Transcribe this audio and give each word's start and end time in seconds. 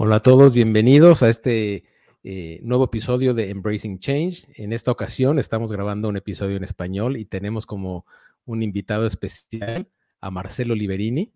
Hola 0.00 0.14
a 0.14 0.20
todos, 0.20 0.54
bienvenidos 0.54 1.24
a 1.24 1.28
este 1.28 1.82
eh, 2.22 2.60
nuevo 2.62 2.84
episodio 2.84 3.34
de 3.34 3.50
Embracing 3.50 3.98
Change. 3.98 4.46
En 4.54 4.72
esta 4.72 4.92
ocasión 4.92 5.40
estamos 5.40 5.72
grabando 5.72 6.08
un 6.08 6.16
episodio 6.16 6.56
en 6.56 6.62
español 6.62 7.16
y 7.16 7.24
tenemos 7.24 7.66
como 7.66 8.06
un 8.46 8.62
invitado 8.62 9.08
especial 9.08 9.88
a 10.20 10.30
Marcelo 10.30 10.76
Liberini, 10.76 11.32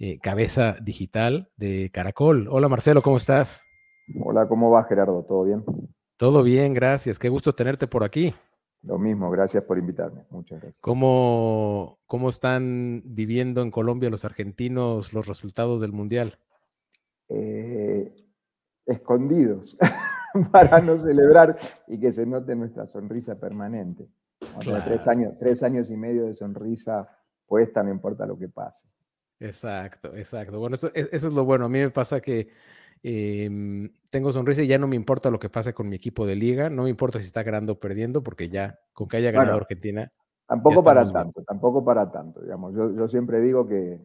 eh, 0.00 0.18
cabeza 0.18 0.74
digital 0.82 1.52
de 1.56 1.90
Caracol. 1.92 2.48
Hola 2.50 2.68
Marcelo, 2.68 3.00
¿cómo 3.00 3.16
estás? 3.16 3.64
Hola, 4.20 4.48
¿cómo 4.48 4.72
va 4.72 4.82
Gerardo? 4.82 5.24
¿Todo 5.28 5.44
bien? 5.44 5.62
Todo 6.16 6.42
bien, 6.42 6.74
gracias. 6.74 7.16
Qué 7.16 7.28
gusto 7.28 7.54
tenerte 7.54 7.86
por 7.86 8.02
aquí. 8.02 8.34
Lo 8.82 8.98
mismo, 8.98 9.30
gracias 9.30 9.62
por 9.62 9.78
invitarme. 9.78 10.24
Muchas 10.30 10.60
gracias. 10.60 10.80
¿Cómo, 10.80 12.00
cómo 12.06 12.28
están 12.28 13.02
viviendo 13.04 13.62
en 13.62 13.70
Colombia 13.70 14.10
los 14.10 14.24
argentinos 14.24 15.12
los 15.12 15.28
resultados 15.28 15.80
del 15.80 15.92
Mundial? 15.92 16.40
Eh, 17.32 17.89
escondidos 18.90 19.76
para 20.52 20.80
no 20.80 20.98
celebrar 20.98 21.56
y 21.86 21.98
que 21.98 22.12
se 22.12 22.26
note 22.26 22.54
nuestra 22.54 22.86
sonrisa 22.86 23.38
permanente. 23.38 24.08
tres, 24.84 25.08
años, 25.08 25.34
tres 25.38 25.62
años 25.62 25.90
y 25.90 25.96
medio 25.96 26.26
de 26.26 26.34
sonrisa 26.34 27.08
puesta, 27.46 27.82
no 27.82 27.90
importa 27.90 28.26
lo 28.26 28.38
que 28.38 28.48
pase. 28.48 28.86
Exacto, 29.38 30.14
exacto. 30.14 30.58
Bueno, 30.58 30.74
eso, 30.74 30.88
e, 30.94 31.08
eso 31.12 31.28
es 31.28 31.34
lo 31.34 31.44
bueno. 31.44 31.64
A 31.64 31.68
mí 31.68 31.78
me 31.78 31.90
pasa 31.90 32.20
que 32.20 32.48
Em, 33.02 33.90
tengo 34.10 34.30
sonrisa 34.30 34.62
y 34.62 34.66
ya 34.66 34.78
no 34.78 34.86
me 34.86 34.96
importa 34.96 35.30
lo 35.30 35.38
que 35.38 35.48
pase 35.48 35.72
con 35.72 35.88
mi 35.88 35.96
equipo 35.96 36.26
de 36.26 36.36
liga, 36.36 36.68
no 36.68 36.82
me 36.82 36.90
importa 36.90 37.18
si 37.18 37.24
está 37.24 37.42
ganando 37.42 37.72
o 37.72 37.80
perdiendo, 37.80 38.22
porque 38.22 38.50
ya 38.50 38.78
con 38.92 39.08
que 39.08 39.16
haya 39.16 39.30
ganado 39.30 39.56
Argentina. 39.56 40.12
Tampoco 40.46 40.82
para 40.82 41.10
tanto, 41.10 41.42
tampoco 41.44 41.84
para 41.84 42.10
tanto, 42.10 42.42
digamos. 42.42 42.74
Yo, 42.74 43.08
siempre 43.08 43.40
digo 43.40 43.66
que, 43.66 44.00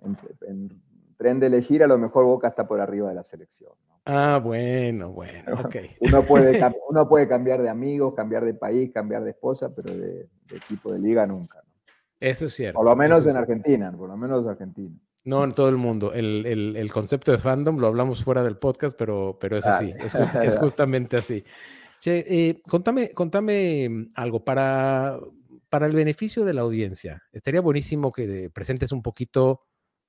en, 0.00 0.82
de 1.18 1.46
elegir 1.46 1.82
a 1.82 1.86
lo 1.86 1.98
mejor 1.98 2.24
Boca 2.24 2.48
está 2.48 2.66
por 2.66 2.80
arriba 2.80 3.08
de 3.08 3.14
la 3.14 3.24
selección. 3.24 3.72
Ah, 4.04 4.40
bueno, 4.42 5.10
bueno, 5.10 5.60
ok. 5.64 5.76
Uno 6.00 6.22
puede, 6.22 6.60
uno 6.88 7.08
puede 7.08 7.26
cambiar 7.26 7.62
de 7.62 7.68
amigos, 7.68 8.14
cambiar 8.14 8.44
de 8.44 8.54
país, 8.54 8.92
cambiar 8.92 9.24
de 9.24 9.30
esposa, 9.30 9.74
pero 9.74 9.94
de, 9.94 10.28
equipo 10.54 10.92
de 10.92 11.00
liga 11.00 11.26
nunca. 11.26 11.62
Eso 12.20 12.46
es 12.46 12.54
cierto. 12.54 12.76
Por 12.76 12.86
lo 12.86 12.96
menos 12.96 13.26
en 13.26 13.36
Argentina, 13.36 13.92
por 13.92 14.08
lo 14.08 14.16
menos 14.16 14.44
en 14.44 14.50
Argentina. 14.50 14.96
No, 15.24 15.42
en 15.42 15.52
todo 15.52 15.68
el 15.68 15.76
mundo. 15.76 16.12
El, 16.12 16.90
concepto 16.92 17.32
de 17.32 17.38
fandom 17.38 17.78
lo 17.78 17.88
hablamos 17.88 18.22
fuera 18.22 18.44
del 18.44 18.58
podcast, 18.58 18.96
pero, 18.96 19.36
pero 19.40 19.56
es 19.56 19.66
así, 19.66 19.92
es, 19.98 20.56
justamente 20.58 21.16
así. 21.16 21.44
Che, 21.98 22.24
eh, 22.28 22.62
contame, 22.68 23.10
contame 23.10 24.08
algo 24.14 24.44
para, 24.44 25.18
para 25.68 25.86
el 25.86 25.92
beneficio 25.96 26.44
de 26.44 26.54
la 26.54 26.60
audiencia. 26.60 27.22
Estaría 27.32 27.60
buenísimo 27.60 28.12
que 28.12 28.50
presentes 28.50 28.92
un 28.92 29.02
poquito 29.02 29.62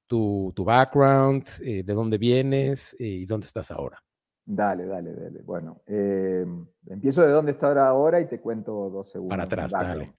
tu, 0.07 0.53
background, 0.65 1.45
eh, 1.61 1.83
de 1.83 1.93
dónde 1.93 2.17
vienes 2.17 2.95
eh, 2.99 3.05
y 3.05 3.25
dónde 3.25 3.45
estás 3.45 3.71
ahora. 3.71 4.01
Dale, 4.45 4.85
dale, 4.85 5.13
dale. 5.13 5.41
Bueno, 5.41 5.81
empiezo 5.85 7.21
de 7.21 7.31
dónde 7.31 7.51
estoy 7.51 7.77
ahora 7.77 8.21
y 8.21 8.27
te 8.27 8.39
cuento 8.39 8.89
dos 8.89 9.11
segundos. 9.11 9.31
Para 9.31 9.43
atrás, 9.43 9.71
dale. 9.71 10.13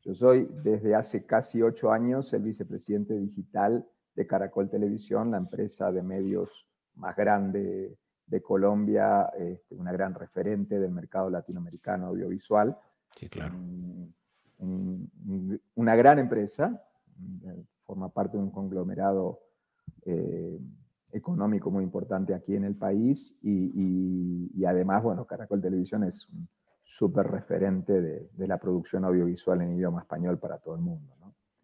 Yo 0.00 0.14
soy 0.14 0.48
desde 0.62 0.94
hace 0.94 1.26
casi 1.26 1.60
ocho 1.60 1.92
años 1.92 2.32
el 2.32 2.42
vicepresidente 2.42 3.18
digital 3.18 3.86
de 4.14 4.26
Caracol 4.26 4.70
Televisión, 4.70 5.30
la 5.30 5.36
empresa 5.36 5.92
de 5.92 6.02
medios 6.02 6.66
más 6.94 7.14
grande 7.14 7.98
de 8.26 8.42
Colombia, 8.42 9.30
este, 9.38 9.74
una 9.74 9.92
gran 9.92 10.14
referente 10.14 10.78
del 10.78 10.92
mercado 10.92 11.30
latinoamericano 11.30 12.06
audiovisual. 12.06 12.76
Sí, 13.14 13.28
claro. 13.28 13.54
una 15.74 15.96
gran 15.96 16.18
empresa, 16.18 16.82
forma 17.88 18.10
parte 18.10 18.36
de 18.36 18.42
un 18.42 18.50
conglomerado 18.50 19.40
eh, 20.04 20.60
económico 21.12 21.70
muy 21.70 21.82
importante 21.82 22.34
aquí 22.34 22.54
en 22.54 22.64
el 22.64 22.76
país 22.76 23.38
y, 23.42 24.64
además, 24.66 25.02
bueno, 25.02 25.24
Caracol 25.24 25.62
Televisión 25.62 26.04
es 26.04 26.28
un 26.28 26.46
súper 26.82 27.26
referente 27.26 28.00
de, 28.00 28.28
de, 28.32 28.46
la 28.46 28.58
producción 28.58 29.04
audiovisual 29.04 29.62
en 29.62 29.76
idioma 29.76 30.02
español 30.02 30.38
para 30.38 30.58
todo 30.58 30.74
el 30.74 30.82
mundo. 30.82 31.18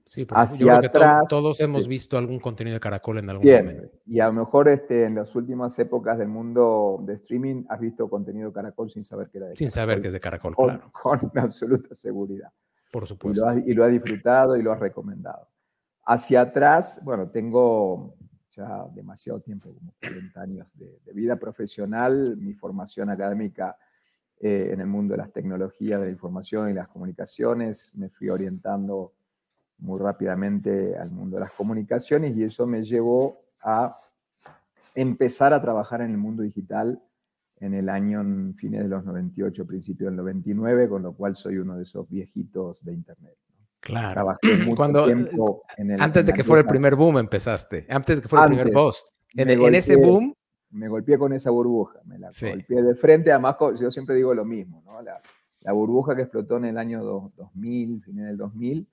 Sí, 0.07 0.27
hacia 0.31 0.77
atrás. 0.77 1.29
todos 1.31 1.61
hemos 1.61 1.89
visto 1.89 2.19
algún 2.19 2.39
contenido 2.39 2.75
de 2.75 2.81
Caracol 2.81 3.19
en 3.19 3.31
algún 3.31 3.41
siempre. 3.41 3.75
momento. 3.75 3.99
Y 4.06 4.21
a 4.21 4.27
lo 4.27 4.35
mejor 4.35 4.69
este, 4.69 5.05
en 5.05 5.15
las 5.15 5.35
últimas 5.35 5.79
épocas 5.79 6.19
del 6.19 6.29
mundo 6.29 7.03
de 7.06 7.15
streaming 7.15 7.65
has 7.71 7.81
visto 7.81 8.09
contenido 8.11 8.49
de 8.49 8.55
Caracol 8.55 8.91
sin 8.91 9.03
saber 9.03 9.31
que 9.31 9.39
era 9.39 9.47
de 9.47 9.56
Sin 9.56 9.71
saber 9.71 10.03
que 10.03 10.09
es 10.09 10.12
de 10.12 10.21
Caracol, 10.21 10.55
con, 10.55 10.67
claro. 10.67 10.91
Con 10.93 11.33
absoluta 11.43 11.95
seguridad. 11.95 12.51
Por 12.93 13.06
supuesto. 13.06 13.47
Y 13.65 13.73
lo, 13.73 13.85
has, 13.85 13.91
disfrutado 13.91 14.56
y 14.56 14.62
lo 14.62 14.73
has 14.73 14.79
recomendado. 14.79 15.49
Hacia 16.07 16.43
atrás, 16.43 17.01
bueno, 17.03 17.31
tengo 17.31 18.15
ya 18.51 18.87
demasiado 18.95 19.41
tiempo, 19.41 19.73
como 19.73 19.95
40 20.01 20.41
años 20.41 20.79
de, 20.79 21.13
vida 21.13 21.37
profesional, 21.37 22.37
mi 22.37 22.55
formación 22.55 23.11
académica 23.11 23.77
eh, 24.39 24.71
en 24.73 24.81
el 24.81 24.87
mundo 24.87 25.15
de 25.15 25.19
las 25.19 25.33
tecnologías, 25.33 26.01
de 26.01 26.07
la 26.07 26.13
información 26.13 26.71
y 26.71 26.75
las 26.75 26.89
comunicaciones, 26.89 27.95
me 27.95 28.11
fui 28.11 28.29
orientando 28.29 29.15
muy 29.79 29.99
rápidamente 29.99 30.97
al 30.97 31.11
mundo 31.11 31.37
de 31.37 31.41
las 31.41 31.53
comunicaciones 31.53 32.37
y 32.37 32.45
eso 32.45 32.67
me 32.67 32.83
llevó 32.83 33.41
a 33.63 33.97
empezar 34.95 35.53
a 35.53 35.61
trabajar 35.61 36.01
en 36.03 36.11
el 36.11 36.19
mundo 36.19 36.43
digital 36.43 37.03
en 37.61 37.75
el 37.75 37.89
año 37.89 38.23
fines 38.57 38.83
de 38.83 38.89
los 38.89 39.05
98, 39.05 39.67
principio 39.67 40.07
del 40.07 40.17
99, 40.17 40.89
con 40.89 41.03
lo 41.03 41.15
cual 41.15 41.35
soy 41.35 41.57
uno 41.57 41.77
de 41.77 41.85
esos 41.85 42.09
viejitos 42.09 42.85
de 42.85 42.93
Internet. 42.93 43.37
Claro. 43.84 44.39
Cuando, 44.77 45.06
antes 45.99 46.27
de 46.27 46.33
que 46.33 46.43
fuera 46.43 46.62
el 46.62 46.69
primer 46.69 46.97
boom 46.97 47.19
empezaste, 47.19 47.87
antes 47.89 48.19
de 48.19 48.22
que 48.22 48.28
fuera 48.28 48.47
el 48.47 48.53
primer 48.53 48.72
post. 48.72 49.09
En, 49.34 49.75
ese 49.75 49.97
boom. 49.97 50.34
Me 50.71 50.89
golpeé 50.89 51.19
con 51.19 51.33
esa 51.33 51.50
burbuja, 51.50 52.00
me 52.05 52.19
la 52.19 52.31
golpeé 52.41 52.83
de 52.83 52.94
frente, 52.97 53.31
además 53.31 53.56
yo 53.78 53.93
siempre 53.93 54.17
digo 54.17 54.34
lo 54.34 54.44
mismo, 54.44 54.83
¿no? 54.84 55.00
la, 55.03 55.21
la 55.61 55.73
burbuja 55.73 56.17
que 56.17 56.23
explotó 56.23 56.56
en 56.56 56.65
el 56.65 56.78
año 56.78 57.05
2000, 57.37 58.03
fines 58.03 58.27
del 58.27 58.37
2000, 58.37 58.89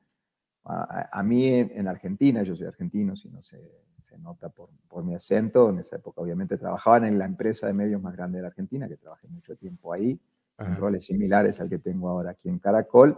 a, 0.64 1.24
mí 1.24 1.48
en 1.48 1.88
Argentina, 1.88 2.44
yo 2.44 2.56
soy 2.56 2.68
argentino, 2.68 3.16
si 3.16 3.30
no 3.30 3.42
se, 3.42 3.60
se 4.08 4.18
nota 4.20 4.50
por, 4.50 4.70
por, 4.88 5.04
mi 5.04 5.16
acento, 5.16 5.72
en 5.72 5.80
esa 5.80 5.96
época 5.96 6.22
obviamente 6.22 6.56
trabajaban 6.58 7.06
en 7.06 7.18
la 7.18 7.26
empresa 7.26 7.66
de 7.66 7.74
medios 7.74 8.00
más 8.00 8.16
grande 8.16 8.38
de 8.38 8.44
la 8.44 8.50
Argentina, 8.50 8.88
que 8.88 8.98
trabajé 8.98 9.28
mucho 9.28 9.56
tiempo 9.56 9.92
ahí, 9.92 10.20
en 10.60 10.76
roles 10.76 11.06
similares 11.06 11.60
al 11.60 11.70
que 11.70 11.80
tengo 11.80 12.10
ahora 12.10 12.32
aquí 12.32 12.48
en 12.48 12.60
Caracol, 12.60 13.18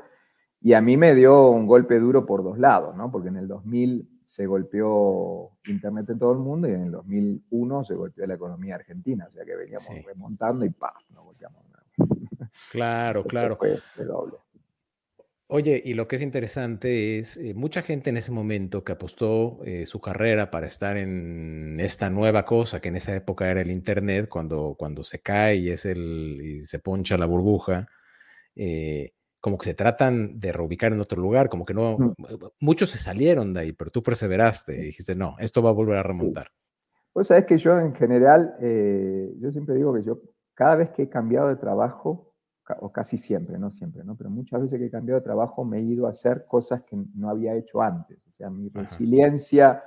y 0.64 0.74
a 0.74 0.82
mí 0.82 0.98
me 0.98 1.14
dio 1.14 1.50
un 1.50 1.68
golpe 1.68 2.00
duro 2.00 2.26
por 2.26 2.44
dos 2.44 2.58
lados, 2.58 2.96
¿no? 2.96 3.12
porque 3.12 3.30
en 3.30 3.38
el 3.38 3.48
2000 3.48 4.10
se 4.24 4.46
golpeó 4.46 5.52
Internet 5.68 6.10
en 6.10 6.20
todo 6.20 6.32
el 6.32 6.40
mundo 6.40 6.68
y 6.70 6.72
en 6.72 6.84
el 6.84 6.92
2001 6.92 7.84
se 7.84 7.94
golpeó 7.94 8.26
la 8.26 8.36
economía 8.36 8.76
argentina, 8.76 9.28
o 9.30 9.34
sea 9.34 9.46
que 9.46 9.56
veníamos 9.56 9.90
remontando 10.06 10.66
y 10.66 10.74
golpeamos. 11.16 11.64
Claro, 12.72 13.24
claro. 13.24 13.58
Fue 13.58 14.06
doble. 14.06 14.38
Oye, 15.48 15.82
y 15.84 15.94
lo 15.94 16.08
que 16.08 16.16
es 16.16 16.22
interesante 16.22 17.20
es, 17.20 17.38
eh, 17.38 17.54
mucha 17.54 17.82
gente 17.82 18.10
en 18.10 18.18
ese 18.18 18.32
momento 18.32 18.84
que 18.84 18.94
apostó 18.94 19.60
eh, 19.66 19.86
su 19.86 20.02
carrera 20.02 20.50
para 20.50 20.66
estar 20.66 20.98
en 20.98 21.80
esta 21.80 22.10
nueva 22.10 22.46
cosa, 22.46 22.80
que 22.80 22.88
en 22.88 22.96
esa 22.96 23.16
época 23.16 23.52
era 23.52 23.62
el 23.62 23.70
Internet, 23.70 24.30
cuando, 24.30 24.76
cuando 24.78 25.04
se 25.04 25.20
cae 25.20 25.58
y, 25.58 25.70
es 25.70 25.86
el, 25.86 26.42
y 26.42 26.62
se 26.62 26.80
poncha 26.80 27.18
la 27.18 27.26
burbuja, 27.26 27.88
eh, 28.56 29.14
como 29.44 29.58
que 29.58 29.66
se 29.66 29.74
tratan 29.74 30.40
de 30.40 30.54
reubicar 30.54 30.94
en 30.94 31.02
otro 31.02 31.22
lugar, 31.22 31.50
como 31.50 31.66
que 31.66 31.74
no, 31.74 31.98
mm. 31.98 32.14
muchos 32.62 32.92
se 32.92 32.98
salieron 32.98 33.54
de 33.54 33.60
ahí, 33.60 33.74
pero 33.74 33.92
tú 33.92 34.02
perseveraste 34.02 34.74
y 34.74 34.86
dijiste, 34.86 35.16
no, 35.16 35.36
esto 35.38 35.62
va 35.62 35.72
a 35.72 35.74
volver 35.74 35.98
a 35.98 36.04
remontar. 36.04 36.48
Pues 37.12 37.28
sabes 37.28 37.46
que 37.46 37.58
yo 37.58 37.78
en 37.78 37.94
general, 37.94 38.56
yo 39.42 39.52
siempre 39.52 39.76
digo 39.76 39.94
que 39.94 40.02
yo 40.02 40.22
cada 40.54 40.78
vez 40.78 40.92
que 40.92 41.04
he 41.04 41.10
cambiado 41.10 41.50
de 41.50 41.58
trabajo, 41.58 42.34
o 42.80 42.90
casi 42.94 43.18
siempre, 43.18 43.60
no 43.60 43.70
siempre, 43.70 44.06
¿no? 44.06 44.16
pero 44.16 44.30
muchas 44.30 44.62
veces 44.62 44.80
que 44.80 44.86
he 44.86 44.90
cambiado 44.90 45.20
de 45.20 45.26
trabajo 45.26 45.66
me 45.66 45.80
he 45.80 45.82
ido 45.82 46.08
a 46.08 46.12
hacer 46.12 46.46
cosas 46.48 46.82
que 46.84 46.96
no 47.14 47.30
había 47.30 47.54
hecho 47.54 47.82
antes. 47.82 48.26
O 48.30 48.32
sea, 48.32 48.50
mi 48.50 48.70
resiliencia 48.70 49.84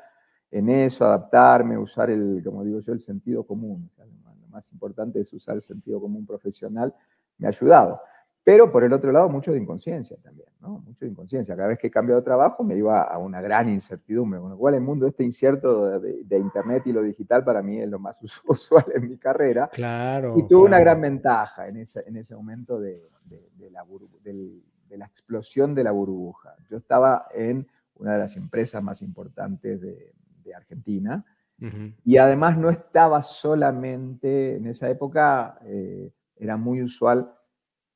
en 0.50 0.68
eso, 0.68 1.06
adaptarme, 1.06 1.78
usar 1.78 2.10
el, 2.10 2.42
como 2.44 2.62
digo 2.62 2.80
yo, 2.80 2.92
el 2.92 3.00
sentido 3.00 3.42
común. 3.46 3.90
lo 3.96 4.48
más 4.48 4.70
importante 4.70 5.18
es 5.18 5.32
usar 5.32 5.54
el 5.54 5.62
sentido 5.62 5.98
común 5.98 6.26
profesional, 6.26 6.94
me 7.38 7.46
ha 7.46 7.48
ayudado. 7.48 8.02
Pero 8.46 8.70
por 8.70 8.84
el 8.84 8.92
otro 8.92 9.10
lado, 9.10 9.28
mucho 9.28 9.50
de 9.50 9.58
inconsciencia 9.58 10.16
también, 10.22 10.48
¿no? 10.60 10.78
Mucho 10.78 11.04
de 11.04 11.10
inconsciencia. 11.10 11.56
Cada 11.56 11.66
vez 11.66 11.80
que 11.80 11.88
he 11.88 11.90
cambiado 11.90 12.20
de 12.20 12.24
trabajo 12.24 12.62
me 12.62 12.76
iba 12.76 13.02
a 13.02 13.18
una 13.18 13.40
gran 13.40 13.68
incertidumbre, 13.68 14.38
con 14.38 14.50
lo 14.50 14.56
cual 14.56 14.74
el 14.74 14.82
mundo 14.82 15.08
este 15.08 15.24
incierto 15.24 15.98
de, 15.98 16.38
Internet 16.38 16.86
y 16.86 16.92
lo 16.92 17.02
digital 17.02 17.42
para 17.42 17.60
mí 17.60 17.80
es 17.80 17.88
lo 17.88 17.98
más 17.98 18.20
usual 18.46 18.84
en 18.94 19.08
mi 19.08 19.18
carrera. 19.18 19.68
Claro. 19.72 20.34
Y 20.38 20.46
tuve 20.46 20.64
una 20.64 20.78
gran 20.78 21.00
ventaja 21.00 21.66
en 21.66 21.78
ese, 21.78 22.04
en 22.06 22.18
ese 22.18 22.36
momento 22.36 22.78
de, 22.78 23.02
la 23.72 23.84
de, 24.22 24.96
la 24.96 25.06
explosión 25.06 25.74
de 25.74 25.82
la 25.82 25.90
burbuja. 25.90 26.54
Yo 26.68 26.76
estaba 26.76 27.26
en 27.34 27.66
una 27.96 28.12
de 28.12 28.18
las 28.18 28.36
empresas 28.36 28.80
más 28.80 29.02
importantes 29.02 29.80
de, 29.80 30.12
Argentina 30.54 31.24
y 32.04 32.16
además 32.16 32.56
no 32.56 32.70
estaba 32.70 33.20
solamente, 33.20 34.54
en 34.54 34.68
esa 34.68 34.88
época 34.88 35.58
eh, 35.64 36.12
era 36.36 36.56
muy 36.56 36.80
usual 36.80 37.35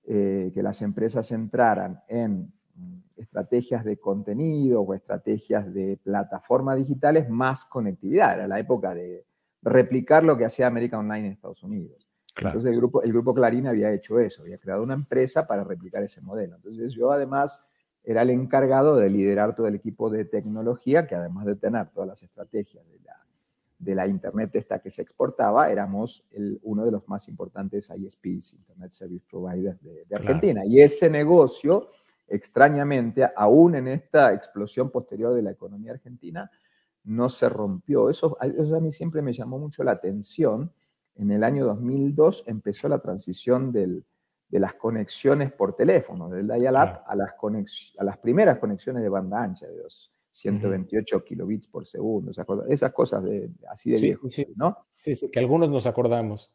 eh, 0.05 0.51
que 0.55 0.63
las 0.63 0.83
empresas 0.83 1.31
entraran 1.33 2.03
en 2.09 2.53
mm, 2.75 2.99
estrategias 3.17 3.85
de 3.85 3.99
contenido 3.99 4.83
o 4.83 4.95
estrategias 4.95 5.73
de 5.73 5.99
plataformas 6.03 6.79
digitales 6.79 7.29
más 7.29 7.65
conectividad. 7.65 8.35
Era 8.35 8.49
la 8.49 8.59
época 8.59 8.95
de, 8.95 9.25
replicar 9.63 10.25
lo 10.25 10.37
que 10.37 10.45
hacía 10.45 10.67
América 10.67 10.99
Online 10.99 11.27
en 11.27 11.33
Estados 11.33 11.63
Unidos. 11.63 12.09
Entonces 12.37 12.71
el 12.71 12.77
grupo, 12.77 13.03
el 13.03 13.13
grupo 13.13 13.35
Clarín 13.35 13.67
había 13.67 13.93
hecho 13.93 14.19
eso, 14.19 14.43
había 14.43 14.59
creado 14.59 14.83
una 14.83 14.95
empresa 14.95 15.47
para 15.47 15.65
replicar 15.65 16.03
ese 16.03 16.23
modelo. 16.23 16.57
Entonces 16.57 16.95
yo 16.95 17.11
además 17.11 17.67
era 18.03 18.23
el 18.23 18.31
encargado 18.31 18.97
de 18.97 19.11
liderar 19.11 19.55
todo 19.55 19.67
el 19.67 19.75
equipo 19.75 20.09
de 20.09 20.25
tecnología, 20.25 21.07
que 21.07 21.15
además 21.15 21.45
de 21.45 21.57
tener 21.57 21.91
todas 21.91 22.09
las 22.09 22.23
estrategias 22.23 22.87
de 22.89 22.99
la, 23.01 23.20
de 23.81 23.95
la 23.95 24.07
Internet 24.07 24.51
esta 24.55 24.79
que 24.79 24.91
se 24.91 25.03
exportaba, 25.03 25.71
éramos 25.71 26.25
el, 26.31 26.61
uno 26.63 26.85
de 26.85 26.93
los 26.93 27.09
más 27.09 27.29
importantes 27.29 27.91
ISPs, 27.91 28.53
Internet 28.53 28.93
Service 28.93 29.25
Providers 29.29 29.81
de, 29.83 30.15
Argentina. 30.15 30.65
Y 30.67 30.81
ese 30.81 31.09
negocio, 31.11 31.91
extrañamente, 32.29 33.29
aún 33.35 33.75
en 33.75 33.89
esta 33.89 34.33
explosión 34.35 34.91
posterior 34.91 35.35
de 35.35 35.43
la 35.43 35.51
economía 35.51 35.93
argentina, 35.93 36.51
no 37.05 37.31
se 37.31 37.49
rompió. 37.49 38.11
Eso, 38.11 38.37
eso 38.41 38.77
a 38.77 38.81
mí 38.81 38.93
siempre 38.93 39.23
me 39.23 39.33
llamó 39.33 39.59
mucho 39.59 39.83
la 39.83 39.93
atención 39.93 40.71
en 41.21 41.31
el 41.31 41.45
año 41.45 41.67
2002 41.67 42.45
empezó 42.47 42.89
la 42.89 42.99
transición 42.99 43.73
de 43.73 44.05
las 44.51 44.75
conexiones 44.75 45.53
por 45.53 45.77
teléfono, 45.77 46.31
del 46.31 46.47
dial-up 46.47 47.03
a, 47.07 47.15
las 47.15 47.35
a 47.99 48.05
las 48.05 48.19
primeras 48.19 48.59
conexiones 48.59 49.03
de 49.03 49.09
banda 49.09 49.43
ancha, 49.43 49.67
de 49.67 49.77
los 49.83 50.11
128 50.41 51.25
kilobits 51.25 51.69
por 51.69 51.87
segundo, 51.87 52.33
esas 52.69 52.93
cosas, 52.93 53.23
de, 53.25 53.51
así 53.69 53.91
de 53.91 54.19
sí, 54.31 54.47
¿no? 54.57 54.77
Sí, 54.97 55.15
sí, 55.15 55.31
que 55.31 55.39
algunos 55.39 55.69
nos 55.71 55.87
acordamos. 55.87 56.53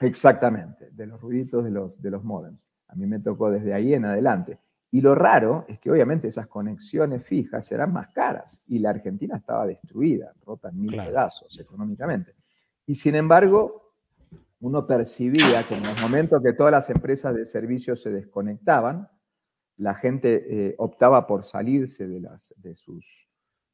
Exactamente, 0.00 0.90
de 0.90 1.06
los 1.06 1.20
ruiditos 1.20 1.64
de 1.64 1.70
los, 1.70 2.00
de 2.00 2.10
los 2.10 2.24
modems. 2.24 2.70
A 2.88 2.94
mí 2.94 3.06
me 3.06 3.20
tocó 3.20 3.50
desde 3.50 3.72
ahí 3.72 3.94
en 3.94 4.04
adelante. 4.04 4.58
Y 4.90 5.00
lo 5.00 5.14
raro 5.14 5.64
es 5.68 5.78
que 5.78 5.90
obviamente 5.90 6.28
esas 6.28 6.46
conexiones 6.48 7.24
fijas 7.24 7.72
eran 7.72 7.92
más 7.92 8.12
caras 8.12 8.62
y 8.66 8.78
la 8.78 8.90
Argentina 8.90 9.38
estaba 9.38 9.66
destruida, 9.66 10.34
rota 10.44 10.68
en 10.68 10.80
mil 10.80 10.94
pedazos 10.94 11.58
económicamente. 11.58 12.34
Y 12.84 12.94
sin 12.94 13.14
embargo, 13.14 13.94
uno 14.60 14.86
percibía 14.86 15.62
que 15.66 15.76
en 15.76 15.82
los 15.82 16.00
momentos 16.00 16.42
que 16.42 16.52
todas 16.52 16.72
las 16.72 16.90
empresas 16.90 17.34
de 17.34 17.46
servicios 17.46 18.02
se 18.02 18.10
desconectaban, 18.10 19.08
la 19.76 19.94
gente 19.94 20.44
eh, 20.48 20.74
optaba 20.78 21.26
por 21.26 21.44
salirse 21.44 22.06
de, 22.06 22.20
las, 22.20 22.54
de, 22.58 22.74
sus, 22.74 23.28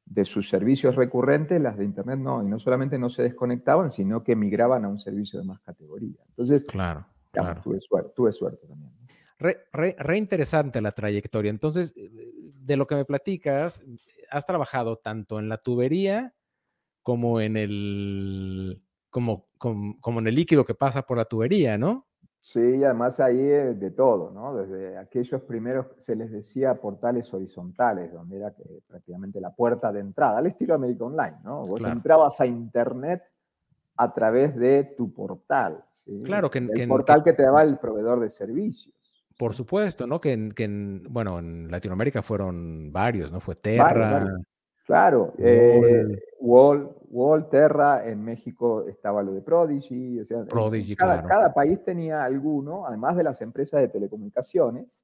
de 0.04 0.24
sus 0.24 0.48
servicios 0.48 0.96
recurrentes, 0.96 1.60
las 1.60 1.76
de 1.76 1.84
Internet 1.84 2.18
no, 2.18 2.42
y 2.42 2.46
no 2.46 2.58
solamente 2.58 2.98
no 2.98 3.10
se 3.10 3.22
desconectaban, 3.22 3.90
sino 3.90 4.22
que 4.22 4.36
migraban 4.36 4.84
a 4.84 4.88
un 4.88 4.98
servicio 4.98 5.38
de 5.40 5.46
más 5.46 5.60
categoría. 5.60 6.22
Entonces, 6.28 6.64
claro, 6.64 7.06
Tuve, 7.62 7.78
suerte, 7.78 8.12
tuve 8.14 8.32
suerte 8.32 8.66
también. 8.66 8.92
Re, 9.38 10.18
interesante 10.18 10.80
la 10.80 10.92
trayectoria. 10.92 11.50
Entonces, 11.50 11.94
de 11.94 12.76
lo 12.76 12.86
que 12.86 12.96
me 12.96 13.04
platicas, 13.04 13.80
has 14.30 14.46
trabajado 14.46 14.96
tanto 14.96 15.38
en 15.38 15.48
la 15.48 15.58
tubería 15.58 16.34
como 17.02 17.40
en 17.40 17.56
el 17.56 18.82
como, 19.10 19.48
como, 19.56 20.20
en 20.20 20.26
el 20.26 20.34
líquido 20.34 20.64
que 20.64 20.74
pasa 20.74 21.06
por 21.06 21.16
la 21.16 21.24
tubería, 21.24 21.78
¿no? 21.78 22.07
Sí, 22.40 22.82
además 22.84 23.20
ahí 23.20 23.42
de 23.42 23.90
todo, 23.90 24.30
¿no? 24.30 24.54
Desde 24.54 24.96
aquellos 24.96 25.42
primeros 25.42 25.86
se 25.98 26.16
les 26.16 26.30
decía 26.30 26.74
portales 26.80 27.32
horizontales, 27.34 28.12
donde 28.12 28.36
era 28.36 28.54
prácticamente 28.86 29.40
la 29.40 29.54
puerta 29.54 29.92
de 29.92 30.00
entrada, 30.00 30.38
al 30.38 30.46
estilo 30.46 30.74
América 30.74 31.04
Online, 31.04 31.36
¿no? 31.44 31.66
Vos 31.66 31.84
entrabas 31.84 32.40
a 32.40 32.46
Internet 32.46 33.22
a 33.96 34.14
través 34.14 34.54
de 34.56 34.84
tu 34.96 35.12
portal, 35.12 35.84
¿sí? 35.90 36.22
Claro, 36.24 36.48
que, 36.50 36.58
el 36.58 36.88
portal 36.88 37.22
que, 37.24 37.32
te 37.32 37.42
daba 37.42 37.62
el 37.62 37.78
proveedor 37.78 38.20
de 38.20 38.28
servicios. 38.28 38.94
Por 39.36 39.54
supuesto, 39.54 40.06
¿no? 40.06 40.20
Que, 40.20 40.32
en, 40.32 41.02
bueno, 41.10 41.38
en 41.40 41.70
Latinoamérica 41.70 42.22
fueron 42.22 42.92
varios, 42.92 43.32
¿no? 43.32 43.40
Fue 43.40 43.56
Terra. 43.56 44.24
Claro, 44.88 45.34
eh, 45.36 46.18
Wall, 46.40 46.90
Wall, 47.10 47.50
Terra, 47.50 48.08
en 48.08 48.24
México 48.24 48.86
estaba 48.88 49.22
lo 49.22 49.34
de 49.34 49.42
Prodigy, 49.42 50.18
o 50.18 50.24
sea, 50.24 50.46
cada, 50.96 51.52
país 51.52 51.84
tenía 51.84 52.24
alguno, 52.24 52.86
además 52.86 53.14
de 53.14 53.22
las 53.22 53.42
empresas 53.42 53.82
de 53.82 53.88
telecomunicaciones, 53.88 54.96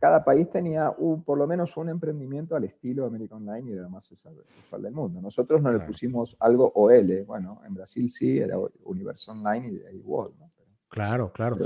cada 0.00 0.24
país 0.24 0.50
tenía 0.50 0.90
un, 0.90 1.22
por 1.22 1.38
lo 1.38 1.46
menos 1.46 1.76
un 1.76 1.88
emprendimiento 1.88 2.56
al 2.56 2.64
estilo 2.64 3.06
American 3.06 3.48
Online 3.48 3.70
y 3.70 3.74
era 3.74 3.88
más 3.88 4.10
usual, 4.10 4.34
del 4.82 4.92
mundo. 4.92 5.22
Nosotros 5.22 5.62
no 5.62 5.70
le 5.70 5.78
pusimos 5.86 6.36
algo 6.40 6.72
OL, 6.74 7.22
bueno, 7.26 7.60
en 7.64 7.74
Brasil 7.74 8.10
sí, 8.10 8.40
era 8.40 8.58
Universo 8.82 9.30
Online 9.30 9.68
y 9.68 9.76
de 9.76 9.86
ahí 9.86 10.02
Wall. 10.04 10.32
¿no? 10.36 10.50
claro, 10.88 11.30
claro. 11.30 11.56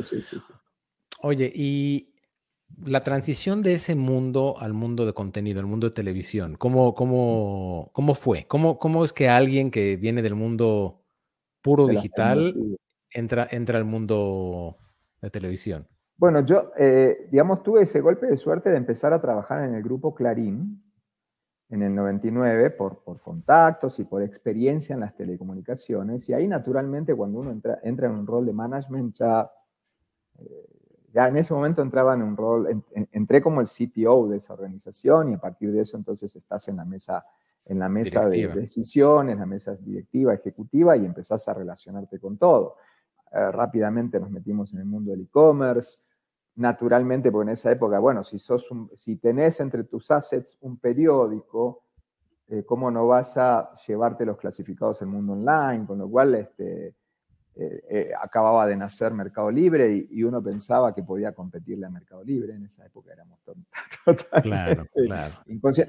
Oye, 1.23 1.51
y 1.55 2.10
la 2.85 3.01
transición 3.01 3.63
de 3.63 3.75
ese 3.75 3.95
mundo 3.95 4.57
al 4.59 4.73
mundo 4.73 5.07
de 5.07 5.13
contenido, 5.13 5.61
al 5.61 5.67
mundo 5.67 5.89
de 5.89 5.95
televisión, 5.95 6.57
¿cómo, 6.57 6.95
cómo, 6.95 7.91
cómo 7.93 8.15
fue? 8.15 8.47
¿Cómo, 8.47 8.79
¿Cómo 8.79 9.05
es 9.05 9.13
que 9.13 9.29
alguien 9.29 9.71
que 9.71 9.97
viene 9.97 10.23
del 10.23 10.35
mundo 10.35 11.03
puro 11.63 11.87
digital 11.87 12.55
entra, 13.11 13.47
entra 13.51 13.79
al 13.79 13.85
mundo 13.85 14.79
de 15.21 15.31
televisión? 15.31 15.87
Bueno, 16.17 16.45
yo, 16.45 16.73
eh, 16.79 17.29
digamos, 17.31 17.63
tuve 17.63 17.83
ese 17.83 18.01
golpe 18.01 18.27
de 18.27 18.37
suerte 18.37 18.71
de 18.71 18.77
empezar 18.77 19.13
a 19.13 19.21
trabajar 19.21 19.65
en 19.65 19.75
el 19.75 19.83
grupo 19.83 20.15
Clarín 20.15 20.83
en 21.71 21.83
el 21.83 21.95
99 21.95 22.71
por, 22.71 23.03
por 23.03 23.21
contactos 23.21 23.99
y 24.01 24.05
por 24.05 24.23
experiencia 24.23 24.95
en 24.95 25.01
las 25.01 25.15
telecomunicaciones. 25.15 26.29
Y 26.29 26.35
ahí, 26.35 26.49
naturalmente, 26.49 27.15
cuando 27.15 27.39
uno 27.39 27.53
entra, 27.53 27.79
entra 27.85 28.09
en 28.09 28.15
un 28.15 28.27
rol 28.27 28.45
de 28.45 28.53
management, 28.53 29.17
ya 29.17 29.51
eh, 30.39 30.80
ya 31.13 31.29
en 31.29 31.37
ese 31.37 31.53
momento 31.53 31.83
entraba 31.83 32.15
en 32.15 32.23
un 32.23 32.37
rol, 32.37 32.83
entré 33.13 33.43
como 33.43 33.61
el 33.61 33.67
CTO 33.67 34.29
de 34.29 34.39
esa 34.39 34.53
organización 34.53 35.31
y 35.31 35.35
a 35.35 35.39
partir 35.39 35.73
de 35.73 35.81
eso 35.81 35.97
entonces 35.97 36.35
estás 36.37 36.69
en 36.69 36.77
la 36.77 36.85
mesa, 36.85 37.25
en 37.65 37.79
la 37.79 37.89
mesa 37.89 38.29
de 38.29 38.49
decisiones, 38.49 39.35
en 39.35 39.41
la 39.41 39.47
mesa 39.47 39.75
directiva, 39.75 40.35
ejecutiva 40.35 40.97
y 40.97 41.05
empezás 41.05 41.49
a 41.49 41.55
relacionarte 41.55 42.19
con 42.19 42.37
todo. 42.39 42.77
Eh, 43.33 43.51
rápidamente 43.51 44.21
nos 44.21 44.31
metimos 44.31 44.73
en 44.73 44.81
el 44.81 44.87
mundo 44.87 45.11
del 45.11 45.23
e-commerce, 45.23 46.01
naturalmente, 46.57 47.31
porque 47.31 47.51
en 47.51 47.53
esa 47.55 47.73
época, 47.73 47.99
bueno, 47.99 48.23
si, 48.23 48.39
sos 48.39 48.69
si 48.95 49.17
tenés 49.17 49.61
entre 49.61 49.85
tus 49.85 50.11
assets 50.11 50.59
un 50.61 50.79
periódico, 50.79 51.85
eh, 52.49 52.65
¿cómo 52.65 52.91
no 52.91 53.07
vas 53.07 53.37
a 53.37 53.75
llevarte 53.87 54.27
los 54.27 54.37
clasificados 54.37 55.01
al 55.03 55.09
mundo 55.09 55.33
online? 55.33 55.87
Con 55.87 55.99
lo 55.99 56.09
cual, 56.09 56.35
este, 56.35 56.95
eh, 57.57 57.83
eh, 57.91 58.11
acababa 58.19 58.67
de 58.67 58.77
nacer 58.77 59.13
Mercado 59.13 59.51
Libre 59.51 60.07
y, 60.09 60.23
uno 60.23 60.43
pensaba 60.43 60.95
que 60.95 61.03
podía 61.03 61.33
competirle 61.33 61.87
a 61.87 61.91
Mercado 61.91 62.23
Libre. 62.23 62.55
En 62.55 62.65
esa 62.65 62.87
época 62.87 63.13
éramos 63.13 63.41
totalmente 64.05 64.43
claro, 64.43 64.87
claro. 64.95 65.35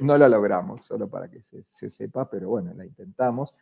No 0.02 0.18
lo 0.18 0.28
logramos, 0.28 0.84
solo 0.84 1.08
para 1.08 1.30
que 1.30 1.42
se, 1.42 1.90
sepa, 1.90 2.30
pero 2.30 2.50
bueno, 2.50 2.74
la 2.74 2.86
intentamos. 2.86 3.54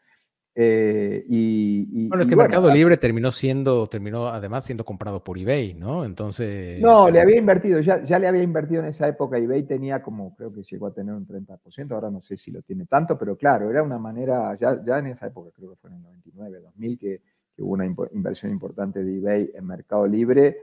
Eh, 0.56 1.24
y, 1.30 2.08
bueno, 2.08 2.24
es 2.24 2.28
que 2.28 2.36
Mercado 2.36 2.72
Libre 2.72 2.98
terminó 2.98 3.32
siendo, 3.32 3.86
terminó 3.88 4.28
además 4.28 4.66
siendo 4.66 4.84
comprado 4.84 5.24
por 5.24 5.38
eBay, 5.38 5.74
¿no? 5.74 6.04
Entonces. 6.04 6.82
No, 6.82 7.10
le 7.10 7.22
había 7.22 7.38
invertido, 7.38 7.80
ya, 7.82 8.02
ya 8.02 8.18
le 8.18 8.28
había 8.28 8.44
invertido 8.44 8.82
en 8.82 8.88
esa 8.88 9.08
época. 9.08 9.38
eBay 9.38 9.64
tenía 9.64 10.02
como, 10.02 10.36
creo 10.36 10.52
que 10.52 10.64
llegó 10.64 10.88
a 10.88 10.94
tener 10.94 11.14
un 11.14 11.28
30%, 11.28 11.92
ahora 11.92 12.10
no 12.10 12.22
sé 12.22 12.36
si 12.38 12.52
lo 12.52 12.62
tiene 12.62 12.86
tanto, 12.86 13.18
pero 13.18 13.36
claro, 13.38 13.70
era 13.70 13.84
una 13.84 14.00
manera, 14.00 14.58
ya, 14.58 14.84
ya 14.84 14.98
en 14.98 15.08
esa 15.08 15.28
época, 15.28 15.52
creo 15.54 15.70
que 15.70 15.76
fue 15.76 15.92
en 15.92 15.98
el 15.98 16.02
99, 16.02 16.60
2000, 16.62 16.98
que 16.98 17.22
hubo 17.62 17.74
una 17.74 17.86
inversión 17.86 18.52
importante 18.52 19.04
de 19.04 19.18
eBay 19.18 19.52
en 19.54 19.66
Mercado 19.66 20.08
Libre. 20.08 20.58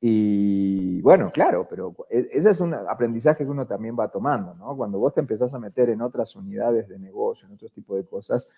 Y 0.00 1.00
bueno, 1.02 1.30
claro, 1.30 1.66
pero 1.68 1.94
e, 2.08 2.28
ese 2.32 2.50
es 2.50 2.60
un 2.60 2.72
aprendizaje 2.74 3.44
que 3.44 3.50
uno 3.50 3.66
también 3.66 3.96
va 3.98 4.08
tomando, 4.08 4.54
¿no? 4.54 4.76
Cuando 4.76 4.98
vos 4.98 5.12
te 5.12 5.20
empezás 5.20 5.52
a 5.54 5.58
meter 5.58 5.90
en 5.90 6.00
otras 6.00 6.34
unidades 6.36 6.88
de 6.88 6.98
negocio, 6.98 7.46
en 7.46 7.54
otro 7.54 7.68
tipo 7.68 7.96
de 7.96 8.04
cosas, 8.06 8.48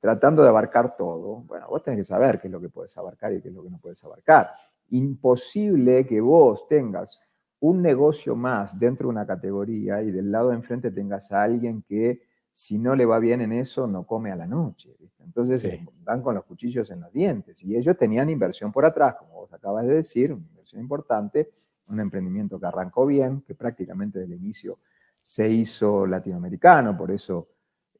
tratando 0.00 0.42
de 0.42 0.48
abarcar 0.48 0.96
todo, 0.96 1.42
bueno, 1.46 1.66
vos 1.68 1.82
tenés 1.82 2.00
que 2.00 2.04
saber 2.04 2.40
qué 2.40 2.48
es 2.48 2.52
lo 2.52 2.60
que 2.60 2.68
puedes 2.68 2.96
abarcar 2.98 3.32
y 3.32 3.40
qué 3.40 3.48
es 3.48 3.54
lo 3.54 3.62
que 3.62 3.70
no 3.70 3.78
puedes 3.78 4.02
abarcar. 4.04 4.50
Imposible 4.90 6.06
que 6.06 6.20
vos 6.20 6.66
tengas 6.66 7.20
un 7.60 7.82
negocio 7.82 8.36
más 8.36 8.78
dentro 8.78 9.08
de 9.08 9.10
una 9.10 9.26
categoría 9.26 10.02
y 10.02 10.10
del 10.10 10.30
lado 10.30 10.50
de 10.50 10.56
enfrente 10.56 10.90
tengas 10.90 11.32
a 11.32 11.42
alguien 11.42 11.82
que 11.82 12.22
si 12.58 12.76
no 12.76 12.96
le 12.96 13.06
va 13.06 13.20
bien 13.20 13.40
en 13.40 13.52
eso, 13.52 13.86
no 13.86 14.02
come 14.02 14.32
a 14.32 14.36
la 14.36 14.44
noche. 14.44 14.92
Entonces 15.20 15.78
van 16.02 16.20
con 16.22 16.34
los 16.34 16.44
cuchillos 16.44 16.90
en 16.90 16.98
los 17.02 17.12
dientes. 17.12 17.62
Y 17.62 17.76
ellos 17.76 17.96
tenían 17.96 18.28
inversión 18.30 18.72
por 18.72 18.84
atrás, 18.84 19.14
como 19.14 19.34
vos 19.34 19.52
acabas 19.52 19.86
de 19.86 19.94
decir, 19.94 20.32
una 20.32 20.44
inversión 20.44 20.80
importante, 20.80 21.52
un 21.86 22.00
emprendimiento 22.00 22.58
que 22.58 22.66
arrancó 22.66 23.06
bien, 23.06 23.42
que 23.42 23.54
prácticamente 23.54 24.18
desde 24.18 24.34
el 24.34 24.40
inicio 24.40 24.80
se 25.20 25.48
hizo 25.48 26.04
latinoamericano, 26.04 26.98
por 26.98 27.12
eso 27.12 27.46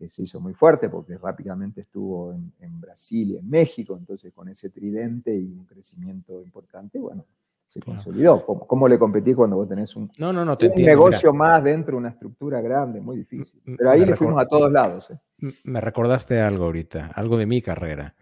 eh, 0.00 0.08
se 0.08 0.24
hizo 0.24 0.40
muy 0.40 0.54
fuerte, 0.54 0.88
porque 0.88 1.16
rápidamente 1.16 1.82
estuvo 1.82 2.32
en, 2.32 2.52
en 2.58 2.80
Brasil 2.80 3.30
y 3.30 3.36
en 3.36 3.48
México, 3.48 3.96
entonces 3.96 4.32
con 4.32 4.48
ese 4.48 4.70
tridente 4.70 5.32
y 5.36 5.52
un 5.52 5.66
crecimiento 5.66 6.42
importante, 6.42 6.98
bueno, 6.98 7.24
se 7.68 7.80
consolidó. 7.80 8.44
¿Cómo, 8.44 8.88
le 8.88 8.98
competís 8.98 9.36
cuando 9.36 9.56
vos 9.56 9.68
tenés 9.68 9.94
un, 9.94 10.10
no, 10.18 10.32
no, 10.32 10.42
no, 10.44 10.56
negocio 10.76 11.34
más 11.34 11.62
dentro 11.62 11.92
de 11.92 11.98
una 11.98 12.08
estructura 12.08 12.62
grande? 12.62 13.00
Muy 13.00 13.18
difícil. 13.18 13.60
Pero 13.76 13.90
ahí 13.90 14.04
le 14.06 14.16
fuimos 14.16 14.40
a 14.40 14.46
todos 14.46 14.72
lados. 14.72 15.10
¿eh? 15.10 15.52
Me 15.64 15.80
recordaste 15.80 16.40
algo 16.40 16.64
ahorita, 16.64 17.12
algo 17.14 17.36
de 17.36 17.46
mi 17.46 17.60
carrera. 17.60 18.16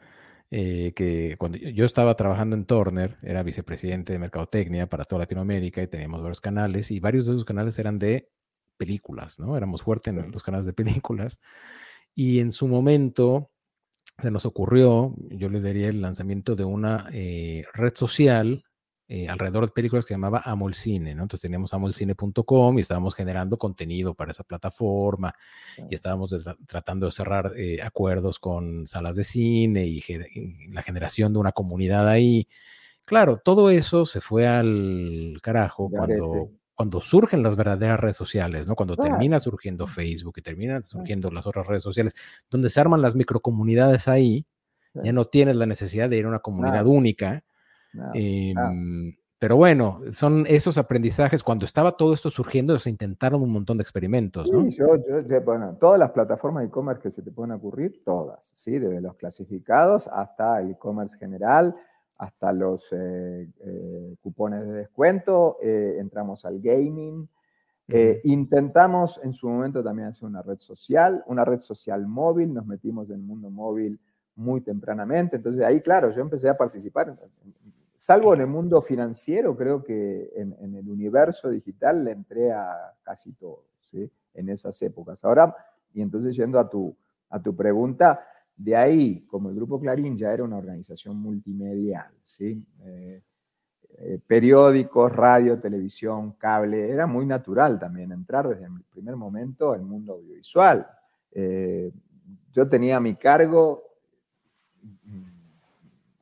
Eh, 0.51 0.93
que 0.95 1.37
cuando 1.39 1.59
yo 1.59 1.85
estaba 1.85 2.15
trabajando 2.15 2.57
en 2.57 2.67
Turner, 2.67 3.17
era 3.23 3.43
vicepresidente 3.43 4.13
de 4.13 4.19
Mercadotecnia 4.19 4.89
para 4.89 5.05
toda 5.05 5.21
Latinoamérica 5.21 5.83
y 5.83 5.89
teníamos 5.89 6.23
varios 6.23 6.41
canales 6.41 6.91
y 6.91 7.01
varios 7.01 7.27
de 7.27 7.33
esos 7.33 7.45
canales 7.45 7.79
eran 7.79 7.99
de 7.99 8.29
películas, 8.77 9.39
¿no? 9.39 9.57
Éramos 9.57 9.83
fuertes 9.83 10.15
en 10.15 10.31
los 10.31 10.43
canales 10.43 10.67
de 10.67 10.73
películas. 10.73 11.41
Y 12.15 12.41
en 12.41 12.51
su 12.51 12.67
momento 12.67 13.51
se 14.19 14.31
nos 14.31 14.45
ocurrió, 14.45 15.15
yo 15.31 15.49
le 15.51 15.61
daría 15.61 15.89
el 15.89 16.01
lanzamiento 16.01 16.57
de 16.57 16.65
una 16.65 17.07
eh, 17.13 17.65
red 17.75 17.95
social 17.95 18.65
eh, 19.09 19.29
alrededor 19.29 19.67
de 19.67 19.73
películas 19.73 20.05
que 20.05 20.15
llamaba 20.15 20.43
Amolcine, 20.45 21.15
¿no? 21.15 21.23
Entonces 21.23 21.43
teníamos 21.43 21.73
amolcine.com 21.73 22.77
y 22.77 22.81
estábamos 22.81 23.15
generando 23.15 23.57
contenido 23.57 24.15
para 24.15 24.33
esa 24.33 24.43
plataforma 24.43 25.33
y 25.89 25.95
estábamos 25.95 26.35
tratando 26.67 27.07
de 27.07 27.13
cerrar 27.13 27.53
eh, 27.57 27.81
acuerdos 27.83 28.41
con 28.41 28.89
salas 28.89 29.15
de 29.15 29.23
cine 29.23 29.87
y, 29.87 30.03
la 30.73 30.83
generación 30.83 31.33
de 31.33 31.39
una 31.39 31.53
comunidad 31.53 32.09
ahí. 32.09 32.49
Claro, 33.05 33.37
todo 33.37 33.71
eso 33.71 34.07
se 34.07 34.21
fue 34.21 34.49
al 34.49 35.39
carajo 35.41 35.89
cuando, 35.89 36.51
cuando 36.75 37.01
surgen 37.01 37.45
las 37.45 37.55
verdaderas 37.55 38.01
redes 38.01 38.17
sociales, 38.17 38.67
¿no? 38.67 38.75
Cuando 38.75 38.97
termina 38.97 39.39
surgiendo 39.39 39.87
Facebook 39.87 40.35
y 40.39 40.43
terminan 40.43 40.83
surgiendo 40.83 41.31
las 41.31 41.47
otras 41.47 41.65
redes 41.69 41.85
sociales, 41.85 42.15
donde 42.51 42.71
se 42.71 42.81
arman 42.81 43.03
las 43.03 43.15
microcomunidades 43.15 44.09
ahí, 44.09 44.47
ya 44.95 45.13
no 45.13 45.27
tienes 45.27 45.55
la 45.55 45.67
necesidad 45.67 46.11
de 46.11 46.17
ir 46.17 46.25
a 46.25 46.29
una 46.29 46.41
comunidad 46.41 46.87
única 46.87 47.45
Em, 48.15 49.15
pero 49.39 49.57
bueno, 49.57 50.01
son 50.13 50.45
esos 50.49 50.79
aprendizajes. 50.79 51.43
Cuando 51.43 51.65
estaba 51.65 51.93
todo 51.93 52.15
esto 52.15 52.31
surgiendo, 52.31 52.79
se 52.79 52.91
intentaron 52.91 53.43
un 53.43 53.51
montón 53.51 53.77
de 53.77 53.83
experimentos, 53.83 54.51
¿no? 54.51 54.63
Sí, 54.71 54.77
yo, 54.77 54.87
bueno, 55.45 55.77
todas 55.79 55.99
las 55.99 56.11
plataformas 56.11 56.63
de 56.63 56.69
e-commerce 56.69 57.03
que 57.03 57.11
se 57.11 57.23
te 57.23 57.31
pueden 57.31 57.53
ocurrir, 57.53 58.03
todas, 58.05 58.53
¿sí? 58.57 58.79
Desde 58.79 59.01
los 59.01 59.15
clasificados 59.17 60.09
hasta 60.09 60.61
el 60.61 60.71
e-commerce 60.71 61.19
general, 61.19 61.77
hasta 62.19 62.53
los 62.53 62.87
eh, 62.93 63.49
eh, 63.61 64.17
cupones 64.23 64.67
de 64.67 64.73
descuento, 64.73 65.59
eh, 65.63 65.97
entramos 65.99 66.45
al 66.45 66.61
gaming. 66.61 67.29
intentamos 68.25 69.21
en 69.23 69.33
su 69.33 69.49
momento 69.49 69.83
también 69.83 70.09
hacer 70.09 70.25
una 70.25 70.43
red 70.43 70.59
social, 70.59 71.23
una 71.27 71.45
red 71.45 71.61
social 71.61 72.07
móvil, 72.07 72.53
nos 72.53 72.67
metimos 72.67 73.09
en 73.11 73.17
el 73.17 73.23
mundo 73.23 73.51
móvil 73.51 74.01
muy 74.35 74.61
tempranamente, 74.61 75.37
entonces 75.37 75.63
ahí, 75.63 75.81
claro, 75.81 76.11
yo 76.11 76.21
empecé 76.21 76.49
a 76.49 76.57
participar 76.57 77.17
Salvo 78.07 78.35
en 78.35 78.43
el 78.43 78.47
mundo 78.47 78.81
financiero, 78.81 79.57
creo 79.57 79.83
que 79.83 80.31
en, 80.37 80.77
el 80.77 80.89
universo 80.89 81.51
digital 81.51 82.05
le 82.05 82.13
entré 82.13 82.53
a 82.53 82.95
casi 83.03 83.33
todo, 83.33 83.65
¿sí? 83.83 84.09
En 84.33 84.49
esas 84.49 84.81
épocas. 84.83 85.25
Ahora, 85.25 85.53
y 85.93 86.03
entonces 86.03 86.37
yendo 86.37 86.61
a 86.61 86.71
tu, 86.71 86.97
a 87.31 87.43
tu 87.43 87.57
pregunta, 87.57 88.25
de 88.57 88.77
ahí, 88.77 89.27
como 89.27 89.49
el 89.49 89.57
Grupo 89.57 89.81
Clarín 89.81 90.17
ya 90.17 90.33
era 90.33 90.45
una 90.45 90.57
organización 90.57 91.17
multimedial, 91.17 92.13
¿sí? 92.23 92.65
Eh, 92.85 93.25
eh, 93.99 94.21
periódicos, 94.25 95.11
radio, 95.11 95.59
televisión, 95.59 96.35
cable, 96.35 96.89
era 96.89 97.09
muy 97.09 97.27
natural 97.27 97.77
también 97.77 98.13
entrar 98.13 98.47
desde 98.47 98.67
el 98.67 98.85
primer 98.89 99.17
momento 99.17 99.73
al 99.73 99.83
mundo 99.83 100.13
audiovisual. 100.13 100.87
Eh, 101.33 101.91
yo 102.53 102.69
tenía 102.69 102.99
a 102.99 103.01
mi 103.01 103.17
cargo 103.17 103.83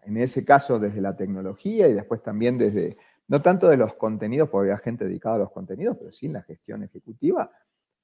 en 0.06 0.16
ese 0.16 0.44
caso 0.44 0.78
desde 0.78 1.00
la 1.00 1.16
tecnología 1.16 1.88
y 1.88 1.94
después 1.94 2.22
también 2.22 2.58
desde, 2.58 2.96
no 3.28 3.42
tanto 3.42 3.68
de 3.68 3.76
los 3.76 3.94
contenidos, 3.94 4.48
porque 4.48 4.70
había 4.70 4.82
gente 4.82 5.04
dedicada 5.04 5.36
a 5.36 5.38
los 5.38 5.52
contenidos, 5.52 5.96
pero 5.98 6.12
sí 6.12 6.26
en 6.26 6.34
la 6.34 6.42
gestión 6.42 6.82
ejecutiva, 6.82 7.50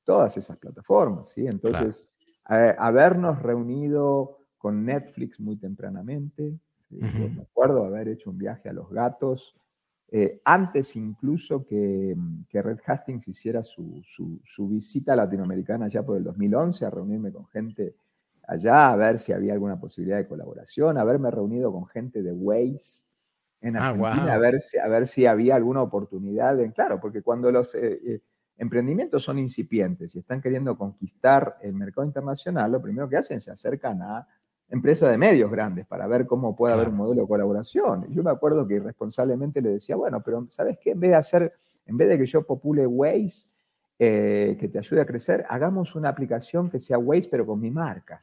todas 0.05 0.37
esas 0.37 0.59
plataformas, 0.59 1.29
¿sí? 1.29 1.47
Entonces, 1.47 2.11
habernos 2.45 3.41
reunido 3.43 4.39
con 4.59 4.85
Netflix 4.85 5.39
muy 5.41 5.57
tempranamente, 5.57 6.59
me 6.91 7.43
acuerdo 7.43 7.85
haber 7.85 8.09
hecho 8.09 8.31
un 8.31 8.39
viaje 8.39 8.69
a 8.69 8.73
los 8.73 8.91
gatos, 8.91 9.55
eh, 10.13 10.41
antes 10.45 10.97
incluso 10.97 11.65
que, 11.65 12.17
Red 12.53 12.81
Hastings 12.85 13.29
hiciera 13.29 13.63
su, 13.63 14.03
su, 14.05 14.69
visita 14.69 15.15
latinoamericana 15.15 15.87
ya 15.89 16.03
por 16.03 16.17
el 16.17 16.25
2011, 16.25 16.85
a 16.85 16.91
reunirme 16.91 17.33
con 17.33 17.47
gente 17.47 17.95
allá 18.47 18.93
a 18.93 18.97
ver 18.97 19.19
si 19.19 19.33
había 19.33 19.53
alguna 19.53 19.79
posibilidad 19.79 20.19
de 20.19 20.27
colaboración, 20.27 20.99
haberme 20.99 21.31
reunido 21.31 21.73
con 21.73 21.87
gente 21.87 22.23
de 22.23 22.33
Waze 22.33 23.03
en 23.61 23.77
ah, 23.77 23.91
Argentina, 23.91 24.35
a, 24.35 24.39
ver 24.39 24.61
si, 24.61 24.79
a 24.79 24.89
ver 24.89 25.07
si 25.07 25.27
había 25.27 25.57
alguna 25.57 25.83
oportunidad. 25.83 26.59
En, 26.61 26.73
claro, 26.73 27.01
porque 27.01 27.23
cuando 27.23 27.53
los 27.53 27.75
eh, 27.75 28.01
eh, 28.05 28.21
emprendimientos 28.57 29.23
son 29.23 29.39
incipientes 29.39 30.15
y 30.15 30.19
están 30.21 30.41
queriendo 30.41 30.77
conquistar 30.77 31.59
el 31.63 31.75
mercado 31.75 32.07
internacional, 32.07 32.73
lo 32.73 32.81
primero 32.81 33.09
que 33.09 33.17
hacen 33.17 33.37
es 33.37 33.45
se 33.45 33.51
acercan 33.51 34.03
a 34.03 34.27
empresas 34.69 35.11
de 35.11 35.19
medios 35.19 35.51
grandes 35.51 35.87
para 35.87 36.07
ver 36.07 36.27
cómo 36.27 36.55
puede 36.55 36.75
haber 36.75 36.89
un 36.89 36.97
modelo 36.97 37.23
de 37.23 37.29
colaboración. 37.29 38.07
Yo 38.11 38.23
me 38.23 38.31
acuerdo 38.31 38.67
que 38.67 38.75
irresponsablemente 38.75 39.61
le 39.61 39.71
decía, 39.71 39.97
bueno, 39.97 40.23
pero 40.23 40.47
¿sabes 40.49 40.79
qué? 40.81 40.93
En 40.93 41.01
vez 41.01 41.11
de 41.11 41.17
hacer, 41.17 41.53
en 41.87 41.97
vez 41.97 42.09
de 42.09 42.19
que 42.19 42.27
yo 42.27 42.47
popule 42.47 42.87
Waze, 42.87 43.57
eh, 44.03 44.57
que 44.59 44.69
te 44.69 44.79
ayude 44.79 45.03
a 45.03 45.05
crecer, 45.05 45.45
hagamos 45.47 45.95
una 45.95 46.09
aplicación 46.09 46.71
que 46.71 46.81
sea 46.81 46.97
Waze, 46.97 47.29
pero 47.31 47.45
con 47.45 47.61
mi 47.61 47.71
marca. 47.71 48.19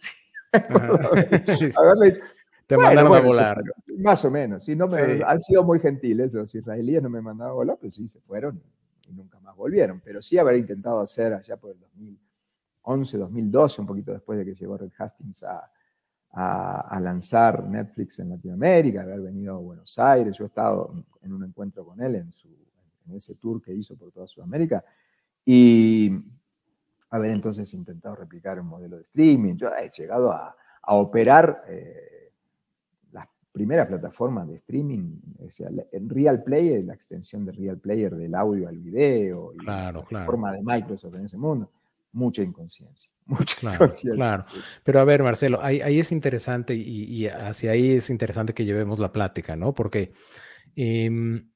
te 2.66 2.76
mandaron 2.76 3.16
a 3.16 3.20
volar. 3.20 3.62
más 4.00 4.26
o 4.26 4.32
menos. 4.32 4.64
¿sí? 4.64 4.76
No 4.76 4.88
me, 4.88 5.22
Han 5.24 5.40
sido 5.40 5.64
muy 5.64 5.80
gentiles, 5.80 6.34
los 6.34 6.56
israelíes 6.56 7.04
no 7.04 7.12
me 7.12 7.22
mandaron 7.22 7.52
a 7.52 7.54
volar, 7.54 7.78
pues 7.80 7.94
sí, 7.94 8.08
se 8.08 8.20
fueron 8.22 8.60
y, 9.08 9.14
nunca 9.14 9.40
más 9.40 9.56
volvieron. 9.56 10.02
Pero 10.04 10.20
sí 10.20 10.40
haber 10.40 10.58
intentado 10.58 11.00
hacer 11.00 11.36
allá 11.36 11.58
por 11.58 11.70
el 11.70 11.80
2011, 11.80 13.18
2012, 13.20 13.82
un 13.82 13.88
poquito 13.88 14.14
después 14.14 14.40
de 14.40 14.46
que 14.46 14.56
llegó 14.56 14.80
Red 14.80 14.94
Hastings 14.98 15.44
a, 15.44 15.72
a, 16.32 17.00
lanzar 17.00 17.64
Netflix 17.64 18.18
en 18.18 18.32
Latinoamérica, 18.32 19.04
haber 19.04 19.22
venido 19.22 19.54
a 19.54 19.60
Buenos 19.60 20.00
Aires. 20.00 20.36
Yo 20.36 20.46
he 20.46 20.48
estado 20.48 20.92
en 21.22 21.34
un 21.34 21.44
encuentro 21.44 21.86
con 21.86 22.02
él 22.02 22.16
en, 22.16 22.34
su, 22.34 22.48
en 23.08 23.16
ese 23.16 23.36
tour 23.36 23.62
que 23.62 23.76
hizo 23.76 23.96
por 23.96 24.12
toda 24.12 24.26
Sudamérica 24.26 24.84
y 25.50 26.12
haber 27.10 27.32
entonces 27.32 27.74
intentado 27.74 28.16
replicar 28.18 28.60
un 28.60 28.68
modelo 28.68 28.98
de 28.98 29.04
streaming. 29.04 29.56
Yo 29.56 29.70
he 29.70 29.90
llegado 29.90 30.34
a, 30.34 30.54
operar 30.90 31.64
eh, 31.70 32.32
las 33.14 33.28
primeras 33.54 33.88
plataformas 33.88 34.48
de 34.48 34.56
streaming, 34.56 35.20
en 35.92 36.10
Real 36.10 36.44
Player, 36.44 36.84
la 36.84 36.94
extensión 36.94 37.46
de 37.46 37.54
Real 37.54 37.78
Player 37.78 38.14
del 38.14 38.36
audio 38.36 38.68
al 38.68 38.78
video, 38.78 39.54
y 39.54 39.66
la 39.66 39.92
plataforma 39.92 40.52
de 40.52 40.62
Microsoft 40.62 41.16
en 41.16 41.26
ese 41.26 41.38
mundo. 41.38 41.72
Mucha 42.12 42.42
inconsciencia, 42.42 43.10
mucha 43.26 43.74
inconsciencia. 43.74 44.16
Claro. 44.16 44.44
Pero 44.84 45.00
a 45.00 45.06
ver, 45.06 45.24
Marcelo, 45.24 45.60
ahí, 45.62 46.00
es 46.00 46.12
interesante 46.12 46.74
y, 46.76 47.26
hacia 47.28 47.72
ahí 47.72 47.92
es 47.92 48.10
interesante 48.10 48.54
que 48.54 48.66
llevemos 48.66 49.00
la 49.00 49.14
plática, 49.14 49.56
¿no? 49.56 49.74
Porque 49.74 50.12
em, 50.76 51.50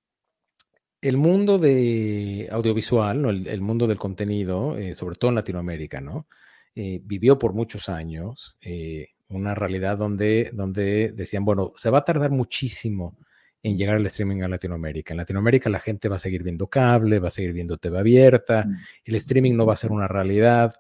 el 1.01 1.17
mundo 1.17 1.58
de 1.58 2.48
audiovisual, 2.51 3.48
el, 3.48 3.62
mundo 3.62 3.88
del 3.88 3.98
contenido, 3.98 4.77
eh, 4.77 4.93
sobre 4.93 5.15
todo 5.15 5.29
en 5.29 5.36
Latinoamérica, 5.36 6.00
¿no? 6.00 6.27
Eh, 6.75 7.01
vivió 7.03 7.38
por 7.38 7.53
muchos 7.53 7.89
años 7.89 8.55
eh, 8.62 9.10
una 9.27 9.55
realidad 9.55 9.98
donde, 9.98 10.51
donde 10.53 11.12
decían, 11.12 11.43
bueno, 11.43 11.74
se 11.75 11.89
va 11.89 12.00
a 12.00 12.05
tardar 12.05 12.29
muchísimo 12.29 13.17
en 13.63 13.77
llegar 13.77 13.96
al 13.96 14.05
streaming 14.05 14.43
a 14.43 14.48
Latinoamérica. 14.48 15.13
En 15.13 15.17
Latinoamérica 15.17 15.70
la 15.70 15.79
gente 15.79 16.08
va 16.08 16.17
a 16.17 16.20
seguir 16.20 16.43
viendo 16.43 16.67
cable, 16.67 17.20
va 17.20 17.29
a 17.29 17.31
seguir 17.31 17.53
viendo 17.53 17.77
TV 17.77 17.98
abierta, 17.98 18.63
mm. 18.65 18.75
el 19.05 19.15
streaming 19.15 19.55
no 19.55 19.65
va 19.65 19.74
a 19.74 19.77
ser 19.77 19.91
una 19.91 20.08
realidad. 20.08 20.75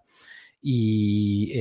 Y 0.61 1.51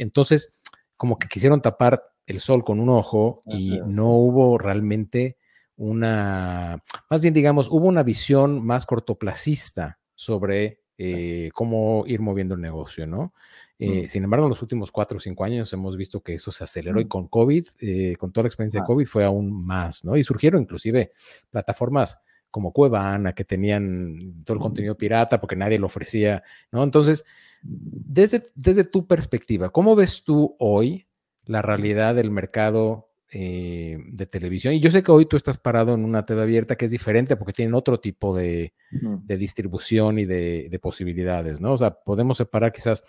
entonces, 0.00 0.54
como 0.96 1.16
que 1.20 1.28
quisieron 1.28 1.62
tapar 1.62 2.02
el 2.26 2.40
sol 2.40 2.64
con 2.64 2.80
un 2.80 2.88
ojo 2.88 3.44
y 3.46 3.78
no 3.86 4.16
hubo 4.16 4.58
realmente 4.58 5.36
una, 5.80 6.84
más 7.08 7.22
bien 7.22 7.32
digamos, 7.32 7.66
hubo 7.70 7.86
una 7.86 8.02
visión 8.02 8.64
más 8.64 8.84
cortoplacista 8.84 9.98
sobre 10.14 10.82
eh, 10.98 11.48
cómo 11.54 12.04
ir 12.06 12.20
moviendo 12.20 12.54
el 12.54 12.60
negocio, 12.60 13.06
¿no? 13.06 13.32
Eh, 13.78 14.02
mm. 14.04 14.08
Sin 14.10 14.24
embargo, 14.24 14.44
en 14.44 14.50
los 14.50 14.60
últimos 14.60 14.92
cuatro 14.92 15.16
o 15.16 15.20
cinco 15.20 15.42
años 15.42 15.72
hemos 15.72 15.96
visto 15.96 16.22
que 16.22 16.34
eso 16.34 16.52
se 16.52 16.64
aceleró 16.64 17.00
y 17.00 17.06
mm. 17.06 17.08
con 17.08 17.28
COVID, 17.28 17.66
eh, 17.80 18.14
con 18.18 18.30
toda 18.30 18.42
la 18.42 18.48
experiencia 18.48 18.80
de 18.80 18.86
COVID, 18.86 19.06
fue 19.06 19.24
aún 19.24 19.50
más, 19.50 20.04
¿no? 20.04 20.18
Y 20.18 20.22
surgieron 20.22 20.60
inclusive 20.60 21.12
plataformas 21.48 22.20
como 22.50 22.74
Cuevana 22.74 23.32
que 23.32 23.46
tenían 23.46 24.42
todo 24.44 24.56
el 24.56 24.60
contenido 24.60 24.98
pirata 24.98 25.40
porque 25.40 25.56
nadie 25.56 25.78
lo 25.78 25.86
ofrecía, 25.86 26.42
¿no? 26.72 26.82
Entonces, 26.82 27.24
desde, 27.62 28.42
desde 28.54 28.84
tu 28.84 29.06
perspectiva, 29.06 29.70
¿cómo 29.70 29.96
ves 29.96 30.24
tú 30.24 30.56
hoy 30.58 31.06
la 31.46 31.62
realidad 31.62 32.16
del 32.16 32.30
mercado 32.30 33.09
eh, 33.32 33.96
de 34.06 34.26
televisión. 34.26 34.74
Y 34.74 34.80
yo 34.80 34.90
sé 34.90 35.04
que 35.04 35.12
hoy 35.12 35.24
tú 35.24 35.36
estás 35.36 35.56
parado 35.56 35.94
en 35.94 36.04
una 36.04 36.26
TV 36.26 36.42
abierta 36.42 36.74
que 36.74 36.86
es 36.86 36.90
diferente 36.90 37.36
porque 37.36 37.52
tienen 37.52 37.74
otro 37.74 38.00
tipo 38.00 38.34
de, 38.34 38.74
distribución 39.26 40.18
y 40.18 40.24
de, 40.24 40.78
posibilidades, 40.82 41.60
¿no? 41.60 41.72
O 41.72 41.78
sea, 41.78 41.90
podemos 41.92 42.38
separar 42.38 42.72
quizás 42.72 43.04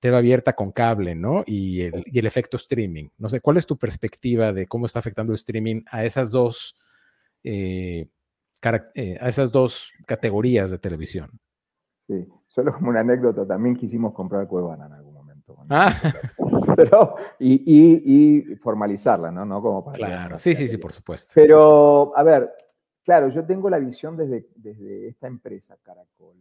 TV 0.00 0.16
abierta 0.16 0.52
con 0.52 0.70
cable, 0.70 1.14
¿no? 1.14 1.44
Y 1.46 1.80
el, 1.80 2.26
efecto 2.26 2.58
streaming. 2.58 3.08
No 3.16 3.30
sé, 3.30 3.40
¿cuál 3.40 3.56
es 3.56 3.64
tu 3.64 3.78
perspectiva 3.78 4.52
de 4.52 4.66
cómo 4.66 4.84
está 4.84 4.98
afectando 4.98 5.32
el 5.32 5.36
streaming 5.36 5.82
a 5.90 6.04
esas 6.04 6.30
dos, 6.30 6.78
eh, 7.42 8.08
eh, 8.94 9.18
a 9.18 9.28
esas 9.30 9.50
dos 9.50 9.92
categorías 10.04 10.70
de 10.70 10.78
televisión? 10.78 11.40
Sí, 11.96 12.26
solo 12.48 12.74
como 12.74 12.90
una 12.90 13.00
anécdota, 13.00 13.46
también 13.46 13.76
quisimos 13.76 14.12
comprar 14.12 14.46
Cuevana 14.46 14.86
en 14.86 14.92
algún 14.92 15.13
Ah. 15.68 15.94
pero, 16.76 17.16
y, 17.38 18.42
formalizarla, 18.62 19.30
¿no? 19.30 19.44
¿no? 19.44 19.62
Como 19.62 19.92
claro, 19.92 20.38
sí, 20.38 20.54
sí, 20.54 20.66
sí, 20.66 20.78
por 20.78 20.92
supuesto. 20.92 21.32
Pero, 21.34 22.16
a 22.16 22.22
ver, 22.22 22.52
claro, 23.04 23.28
yo 23.28 23.44
tengo 23.44 23.68
la 23.68 23.78
visión 23.78 24.16
desde, 24.16 24.48
desde 24.56 25.08
esta 25.08 25.26
empresa, 25.26 25.76
Caracol, 25.82 26.36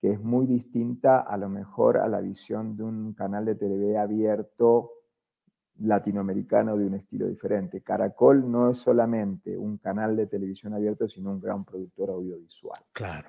que 0.00 0.12
es 0.12 0.20
muy 0.20 0.46
distinta 0.46 1.20
a 1.20 1.36
lo 1.36 1.48
mejor 1.48 1.98
a 1.98 2.08
la 2.08 2.20
visión 2.20 2.76
de 2.76 2.84
un 2.84 3.14
canal 3.14 3.44
de 3.44 3.54
TV 3.54 3.96
abierto 3.98 4.92
latinoamericano 5.80 6.76
de 6.76 6.86
un 6.86 6.94
estilo 6.94 7.26
diferente. 7.26 7.80
Caracol 7.82 8.50
no 8.50 8.70
es 8.70 8.78
solamente 8.78 9.56
un 9.56 9.78
canal 9.78 10.16
de 10.16 10.26
televisión 10.26 10.72
abierto, 10.74 11.08
sino 11.08 11.30
un 11.30 11.40
gran 11.40 11.64
productor 11.64 12.10
audiovisual. 12.10 12.80
Claro. 12.92 13.28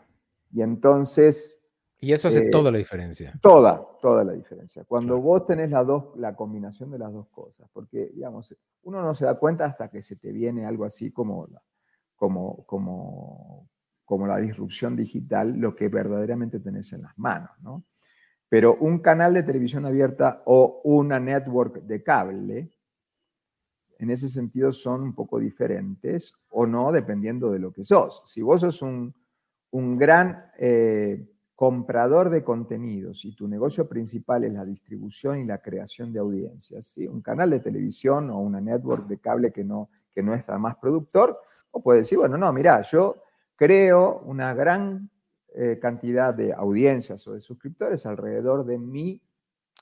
Y 0.51 0.61
entonces... 0.61 1.64
Y 1.99 2.11
eso 2.11 2.27
hace 2.27 2.47
eh, 2.47 2.49
toda 2.49 2.71
la 2.71 2.77
diferencia. 2.77 3.33
Toda, 3.41 3.83
toda 4.01 4.23
la 4.23 4.33
diferencia. 4.33 4.83
Cuando 4.83 5.19
vos 5.19 5.45
tenés 5.45 5.71
la, 5.71 5.83
dos, 5.83 6.15
la 6.17 6.35
combinación 6.35 6.91
de 6.91 6.99
las 6.99 7.11
dos 7.11 7.27
cosas, 7.29 7.69
porque, 7.73 8.11
digamos, 8.13 8.55
uno 8.83 9.01
no 9.01 9.15
se 9.15 9.25
da 9.25 9.35
cuenta 9.35 9.65
hasta 9.65 9.89
que 9.89 10.01
se 10.01 10.17
te 10.17 10.31
viene 10.31 10.65
algo 10.65 10.85
así 10.85 11.11
como 11.11 11.47
como, 12.15 12.65
como, 12.65 13.69
como 14.03 14.27
la 14.27 14.37
disrupción 14.37 14.95
digital, 14.95 15.53
lo 15.57 15.75
que 15.75 15.89
verdaderamente 15.89 16.59
tenés 16.59 16.93
en 16.93 17.03
las 17.03 17.17
manos, 17.17 17.51
¿no? 17.61 17.83
Pero 18.47 18.77
un 18.79 18.99
canal 18.99 19.33
de 19.33 19.43
televisión 19.43 19.85
abierta 19.85 20.43
o 20.45 20.81
una 20.83 21.19
network 21.19 21.81
de 21.81 22.03
cable, 22.03 22.71
en 23.97 24.11
ese 24.11 24.27
sentido 24.27 24.71
son 24.71 25.01
un 25.01 25.15
poco 25.15 25.39
diferentes 25.39 26.33
o 26.49 26.65
no, 26.65 26.91
dependiendo 26.91 27.51
de 27.51 27.59
lo 27.59 27.71
que 27.71 27.83
sos. 27.83 28.21
Si 28.25 28.41
vos 28.41 28.61
sos 28.61 28.81
un, 28.81 29.13
gran 29.97 30.51
eh, 30.57 31.27
comprador 31.55 32.29
de 32.29 32.43
contenidos 32.43 33.23
y 33.23 33.33
tu 33.33 33.47
negocio 33.47 33.87
principal 33.87 34.43
es 34.43 34.53
la 34.53 34.65
distribución 34.65 35.39
y 35.39 35.45
la 35.45 35.59
creación 35.59 36.11
de 36.11 36.19
audiencias, 36.19 36.85
¿sí? 36.85 37.07
un 37.07 37.21
canal 37.21 37.49
de 37.49 37.61
televisión 37.61 38.29
o 38.29 38.39
una 38.39 38.59
network 38.59 39.07
de 39.07 39.19
cable 39.19 39.51
que 39.51 39.63
no, 39.63 39.89
que 40.13 40.21
no 40.21 40.33
es 40.33 40.45
más 40.59 40.75
productor, 40.75 41.39
o 41.71 41.81
puede 41.81 41.99
decir, 41.99 42.17
bueno, 42.17 42.37
no, 42.37 42.51
mira, 42.51 42.81
yo 42.81 43.23
creo 43.55 44.19
una 44.25 44.53
gran 44.53 45.09
eh, 45.53 45.79
cantidad 45.81 46.33
de 46.33 46.51
audiencias 46.53 47.25
o 47.27 47.33
de 47.33 47.39
suscriptores 47.39 48.05
alrededor 48.05 48.65
de 48.65 48.77
mi 48.77 49.21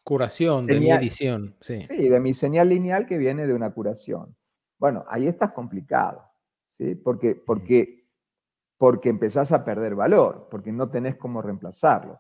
curación, 0.04 0.68
de 0.68 0.80
mi 0.80 0.92
edición. 0.92 1.56
Sí. 1.60 1.82
sí, 1.82 2.10
de 2.10 2.20
mi 2.20 2.34
señal 2.34 2.70
lineal 2.70 3.08
que 3.08 3.18
viene 3.18 3.48
de 3.48 3.54
una 3.54 3.72
curación. 3.72 4.36
Bueno, 4.78 5.06
ahí 5.08 5.28
estás 5.28 5.52
complicado, 5.54 6.24
¿sí? 6.68 6.94
Porque, 6.96 7.36
porque, 7.36 8.03
porque 8.78 9.10
empezás 9.10 9.52
a 9.52 9.64
perder 9.64 9.96
valor, 9.96 10.48
porque 10.50 10.72
no 10.72 10.90
tenés 10.90 11.16
cómo 11.16 11.42
reemplazarlo. 11.42 12.20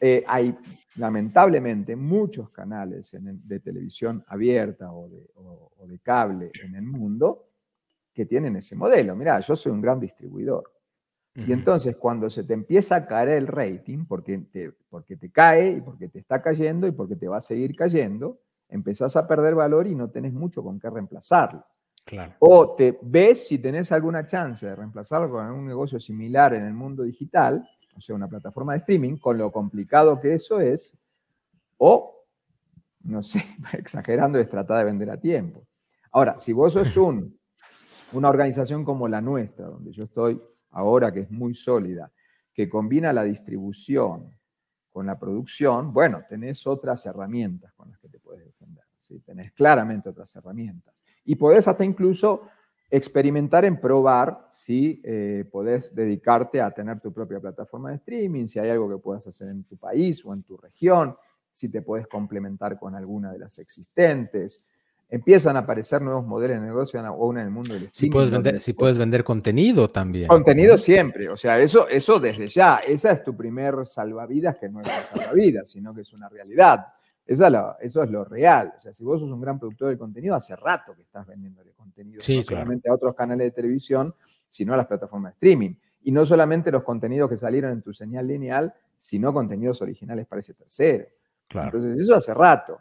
Eh, 0.00 0.24
hay 0.26 0.56
lamentablemente 0.96 1.96
muchos 1.96 2.50
canales 2.50 3.16
de 3.20 3.60
televisión 3.60 4.22
abierta 4.26 4.92
o 4.92 5.08
de, 5.08 5.30
o 5.34 5.86
de, 5.86 5.98
cable 6.00 6.50
en 6.62 6.74
el 6.74 6.82
mundo 6.82 7.46
que 8.12 8.26
tienen 8.26 8.56
ese 8.56 8.76
modelo. 8.76 9.16
Mirá, 9.16 9.40
yo 9.40 9.56
soy 9.56 9.72
un 9.72 9.80
gran 9.80 10.00
distribuidor. 10.00 10.74
Y 11.36 11.52
entonces 11.52 11.96
cuando 11.96 12.30
se 12.30 12.44
te 12.44 12.54
empieza 12.54 12.94
a 12.94 13.06
caer 13.06 13.30
el 13.30 13.48
rating, 13.48 14.04
porque 14.06 14.38
te, 14.38 14.72
porque 14.88 15.16
te 15.16 15.30
cae 15.30 15.72
y 15.72 15.80
porque 15.80 16.08
te 16.08 16.20
está 16.20 16.40
cayendo 16.40 16.86
y 16.86 16.92
porque 16.92 17.16
te 17.16 17.26
va 17.26 17.38
a 17.38 17.40
seguir 17.40 17.74
cayendo, 17.74 18.38
empezás 18.68 19.16
a 19.16 19.26
perder 19.26 19.56
valor 19.56 19.88
y 19.88 19.96
no 19.96 20.10
tenés 20.10 20.32
mucho 20.32 20.62
con 20.62 20.78
qué 20.78 20.88
reemplazarlo. 20.88 21.64
Claro. 22.04 22.34
O 22.38 22.74
te 22.74 22.98
ves 23.02 23.48
si 23.48 23.58
tenés 23.58 23.90
alguna 23.90 24.26
chance 24.26 24.66
de 24.66 24.76
reemplazarlo 24.76 25.30
con 25.30 25.50
un 25.50 25.66
negocio 25.66 25.98
similar 25.98 26.52
en 26.54 26.64
el 26.64 26.74
mundo 26.74 27.02
digital, 27.02 27.66
o 27.96 28.00
sea, 28.00 28.14
una 28.14 28.28
plataforma 28.28 28.72
de 28.72 28.80
streaming, 28.80 29.16
con 29.16 29.38
lo 29.38 29.50
complicado 29.50 30.20
que 30.20 30.34
eso 30.34 30.60
es, 30.60 30.96
o, 31.78 32.26
no 33.04 33.22
sé, 33.22 33.44
exagerando, 33.72 34.38
es 34.38 34.48
tratar 34.48 34.78
de 34.78 34.84
vender 34.84 35.10
a 35.10 35.16
tiempo. 35.18 35.66
Ahora, 36.12 36.38
si 36.38 36.52
vos 36.52 36.74
sos 36.74 36.96
un, 36.96 37.38
una 38.12 38.28
organización 38.28 38.84
como 38.84 39.08
la 39.08 39.20
nuestra, 39.20 39.66
donde 39.66 39.92
yo 39.92 40.04
estoy 40.04 40.40
ahora 40.70 41.12
que 41.12 41.20
es 41.20 41.30
muy 41.30 41.54
sólida, 41.54 42.12
que 42.52 42.68
combina 42.68 43.12
la 43.12 43.24
distribución 43.24 44.38
con 44.90 45.06
la 45.06 45.18
producción, 45.18 45.92
bueno, 45.92 46.20
tenés 46.28 46.66
otras 46.66 47.04
herramientas 47.06 47.72
con 47.72 47.90
las 47.90 47.98
que 47.98 48.08
te 48.08 48.20
puedes 48.20 48.44
defender. 48.44 48.84
¿sí? 48.96 49.18
Tenés 49.20 49.52
claramente 49.52 50.08
otras 50.08 50.34
herramientas. 50.36 50.93
Y 51.24 51.36
podés 51.36 51.66
hasta 51.68 51.84
incluso 51.84 52.48
experimentar 52.90 53.64
en 53.64 53.80
probar 53.80 54.48
si 54.52 55.00
eh, 55.04 55.44
podés 55.50 55.94
dedicarte 55.94 56.60
a 56.60 56.70
tener 56.70 57.00
tu 57.00 57.12
propia 57.12 57.40
plataforma 57.40 57.90
de 57.90 57.96
streaming, 57.96 58.46
si 58.46 58.58
hay 58.58 58.70
algo 58.70 58.88
que 58.88 58.98
puedas 58.98 59.26
hacer 59.26 59.48
en 59.48 59.64
tu 59.64 59.76
país 59.76 60.24
o 60.24 60.32
en 60.32 60.42
tu 60.42 60.56
región, 60.56 61.16
si 61.50 61.68
te 61.68 61.82
puedes 61.82 62.06
complementar 62.06 62.78
con 62.78 62.94
alguna 62.94 63.32
de 63.32 63.38
las 63.38 63.58
existentes, 63.58 64.68
empiezan 65.08 65.56
a 65.56 65.60
aparecer 65.60 66.02
nuevos 66.02 66.26
modelos 66.26 66.60
de 66.60 66.66
negocio 66.66 67.00
aún 67.00 67.38
en 67.38 67.44
el 67.44 67.50
mundo 67.50 67.74
del 67.74 67.84
streaming. 67.84 68.10
Si 68.10 68.10
puedes 68.10 68.30
vender, 68.30 68.60
si 68.60 68.72
puedes 68.72 68.98
vender 68.98 69.24
contenido 69.24 69.88
también. 69.88 70.28
Contenido 70.28 70.76
siempre, 70.76 71.28
o 71.28 71.36
sea, 71.36 71.60
eso, 71.60 71.88
eso 71.88 72.18
desde 72.20 72.48
ya, 72.48 72.76
esa 72.76 73.12
es 73.12 73.22
tu 73.22 73.36
primer 73.36 73.86
salvavidas, 73.86 74.58
que 74.58 74.68
no 74.68 74.80
es 74.80 74.88
un 74.88 75.18
salvavidas, 75.18 75.70
sino 75.70 75.92
que 75.92 76.02
es 76.02 76.12
una 76.12 76.28
realidad. 76.28 76.86
Esa 77.26 77.76
eso 77.80 78.02
es 78.02 78.10
lo 78.10 78.24
real. 78.24 78.74
O 78.76 78.80
sea, 78.80 78.92
si 78.92 79.02
vos 79.04 79.20
sos 79.20 79.30
un 79.30 79.40
gran 79.40 79.58
productor 79.58 79.88
de 79.88 79.98
contenido, 79.98 80.34
hace 80.34 80.54
rato 80.56 80.94
que 80.94 81.02
estás 81.02 81.26
vendiendo 81.26 81.62
contenido, 81.76 82.18
no 82.18 82.42
solamente 82.42 82.90
a 82.90 82.94
otros 82.94 83.14
canales 83.14 83.46
de 83.46 83.50
televisión, 83.50 84.14
sino 84.48 84.74
a 84.74 84.76
las 84.76 84.86
plataformas 84.86 85.32
de 85.32 85.34
streaming. 85.34 85.74
Y 86.02 86.12
no 86.12 86.24
solamente 86.24 86.70
los 86.70 86.82
contenidos 86.82 87.30
que 87.30 87.36
salieron 87.36 87.72
en 87.72 87.82
tu 87.82 87.92
señal 87.92 88.26
lineal, 88.26 88.74
sino 88.96 89.32
contenidos 89.32 89.80
originales 89.80 90.26
para 90.26 90.40
ese 90.40 90.54
tercero. 90.54 91.06
Entonces, 91.50 92.00
eso 92.00 92.14
hace 92.14 92.34
rato. 92.34 92.76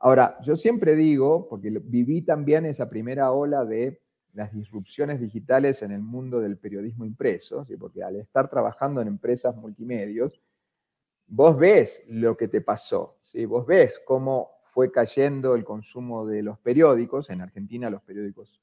Ahora, 0.00 0.38
yo 0.42 0.54
siempre 0.54 0.94
digo, 0.94 1.48
porque 1.48 1.70
viví 1.70 2.22
también 2.22 2.66
esa 2.66 2.88
primera 2.88 3.32
ola 3.32 3.64
de 3.64 4.00
las 4.34 4.52
disrupciones 4.52 5.20
digitales 5.20 5.82
en 5.82 5.90
el 5.90 6.00
mundo 6.00 6.40
del 6.40 6.56
periodismo 6.56 7.04
impreso, 7.04 7.66
porque 7.80 8.02
al 8.02 8.16
estar 8.16 8.48
trabajando 8.48 9.00
en 9.00 9.08
empresas 9.08 9.56
multimedios, 9.56 10.40
vos 11.28 11.58
ves 11.58 12.02
lo 12.08 12.36
que 12.36 12.48
te 12.48 12.60
pasó, 12.60 13.18
¿sí? 13.20 13.44
vos 13.44 13.66
ves 13.66 14.00
cómo 14.04 14.50
fue 14.64 14.90
cayendo 14.90 15.54
el 15.54 15.64
consumo 15.64 16.26
de 16.26 16.42
los 16.42 16.58
periódicos. 16.58 17.30
En 17.30 17.40
Argentina 17.40 17.90
los 17.90 18.02
periódicos 18.02 18.60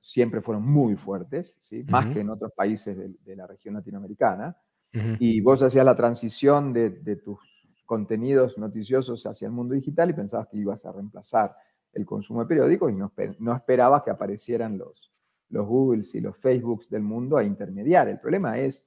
siempre 0.00 0.40
fueron 0.40 0.64
muy 0.64 0.96
fuertes, 0.96 1.56
¿sí? 1.60 1.84
más 1.88 2.06
que 2.08 2.20
en 2.20 2.30
otros 2.30 2.52
países 2.52 2.96
de, 2.96 3.36
la 3.36 3.46
región 3.46 3.74
latinoamericana. 3.74 4.56
Y 5.20 5.40
vos 5.40 5.62
hacías 5.62 5.84
la 5.84 5.94
transición 5.94 6.72
de, 6.72 6.90
de 6.90 7.14
tus 7.14 7.38
contenidos 7.86 8.58
noticiosos 8.58 9.24
hacia 9.24 9.46
el 9.46 9.52
mundo 9.52 9.74
digital 9.74 10.10
y 10.10 10.14
pensabas 10.14 10.48
que 10.48 10.56
ibas 10.56 10.84
a 10.84 10.92
reemplazar 10.92 11.54
el 11.92 12.04
consumo 12.06 12.40
de 12.40 12.46
periódicos 12.46 12.90
y 12.90 12.94
no, 12.94 13.12
no 13.38 13.54
esperabas 13.54 14.02
que 14.02 14.10
aparecieran 14.10 14.78
los, 14.78 15.12
los 15.48 15.66
Googles 15.66 16.14
y 16.14 16.20
los 16.20 16.36
Facebooks 16.38 16.88
del 16.88 17.02
mundo 17.02 17.36
a 17.36 17.44
intermediar. 17.44 18.08
El 18.08 18.20
problema 18.20 18.58
es, 18.58 18.86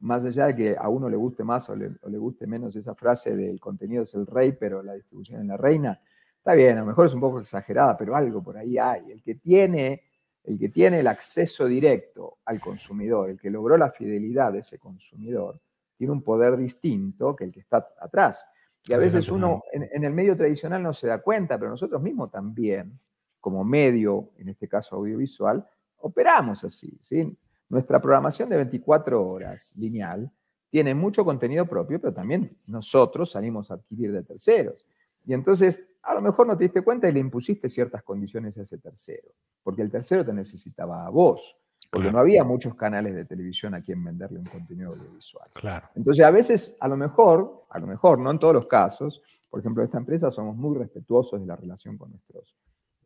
más 0.00 0.24
allá 0.24 0.46
de 0.46 0.56
que 0.56 0.76
a 0.78 0.88
uno 0.88 1.08
le 1.08 1.16
guste 1.16 1.44
más 1.44 1.68
o 1.70 1.76
le, 1.76 2.18
guste 2.18 2.46
menos 2.46 2.76
esa 2.76 2.94
frase 2.94 3.36
del 3.36 3.58
contenido 3.58 4.04
es 4.04 4.14
el 4.14 4.26
rey, 4.26 4.52
pero 4.52 4.82
la 4.82 4.94
distribución 4.94 5.40
es 5.40 5.46
la 5.46 5.56
reina, 5.56 6.00
está 6.36 6.54
bien, 6.54 6.78
a 6.78 6.80
lo 6.80 6.86
mejor 6.86 7.06
es 7.06 7.14
un 7.14 7.20
poco 7.20 7.40
exagerada, 7.40 7.96
pero 7.96 8.14
algo 8.14 8.42
por 8.42 8.56
ahí 8.56 8.78
hay. 8.78 9.10
El 9.10 9.22
que 9.22 9.34
tiene 9.36 10.02
el, 10.44 10.58
que 10.58 10.68
tiene 10.68 11.00
el 11.00 11.06
acceso 11.06 11.66
directo 11.66 12.38
al 12.44 12.60
consumidor, 12.60 13.30
el 13.30 13.38
que 13.38 13.50
logró 13.50 13.76
la 13.76 13.90
fidelidad 13.90 14.52
de 14.52 14.60
ese 14.60 14.78
consumidor, 14.78 15.60
tiene 15.96 16.12
un 16.12 16.22
poder 16.22 16.56
distinto 16.56 17.34
que 17.34 17.44
el 17.44 17.52
que 17.52 17.60
está 17.60 17.88
atrás. 18.00 18.46
Y 18.86 18.92
a 18.94 18.98
veces 18.98 19.28
uno 19.28 19.62
en, 19.72 20.04
el 20.04 20.12
medio 20.14 20.36
tradicional 20.36 20.82
no 20.82 20.94
se 20.94 21.08
da 21.08 21.20
cuenta, 21.20 21.58
pero 21.58 21.70
nosotros 21.70 22.00
mismos 22.00 22.30
también, 22.30 22.98
como 23.40 23.64
medio, 23.64 24.30
en 24.38 24.48
este 24.48 24.68
caso 24.68 24.96
audiovisual, 24.96 25.66
operamos 25.98 26.64
así. 26.64 26.96
¿sí? 27.02 27.36
Nuestra 27.68 28.00
programación 28.00 28.48
de 28.48 28.56
24 28.56 29.26
horas 29.26 29.74
lineal 29.76 30.30
tiene 30.70 30.94
mucho 30.94 31.24
contenido 31.24 31.66
propio, 31.66 32.00
pero 32.00 32.12
también 32.12 32.56
nosotros 32.66 33.30
salimos 33.30 33.70
a 33.70 33.74
adquirir 33.74 34.12
de 34.12 34.22
terceros. 34.22 34.86
Y 35.24 35.34
entonces, 35.34 35.86
a 36.02 36.14
lo 36.14 36.22
mejor 36.22 36.46
no 36.46 36.56
te 36.56 36.64
diste 36.64 36.82
cuenta 36.82 37.08
y 37.08 37.12
le 37.12 37.20
impusiste 37.20 37.68
ciertas 37.68 38.02
condiciones 38.02 38.56
a 38.58 38.62
ese 38.62 38.78
tercero, 38.78 39.28
porque 39.62 39.82
el 39.82 39.90
tercero 39.90 40.24
te 40.24 40.32
necesitaba 40.32 41.06
a 41.06 41.10
vos 41.10 41.56
porque 41.90 42.10
no 42.10 42.18
había 42.18 42.44
muchos 42.44 42.74
canales 42.74 43.14
de 43.14 43.24
televisión 43.24 43.74
a 43.74 43.80
quien 43.80 44.02
venderle 44.04 44.38
un 44.38 44.44
contenido 44.44 44.90
audiovisual. 44.90 45.48
Claro. 45.54 45.88
Entonces, 45.94 46.24
a 46.24 46.30
veces, 46.30 46.76
a 46.80 46.88
lo 46.88 46.96
mejor, 46.96 47.64
a 47.70 47.78
lo 47.78 47.86
mejor, 47.86 48.18
no 48.18 48.30
en 48.30 48.38
todos 48.38 48.54
los 48.54 48.66
casos, 48.66 49.22
por 49.48 49.60
ejemplo, 49.60 49.82
en 49.82 49.86
esta 49.86 49.98
empresa 49.98 50.30
somos 50.30 50.56
muy 50.56 50.76
respetuosos 50.76 51.40
de 51.40 51.46
la 51.46 51.56
relación 51.56 51.96
con 51.96 52.10
nuestros 52.10 52.56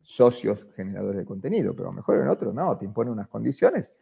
socios 0.01 0.73
generadores 0.75 1.19
de 1.19 1.25
contenido, 1.25 1.73
pero 1.73 1.89
a 1.89 1.91
lo 1.91 1.97
mejor 1.97 2.19
en 2.19 2.27
otro 2.27 2.51
no, 2.51 2.77
te 2.77 2.83
impone 2.83 3.09
unas 3.09 3.29
condiciones 3.29 3.93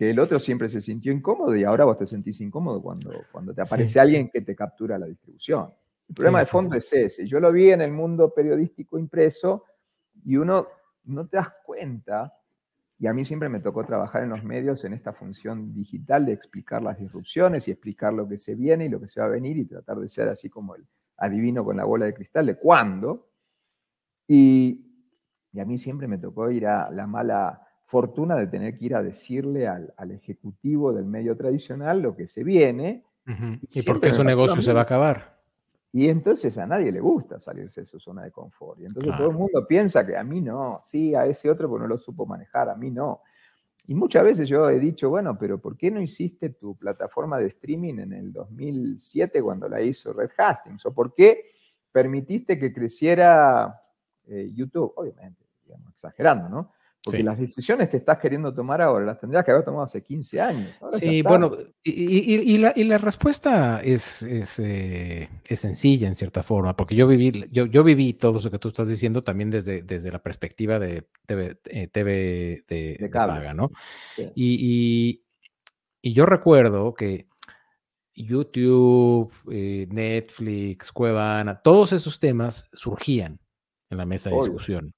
que 0.00 0.08
el 0.08 0.18
otro 0.18 0.38
siempre 0.38 0.66
se 0.66 0.80
sintió 0.80 1.12
incómodo 1.12 1.54
y 1.54 1.62
ahora 1.62 1.84
vos 1.84 1.98
te 1.98 2.06
sentís 2.06 2.40
incómodo 2.40 2.80
cuando, 2.80 3.12
cuando 3.30 3.52
te 3.52 3.60
aparece 3.60 4.00
alguien 4.00 4.30
que 4.30 4.40
te 4.40 4.56
captura 4.56 4.98
la 4.98 5.04
distribución. 5.04 5.74
El 6.08 6.14
problema 6.14 6.38
de 6.38 6.46
fondo 6.46 6.74
es 6.74 6.90
ese. 6.90 7.26
Yo 7.26 7.38
lo 7.38 7.52
vi 7.52 7.70
en 7.70 7.82
el 7.82 7.92
mundo 7.92 8.32
periodístico 8.32 8.98
impreso 8.98 9.66
y 10.24 10.38
uno 10.38 10.66
no 11.04 11.28
te 11.28 11.36
das 11.36 11.52
cuenta 11.62 12.34
y 12.98 13.08
a 13.08 13.12
mí 13.12 13.26
siempre 13.26 13.50
me 13.50 13.60
tocó 13.60 13.84
trabajar 13.84 14.22
en 14.22 14.30
los 14.30 14.42
medios 14.42 14.82
en 14.84 14.94
esta 14.94 15.12
función 15.12 15.74
digital 15.74 16.24
de 16.24 16.32
explicar 16.32 16.82
las 16.82 16.98
disrupciones 16.98 17.68
y 17.68 17.72
explicar 17.72 18.14
lo 18.14 18.26
que 18.26 18.38
se 18.38 18.54
viene 18.54 18.86
y 18.86 18.88
lo 18.88 19.02
que 19.02 19.08
se 19.08 19.20
va 19.20 19.26
a 19.26 19.28
venir 19.28 19.58
y 19.58 19.66
tratar 19.66 19.98
de 19.98 20.08
ser 20.08 20.28
así 20.28 20.48
como 20.48 20.76
el 20.76 20.86
adivino 21.18 21.62
con 21.62 21.76
la 21.76 21.84
bola 21.84 22.06
de 22.06 22.14
cristal 22.14 22.46
de 22.46 22.54
cuándo. 22.56 23.28
Y, 24.26 24.86
a 25.60 25.64
mí 25.66 25.76
siempre 25.76 26.08
me 26.08 26.16
tocó 26.16 26.50
ir 26.50 26.66
a 26.66 26.90
la 26.90 27.06
mala 27.06 27.69
fortuna 27.90 28.36
de 28.36 28.46
tener 28.46 28.78
que 28.78 28.84
ir 28.84 28.94
a 28.94 29.02
decirle 29.02 29.66
al, 29.66 30.10
ejecutivo 30.12 30.92
del 30.92 31.06
medio 31.06 31.36
tradicional 31.36 32.00
lo 32.00 32.14
que 32.14 32.28
se 32.28 32.44
viene. 32.44 33.04
Y, 33.74 33.82
porque 33.82 34.12
su 34.12 34.22
negocio 34.22 34.62
se 34.62 34.72
va 34.72 34.80
a 34.80 34.82
acabar. 34.84 35.40
Y 35.92 36.08
entonces 36.08 36.56
a 36.56 36.66
nadie 36.66 36.92
le 36.92 37.00
gusta 37.00 37.40
salirse 37.40 37.80
de 37.80 37.86
su 37.88 37.98
zona 37.98 38.22
de 38.22 38.30
confort. 38.30 38.78
Y 38.80 38.84
entonces 38.84 39.16
todo 39.16 39.30
el 39.30 39.36
mundo 39.36 39.66
piensa 39.66 40.06
que 40.06 40.16
a 40.16 40.22
mí 40.22 40.40
no, 40.40 40.78
sí, 40.84 41.16
a 41.16 41.26
ese 41.26 41.50
otro 41.50 41.68
porque 41.68 41.82
no 41.82 41.88
lo 41.88 41.98
supo 41.98 42.24
manejar, 42.26 42.68
a 42.68 42.76
mí 42.76 42.92
no. 42.92 43.22
Y 43.88 43.96
muchas 43.96 44.22
veces 44.22 44.48
yo 44.48 44.70
he 44.70 44.78
dicho, 44.78 45.10
bueno, 45.10 45.36
pero 45.36 45.60
¿por 45.60 45.76
qué 45.76 45.90
no 45.90 46.00
hiciste 46.00 46.50
tu 46.50 46.76
plataforma 46.76 47.38
de 47.38 47.48
streaming 47.48 47.98
en 47.98 48.12
el 48.12 48.32
2007 48.32 49.42
cuando 49.42 49.68
la 49.68 49.82
hizo 49.82 50.12
Red 50.12 50.30
Hastings? 50.38 50.86
¿O 50.86 50.94
por 50.94 51.12
qué 51.12 51.46
permitiste 51.90 52.56
que 52.56 52.72
creciera 52.72 53.82
eh, 54.28 54.48
YouTube? 54.54 54.92
Obviamente, 54.94 55.44
digamos, 55.64 55.92
exagerando, 55.92 56.48
¿no? 56.48 56.72
Porque 57.02 57.22
las 57.22 57.38
decisiones 57.38 57.88
que 57.88 57.96
estás 57.96 58.18
queriendo 58.18 58.52
tomar 58.52 58.82
ahora 58.82 59.06
las 59.06 59.18
tendrías 59.18 59.42
que 59.42 59.50
haber 59.50 59.64
tomado 59.64 59.84
hace 59.84 60.02
15 60.02 60.40
años. 60.40 60.70
sí, 60.90 61.22
bueno, 61.22 61.50
y, 61.82 62.58
la, 62.58 62.98
respuesta 62.98 63.80
es, 63.82 64.22
eh, 64.22 65.28
es, 65.46 65.60
sencilla 65.60 66.08
en 66.08 66.14
cierta 66.14 66.42
forma, 66.42 66.76
porque 66.76 66.94
yo 66.94 67.06
viví, 67.06 67.48
yo, 67.50 67.64
yo 67.64 67.82
viví 67.84 68.12
todo 68.12 68.38
eso 68.38 68.50
que 68.50 68.58
tú 68.58 68.68
estás 68.68 68.88
diciendo 68.88 69.24
también 69.24 69.50
desde, 69.50 69.80
desde 69.82 70.12
la 70.12 70.18
perspectiva 70.18 70.78
de 70.78 71.06
TV, 71.24 71.54
TV 71.90 72.64
eh, 72.68 72.96
de, 72.98 73.08
paga, 73.08 73.54
¿no? 73.54 73.70
Y, 74.34 75.22
yo 76.02 76.26
recuerdo 76.26 76.94
que 76.94 77.28
YouTube, 78.14 79.32
eh, 79.50 79.86
Netflix, 79.90 80.92
Cuevana, 80.92 81.60
todos 81.62 81.92
esos 81.92 82.20
temas 82.20 82.68
surgían 82.72 83.38
en 83.88 83.98
la 83.98 84.06
mesa 84.06 84.30
de 84.30 84.36
discusión. 84.36 84.94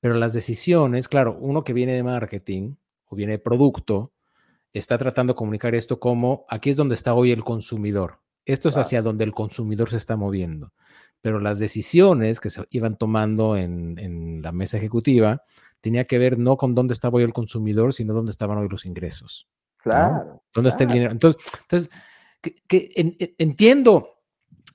Pero 0.00 0.14
las 0.14 0.32
decisiones, 0.32 1.08
claro, 1.08 1.36
uno 1.40 1.64
que 1.64 1.72
viene 1.72 1.94
de 1.94 2.02
marketing 2.02 2.76
o 3.06 3.16
viene 3.16 3.32
de 3.32 3.38
producto, 3.38 4.12
está 4.72 4.98
tratando 4.98 5.32
de 5.32 5.36
comunicar 5.36 5.74
esto 5.74 5.98
como 5.98 6.44
aquí 6.48 6.70
es 6.70 6.76
donde 6.76 6.94
está 6.94 7.14
hoy 7.14 7.32
el 7.32 7.44
consumidor. 7.44 8.20
Esto 8.44 8.70
es 8.70 8.78
hacia 8.78 9.02
donde 9.02 9.24
el 9.24 9.32
consumidor 9.32 9.90
se 9.90 9.98
está 9.98 10.16
moviendo. 10.16 10.72
Pero 11.20 11.38
las 11.38 11.58
decisiones 11.58 12.40
que 12.40 12.48
se 12.48 12.64
iban 12.70 12.96
tomando 12.96 13.56
en, 13.56 14.40
la 14.40 14.52
mesa 14.52 14.78
ejecutiva 14.78 15.42
tenía 15.80 16.04
que 16.06 16.18
ver 16.18 16.38
no 16.38 16.56
con 16.56 16.74
dónde 16.74 16.94
estaba 16.94 17.18
hoy 17.18 17.24
el 17.24 17.34
consumidor, 17.34 17.92
sino 17.92 18.14
dónde 18.14 18.30
estaban 18.30 18.56
hoy 18.56 18.68
los 18.68 18.86
ingresos. 18.86 19.48
Claro. 19.76 20.42
¿Dónde 20.54 20.70
está 20.70 20.84
el 20.84 20.90
dinero? 20.90 21.12
Entonces, 21.12 21.42
entonces 21.62 21.90
que, 22.68 23.34
entiendo, 23.38 24.20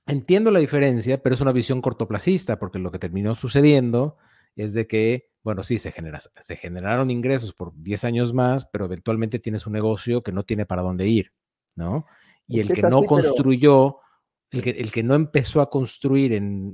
entiendo 0.05 0.51
la 0.51 0.59
diferencia, 0.59 1.21
pero 1.21 1.35
es 1.35 1.41
una 1.41 1.51
visión 1.51 1.81
cortoplacista, 1.81 2.59
porque 2.59 2.79
lo 2.79 2.91
que 2.91 2.99
terminó 2.99 3.35
sucediendo 3.35 4.17
es 4.55 4.73
de 4.73 4.87
que, 4.87 5.29
bueno, 5.43 5.63
sí, 5.63 5.77
se, 5.77 5.91
genera, 5.91 6.19
se 6.19 6.55
generaron 6.55 7.09
ingresos 7.09 7.53
por 7.53 7.73
10 7.75 8.03
años 8.05 8.33
más, 8.33 8.65
pero 8.65 8.85
eventualmente 8.85 9.39
tienes 9.39 9.65
un 9.67 9.73
negocio 9.73 10.23
que 10.23 10.31
no 10.31 10.43
tiene 10.43 10.65
para 10.65 10.81
dónde 10.81 11.07
ir, 11.07 11.31
¿no? 11.75 12.05
Y 12.47 12.59
el 12.59 12.73
que, 12.73 12.81
no 12.83 13.03
construyó, 13.03 13.97
el, 14.51 14.61
que, 14.61 14.71
el 14.71 14.91
que 14.91 15.03
no 15.03 15.15
empezó 15.15 15.61
a 15.61 15.69
construir 15.69 16.33
en 16.33 16.71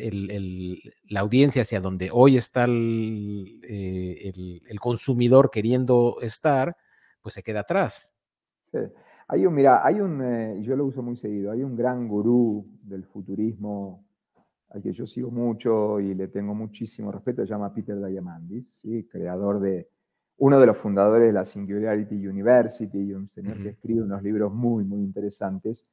la 1.07 1.19
audiencia 1.19 1.61
hacia 1.61 1.79
donde 1.79 2.09
hoy 2.11 2.37
está 2.37 2.65
eh, 2.67 4.31
el, 4.67 4.79
consumidor 4.79 5.51
queriendo 5.51 6.17
estar, 6.21 6.73
pues 7.21 7.35
se 7.35 7.43
queda 7.43 7.61
atrás. 7.61 8.15
Sí. 8.71 8.79
Hay 9.27 9.45
un, 9.45 9.53
mira, 9.53 9.85
hay 9.85 10.01
un, 10.01 10.23
eh, 10.23 10.57
yo 10.61 10.75
lo 10.75 10.85
uso 10.85 11.03
muy 11.03 11.15
seguido, 11.15 11.51
hay 11.51 11.61
un 11.61 11.75
gran 11.75 12.07
gurú 12.07 12.65
del 12.81 13.05
futurismo 13.05 14.03
al 14.69 14.81
que 14.81 14.91
yo 14.91 15.05
sigo 15.05 15.31
mucho 15.31 15.99
y 15.99 16.13
le 16.13 16.27
tengo 16.27 16.53
muchísimo 16.53 17.11
respeto, 17.11 17.41
se 17.41 17.49
llama 17.49 17.73
Peter 17.73 17.99
Diamandis, 18.03 18.79
¿sí? 18.81 19.07
creador 19.09 19.59
de, 19.59 19.89
uno 20.39 20.59
de 20.59 20.65
los 20.65 20.77
fundadores 20.77 21.27
de 21.27 21.33
la 21.33 21.43
Singularity 21.43 22.27
University 22.27 22.97
y 22.97 23.13
un 23.13 23.29
señor 23.29 23.61
que 23.61 23.69
escribe 23.69 24.01
unos 24.01 24.23
libros 24.23 24.53
muy, 24.53 24.85
muy 24.85 24.99
interesantes. 25.01 25.89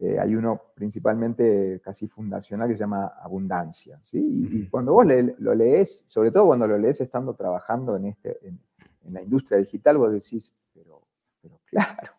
Eh, 0.00 0.18
hay 0.18 0.34
uno 0.34 0.60
principalmente 0.74 1.80
casi 1.82 2.08
fundacional 2.08 2.68
que 2.68 2.74
se 2.74 2.80
llama 2.80 3.06
Abundancia. 3.22 3.98
¿sí? 4.02 4.18
Y, 4.18 4.68
cuando 4.68 4.92
vos 4.92 5.06
lo 5.38 5.54
lees, 5.54 6.04
sobre 6.06 6.32
todo 6.32 6.46
cuando 6.46 6.66
lo 6.66 6.76
lees 6.78 7.00
estando 7.00 7.34
trabajando 7.34 7.96
en, 7.96 8.06
este, 8.06 8.46
en, 8.46 8.58
en 9.04 9.14
la 9.14 9.22
industria 9.22 9.58
digital, 9.58 9.98
vos 9.98 10.12
decís, 10.12 10.52
pero, 10.74 11.02
pero 11.40 11.60
claro, 11.64 12.12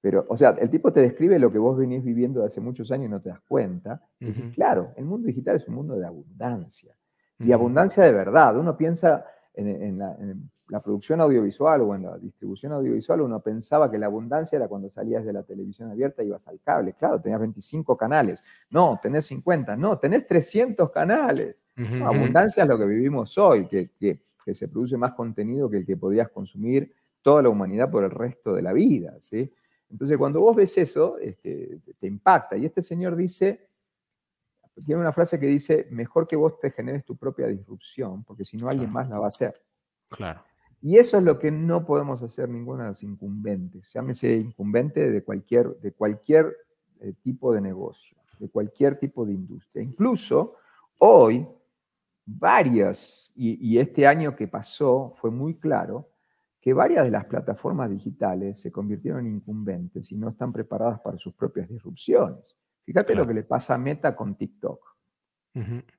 pero, 0.00 0.24
o 0.28 0.36
sea, 0.36 0.50
el 0.50 0.70
tipo 0.70 0.92
te 0.92 1.00
describe 1.00 1.38
lo 1.38 1.50
que 1.50 1.58
vos 1.58 1.76
venís 1.76 2.04
viviendo 2.04 2.44
hace 2.44 2.60
muchos 2.60 2.90
años 2.92 3.06
y 3.06 3.10
no 3.10 3.20
te 3.20 3.30
das 3.30 3.40
cuenta. 3.40 4.00
Y 4.20 4.32
claro, 4.52 4.92
el 4.96 5.04
mundo 5.04 5.26
digital 5.26 5.56
es 5.56 5.66
un 5.66 5.74
mundo 5.74 5.96
de 5.96 6.06
abundancia. 6.06 6.94
Y 7.40 7.52
abundancia 7.52 8.04
de 8.04 8.12
verdad. 8.12 8.56
Uno 8.56 8.76
piensa 8.76 9.24
en, 9.54 9.98
la, 9.98 10.80
producción 10.80 11.20
audiovisual 11.20 11.80
o 11.82 11.94
en 11.94 12.04
la 12.04 12.18
distribución 12.18 12.72
audiovisual, 12.72 13.22
uno 13.22 13.40
pensaba 13.40 13.90
que 13.90 13.98
la 13.98 14.06
abundancia 14.06 14.56
era 14.56 14.68
cuando 14.68 14.88
salías 14.88 15.24
de 15.24 15.32
la 15.32 15.42
televisión 15.42 15.90
abierta 15.90 16.22
y 16.22 16.26
ibas 16.26 16.46
al 16.46 16.60
cable. 16.60 16.92
Claro, 16.92 17.20
tenías 17.20 17.40
25 17.40 17.96
canales. 17.96 18.44
No, 18.70 19.00
tenés 19.02 19.26
50. 19.26 19.76
No, 19.76 19.98
tenés 19.98 20.26
300 20.26 20.90
canales. 20.90 21.60
abundancia 22.04 22.62
es 22.62 22.68
lo 22.68 22.78
que 22.78 22.86
vivimos 22.86 23.36
hoy, 23.38 23.66
que, 23.66 23.90
que, 23.98 24.20
que 24.44 24.54
se 24.54 24.68
produce 24.68 24.96
más 24.96 25.14
contenido 25.14 25.68
que 25.68 25.78
el 25.78 25.86
que 25.86 25.96
podías 25.96 26.28
consumir 26.28 26.92
toda 27.22 27.42
la 27.42 27.48
humanidad 27.48 27.90
por 27.90 28.04
el 28.04 28.10
resto 28.10 28.54
de 28.54 28.62
la 28.62 28.72
vida. 28.72 29.16
¿sí? 29.20 29.52
Entonces, 29.90 30.18
cuando 30.18 30.40
vos 30.40 30.54
ves 30.54 30.76
eso, 30.78 31.18
este, 31.18 31.80
te 31.98 32.06
impacta. 32.06 32.56
Y 32.56 32.66
este 32.66 32.82
señor 32.82 33.16
dice, 33.16 33.68
tiene 34.84 35.00
una 35.00 35.12
frase 35.12 35.40
que 35.40 35.46
dice, 35.46 35.88
mejor 35.90 36.26
que 36.26 36.36
vos 36.36 36.58
te 36.60 36.70
generes 36.70 37.04
tu 37.04 37.16
propia 37.16 37.46
disrupción, 37.46 38.22
porque 38.24 38.44
si 38.44 38.56
no 38.56 38.68
alguien 38.68 38.90
más 38.92 39.08
la 39.08 39.18
va 39.18 39.26
a 39.26 39.28
hacer. 39.28 39.54
Claro. 40.08 40.42
Y 40.80 40.98
eso 40.98 41.18
es 41.18 41.24
lo 41.24 41.38
que 41.38 41.50
no 41.50 41.84
podemos 41.84 42.22
hacer 42.22 42.48
ninguno 42.48 42.82
de 42.82 42.90
los 42.90 43.02
incumbentes. 43.02 43.92
Llámese 43.92 44.36
incumbente 44.36 45.10
de 45.10 45.24
cualquier, 45.24 45.76
de 45.80 45.92
cualquier 45.92 46.56
eh, 47.00 47.14
tipo 47.22 47.52
de 47.52 47.60
negocio, 47.60 48.16
de 48.38 48.48
cualquier 48.48 48.98
tipo 48.98 49.24
de 49.24 49.32
industria. 49.32 49.82
Incluso 49.82 50.54
hoy, 51.00 51.48
varias, 52.24 53.32
y 53.34 53.78
este 53.78 54.06
año 54.06 54.36
que 54.36 54.46
pasó 54.46 55.14
fue 55.16 55.30
muy 55.30 55.54
claro, 55.54 56.08
que 56.68 56.74
varias 56.74 57.06
de 57.06 57.10
las 57.10 57.24
plataformas 57.24 57.88
digitales 57.88 58.60
se 58.60 58.70
convirtieron 58.70 59.24
en 59.24 59.36
incumbentes 59.36 60.12
y 60.12 60.18
no 60.18 60.28
están 60.28 60.52
preparadas 60.52 61.00
para 61.00 61.16
sus 61.16 61.32
propias 61.32 61.66
disrupciones. 61.66 62.58
Fíjate 62.84 63.14
lo 63.14 63.26
que 63.26 63.32
le 63.32 63.42
pasa 63.42 63.76
a 63.76 63.78
Meta 63.78 64.14
con 64.14 64.34
TikTok. 64.34 64.78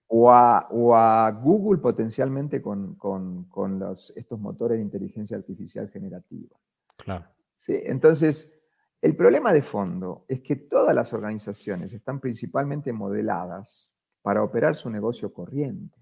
o, 0.10 0.32
a, 0.32 1.32
Google 1.42 1.82
potencialmente 1.82 2.62
con, 2.62 3.50
los, 3.80 4.14
estos 4.16 4.40
motores 4.40 4.78
de 4.78 4.84
inteligencia 4.84 5.38
artificial 5.38 5.90
generativa. 5.90 6.56
Claro. 6.98 7.26
¿Sí? 7.58 7.74
Entonces, 7.84 8.62
el 9.02 9.16
problema 9.16 9.52
de 9.52 9.64
fondo 9.64 10.26
es 10.28 10.42
que 10.42 10.56
todas 10.56 10.94
las 10.94 11.12
organizaciones 11.14 11.94
están 11.94 12.20
principalmente 12.20 12.94
modeladas 12.94 13.92
para 14.22 14.44
operar 14.44 14.76
su 14.76 14.92
negocio 14.92 15.34
corriente, 15.34 15.98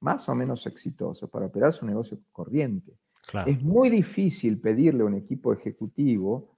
más 0.00 0.28
o 0.28 0.34
menos 0.34 0.66
exitoso, 0.66 1.26
para 1.30 1.46
operar 1.46 1.72
su 1.72 1.86
negocio 1.86 2.18
corriente. 2.32 2.98
Es 3.46 3.62
muy 3.62 3.90
difícil 3.90 4.60
pedirle 4.60 5.02
a 5.02 5.06
un 5.06 5.14
equipo 5.14 5.52
ejecutivo 5.52 6.56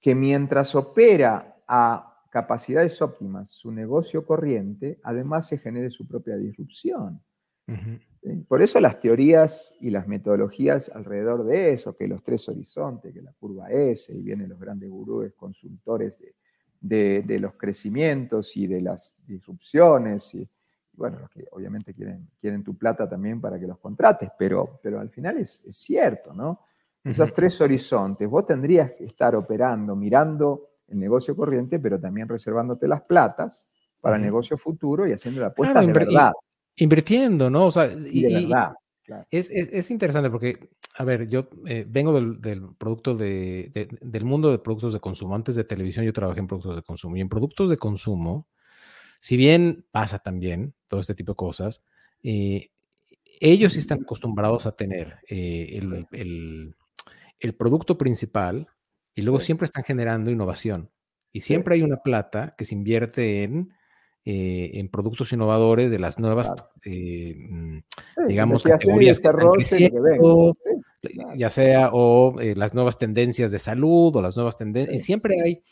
que 0.00 0.14
mientras 0.14 0.74
opera 0.74 1.62
a 1.66 2.22
capacidades 2.30 3.00
óptimas 3.00 3.50
su 3.50 3.70
negocio 3.70 4.26
corriente, 4.26 4.98
además 5.02 5.46
se 5.46 5.58
genere 5.58 5.90
su 5.90 6.06
propia 6.06 6.36
disrupción. 6.36 7.22
Por 8.48 8.60
eso 8.60 8.80
las 8.80 9.00
teorías 9.00 9.76
y 9.80 9.90
las 9.90 10.06
metodologías 10.06 10.90
alrededor 10.90 11.44
de 11.44 11.72
eso, 11.72 11.96
que 11.96 12.08
los 12.08 12.22
tres 12.22 12.48
horizontes, 12.48 13.14
que 13.14 13.22
la 13.22 13.32
curva 13.32 13.70
S, 13.70 14.12
y 14.14 14.20
vienen 14.20 14.50
los 14.50 14.58
grandes 14.58 14.90
gurúes 14.90 15.32
consultores 15.34 16.18
de, 16.80 17.22
de 17.22 17.38
los 17.38 17.54
crecimientos 17.54 18.56
y 18.56 18.66
de 18.66 18.82
las 18.82 19.16
disrupciones, 19.26 20.34
y, 20.34 20.50
bueno, 20.96 21.18
los 21.20 21.30
que 21.30 21.44
obviamente 21.52 21.94
quieren, 21.94 22.28
quieren 22.40 22.62
tu 22.62 22.76
plata 22.76 23.08
también 23.08 23.40
para 23.40 23.58
que 23.58 23.66
los 23.66 23.78
contrates, 23.78 24.30
pero, 24.38 24.78
pero 24.82 25.00
al 25.00 25.10
final 25.10 25.38
es, 25.38 25.62
cierto, 25.70 26.32
¿no? 26.32 26.60
Esos 27.02 27.34
tres 27.34 27.60
horizontes, 27.60 28.26
vos 28.28 28.46
tendrías 28.46 28.92
que 28.92 29.04
estar 29.04 29.36
operando, 29.36 29.94
mirando 29.94 30.70
el 30.88 30.98
negocio 30.98 31.36
corriente, 31.36 31.78
pero 31.78 32.00
también 32.00 32.28
reservándote 32.28 32.88
las 32.88 33.02
platas 33.02 33.68
para 34.00 34.16
el 34.16 34.22
negocio 34.22 34.56
futuro 34.56 35.06
y 35.06 35.12
haciendo 35.12 35.42
la 35.42 35.48
apuesta 35.48 35.80
de 35.80 35.92
verdad. 35.92 36.32
Invirtiendo, 36.76 37.50
¿no? 37.50 37.66
O 37.66 37.70
sea, 37.70 37.86
y, 37.92 38.22
de 38.22 38.34
verdad. 38.34 38.72
Es, 39.30 39.90
interesante 39.90 40.30
porque, 40.30 40.70
a 40.96 41.04
ver, 41.04 41.26
yo 41.26 41.48
eh, 41.66 41.84
vengo 41.86 42.18
del, 42.18 42.68
producto 42.78 43.14
de, 43.14 43.88
del 44.00 44.24
mundo 44.24 44.50
de 44.50 44.58
productos 44.58 44.94
de 44.94 45.00
consumo. 45.00 45.34
Antes 45.34 45.56
de 45.56 45.64
televisión 45.64 46.06
yo 46.06 46.12
trabajé 46.12 46.40
en 46.40 46.46
productos 46.46 46.76
de 46.76 46.82
consumo 46.82 47.16
y 47.16 47.20
en 47.20 47.28
productos 47.28 47.68
de 47.68 47.76
consumo 47.76 48.48
si 49.24 49.38
bien 49.38 49.86
pasa 49.90 50.18
también 50.18 50.74
todo 50.86 51.00
este 51.00 51.14
tipo 51.14 51.32
de 51.32 51.36
cosas, 51.36 51.82
eh, 52.22 52.68
ellos 53.40 53.72
sí 53.72 53.78
están 53.78 54.02
acostumbrados 54.02 54.66
a 54.66 54.76
tener 54.76 55.16
eh, 55.30 55.80
el, 56.12 56.76
producto 57.56 57.96
principal 57.96 58.68
y 59.14 59.22
luego 59.22 59.40
siempre 59.40 59.64
están 59.64 59.82
generando 59.82 60.30
innovación. 60.30 60.90
Y 61.32 61.40
siempre 61.40 61.74
hay 61.74 61.80
una 61.80 62.02
plata 62.02 62.54
que 62.58 62.66
se 62.66 62.74
invierte 62.74 63.44
en, 63.44 63.72
eh, 64.26 64.72
en 64.74 64.90
productos 64.90 65.32
innovadores 65.32 65.90
de 65.90 65.98
las 65.98 66.18
nuevas, 66.18 66.52
mm, 66.84 67.78
digamos, 68.28 68.62
categorías 68.62 69.20
que 69.20 69.28
están 69.28 69.50
creciendo, 69.52 70.52
ya 71.34 71.48
sea 71.48 71.88
o 71.94 72.36
las 72.38 72.74
nuevas 72.74 72.98
tendencias 72.98 73.50
de 73.52 73.58
salud 73.58 74.14
o 74.16 74.20
las 74.20 74.36
nuevas 74.36 74.58
tendencias. 74.58 74.96
Y 74.96 75.00
siempre 75.00 75.40
hay 75.42 75.62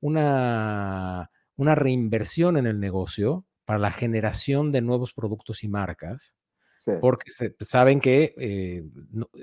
una 0.00 1.28
una 1.60 1.74
reinversión 1.74 2.56
en 2.56 2.66
el 2.66 2.80
negocio 2.80 3.44
para 3.66 3.78
la 3.78 3.90
generación 3.90 4.72
de 4.72 4.80
nuevos 4.80 5.12
productos 5.12 5.62
y 5.62 5.68
marcas, 5.68 6.34
porque 7.02 7.30
saben 7.60 8.00
que 8.00 8.34
eh, 8.38 8.82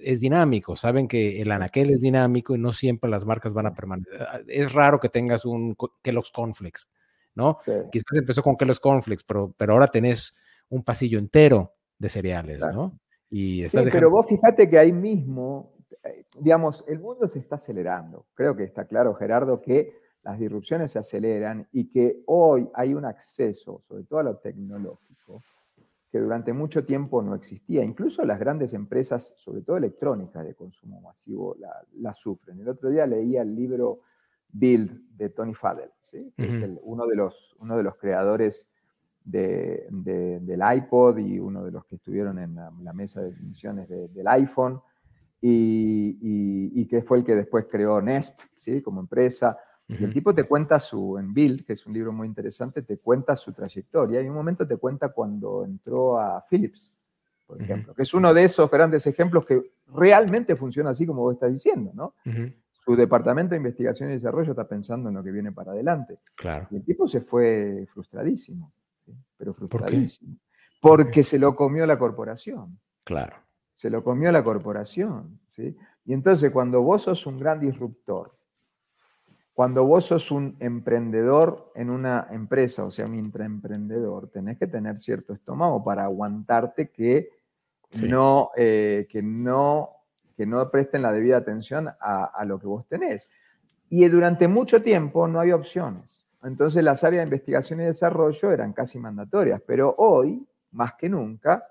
es 0.02 0.20
dinámico, 0.20 0.76
saben 0.76 1.08
que 1.08 1.40
el 1.40 1.52
anaquel 1.52 1.92
es 1.92 2.02
dinámico 2.02 2.56
y 2.56 2.58
no 2.58 2.74
siempre 2.74 3.08
las 3.08 3.28
marcas 3.28 3.54
van 3.54 3.68
a 3.68 3.76
permanecer. 3.76 4.20
Ah, 4.20 4.40
es 4.48 4.74
raro 4.74 5.00
que 5.00 5.10
tengas 5.10 5.46
un 5.46 5.76
Kellogg's 6.02 6.32
Cornflakes, 6.32 6.82
¿no? 7.36 7.56
Quizás 7.92 8.18
empezó 8.18 8.42
con 8.42 8.58
Kellogg's 8.58 8.80
Cornflakes, 8.80 9.24
pero, 9.26 9.54
pero 9.56 9.74
ahora 9.74 9.88
tenés 9.88 10.36
un 10.70 10.84
pasillo 10.84 11.20
entero 11.20 11.76
de 12.00 12.10
cereales, 12.10 12.60
¿no? 12.74 13.00
Y 13.30 13.64
sí, 13.66 13.78
pero 13.92 14.10
vos 14.10 14.26
fíjate 14.28 14.68
que 14.68 14.80
ahí 14.80 14.92
mismo, 14.92 15.76
eh, 16.04 16.26
digamos, 16.40 16.84
el 16.88 17.00
mundo 17.00 17.28
se 17.28 17.38
está 17.38 17.58
acelerando. 17.58 18.26
Creo 18.34 18.56
que 18.56 18.64
está 18.64 18.86
claro, 18.88 19.14
Gerardo, 19.14 19.62
que 19.62 20.07
las 20.28 20.40
disrupciones 20.40 20.92
se 20.92 21.00
aceleran 21.00 21.66
y 21.72 21.86
que 21.86 22.22
hoy 22.26 22.68
hay 22.74 22.94
un 22.94 23.06
acceso, 23.06 23.80
sobre 23.80 24.04
todo 24.04 24.20
a 24.20 24.24
lo 24.24 24.36
tecnológico, 24.36 25.42
que 26.12 26.20
durante 26.20 26.52
mucho 26.52 26.86
tiempo 26.86 27.22
no 27.22 27.34
existía. 27.34 27.82
Incluso 27.82 28.26
las 28.26 28.38
grandes 28.38 28.74
empresas, 28.74 29.36
sobre 29.38 29.62
todo 29.62 29.78
electrónicas 29.78 30.46
de 30.46 30.54
consumo 30.54 31.00
masivo, 31.00 31.56
la, 31.94 32.14
sufren. 32.14 32.60
El 32.60 32.68
otro 32.68 32.90
día 32.90 33.08
leía 33.08 33.42
el 33.42 33.56
libro 33.56 34.02
Build 34.52 35.16
de 35.16 35.30
Tony 35.30 35.54
Fadell, 35.54 35.92
que 36.36 36.46
es 36.46 36.62
uno, 36.82 37.08
de 37.08 37.16
los, 37.16 37.56
uno 37.60 37.78
de 37.78 37.84
los 37.84 37.96
creadores 37.96 38.70
del 39.24 40.62
iPod 40.76 41.20
y 41.20 41.40
uno 41.40 41.64
de 41.64 41.72
los 41.72 41.86
que 41.86 41.96
estuvieron 41.96 42.38
en 42.38 42.56
la, 42.56 42.92
mesa 42.92 43.22
de 43.22 43.30
definiciones 43.30 43.88
del 43.88 44.28
iPhone. 44.28 44.82
Y, 45.40 46.86
que 46.90 47.02
fue 47.02 47.20
el 47.20 47.24
que 47.24 47.36
después 47.36 47.66
creó 47.70 48.02
Nest, 48.02 48.42
¿sí? 48.54 48.82
como 48.82 49.00
empresa. 49.00 49.58
El 49.88 50.14
tipo 50.14 50.36
te 50.36 50.44
cuenta 50.44 50.80
su, 50.80 51.18
en 51.18 51.34
Build, 51.34 51.66
que 51.66 51.74
es 51.74 51.86
un 51.86 51.94
libro 51.94 52.12
muy 52.12 52.28
interesante, 52.28 52.82
te 52.82 52.98
cuenta 52.98 53.36
su 53.38 53.54
trayectoria. 53.54 54.22
Y 54.22 54.28
un 54.28 54.36
momento 54.36 54.68
te 54.68 54.76
cuenta 54.76 55.10
cuando 55.10 55.64
entró 55.64 56.20
a 56.20 56.44
Philips, 56.50 56.94
por 57.46 57.62
ejemplo, 57.62 57.94
que 57.94 58.02
es 58.02 58.14
uno 58.14 58.34
de 58.34 58.44
esos 58.44 58.70
grandes 58.70 59.08
ejemplos 59.08 59.46
que 59.46 59.72
realmente 59.88 60.58
funciona 60.58 60.90
así 60.90 61.06
como 61.06 61.22
vos 61.22 61.36
estás 61.36 61.52
diciendo, 61.52 61.92
¿no? 61.94 62.14
Su 62.74 62.96
departamento 62.98 63.52
de 63.52 63.58
investigación 63.58 64.10
y 64.10 64.14
desarrollo 64.14 64.52
está 64.52 64.68
pensando 64.68 65.08
en 65.08 65.16
lo 65.16 65.24
que 65.24 65.32
viene 65.32 65.54
para 65.54 65.72
adelante. 65.72 66.20
Claro. 66.36 66.68
Y 66.70 66.76
el 66.76 66.84
tipo 66.84 67.08
se 67.08 67.22
fue 67.22 67.88
frustradísimo, 67.94 68.74
pero 69.38 69.54
frustradísimo. 69.54 70.36
Porque 70.82 71.24
se 71.24 71.40
lo 71.40 71.56
comió 71.56 71.86
la 71.88 71.98
corporación. 71.98 72.78
Claro. 73.06 73.38
Se 73.74 73.90
lo 73.90 74.04
comió 74.04 74.32
la 74.32 74.44
corporación, 74.44 75.40
¿sí? 75.48 75.78
Y 76.04 76.14
entonces 76.14 76.52
cuando 76.52 76.82
vos 76.82 77.04
sos 77.04 77.26
un 77.26 77.38
gran 77.38 77.60
disruptor, 77.60 78.37
cuando 79.58 79.86
vos 79.86 80.06
sos 80.06 80.30
un 80.30 80.56
emprendedor 80.60 81.72
en 81.74 81.90
una 81.90 82.28
empresa, 82.30 82.86
o 82.86 82.92
sea, 82.92 83.08
un 83.08 83.16
intraemprendedor, 83.16 84.30
tenés 84.30 84.60
que 84.60 84.68
tener 84.68 85.00
cierto 85.00 85.34
estómago 85.34 85.84
para 85.84 86.04
aguantarte 86.04 86.92
que, 86.92 87.32
no, 88.04 88.52
eh, 88.56 89.08
que, 89.10 89.24
no, 89.24 89.90
que 90.36 90.46
no 90.46 90.70
presten 90.70 91.02
la 91.02 91.12
debida 91.12 91.38
atención 91.38 91.90
a, 92.00 92.46
lo 92.46 92.60
que 92.60 92.68
vos 92.68 92.86
tenés. 92.88 93.32
Y 93.90 94.08
durante 94.10 94.48
mucho 94.48 94.84
tiempo 94.84 95.28
no 95.28 95.40
había 95.40 95.56
opciones. 95.56 96.28
Entonces 96.44 96.84
las 96.84 97.04
áreas 97.04 97.22
de 97.22 97.36
investigación 97.36 97.82
y 97.82 97.86
desarrollo 97.86 98.52
eran 98.52 98.74
casi 98.74 99.00
mandatorias, 99.00 99.60
pero 99.66 99.96
hoy, 99.98 100.48
más 100.70 100.94
que 100.94 101.10
nunca, 101.10 101.68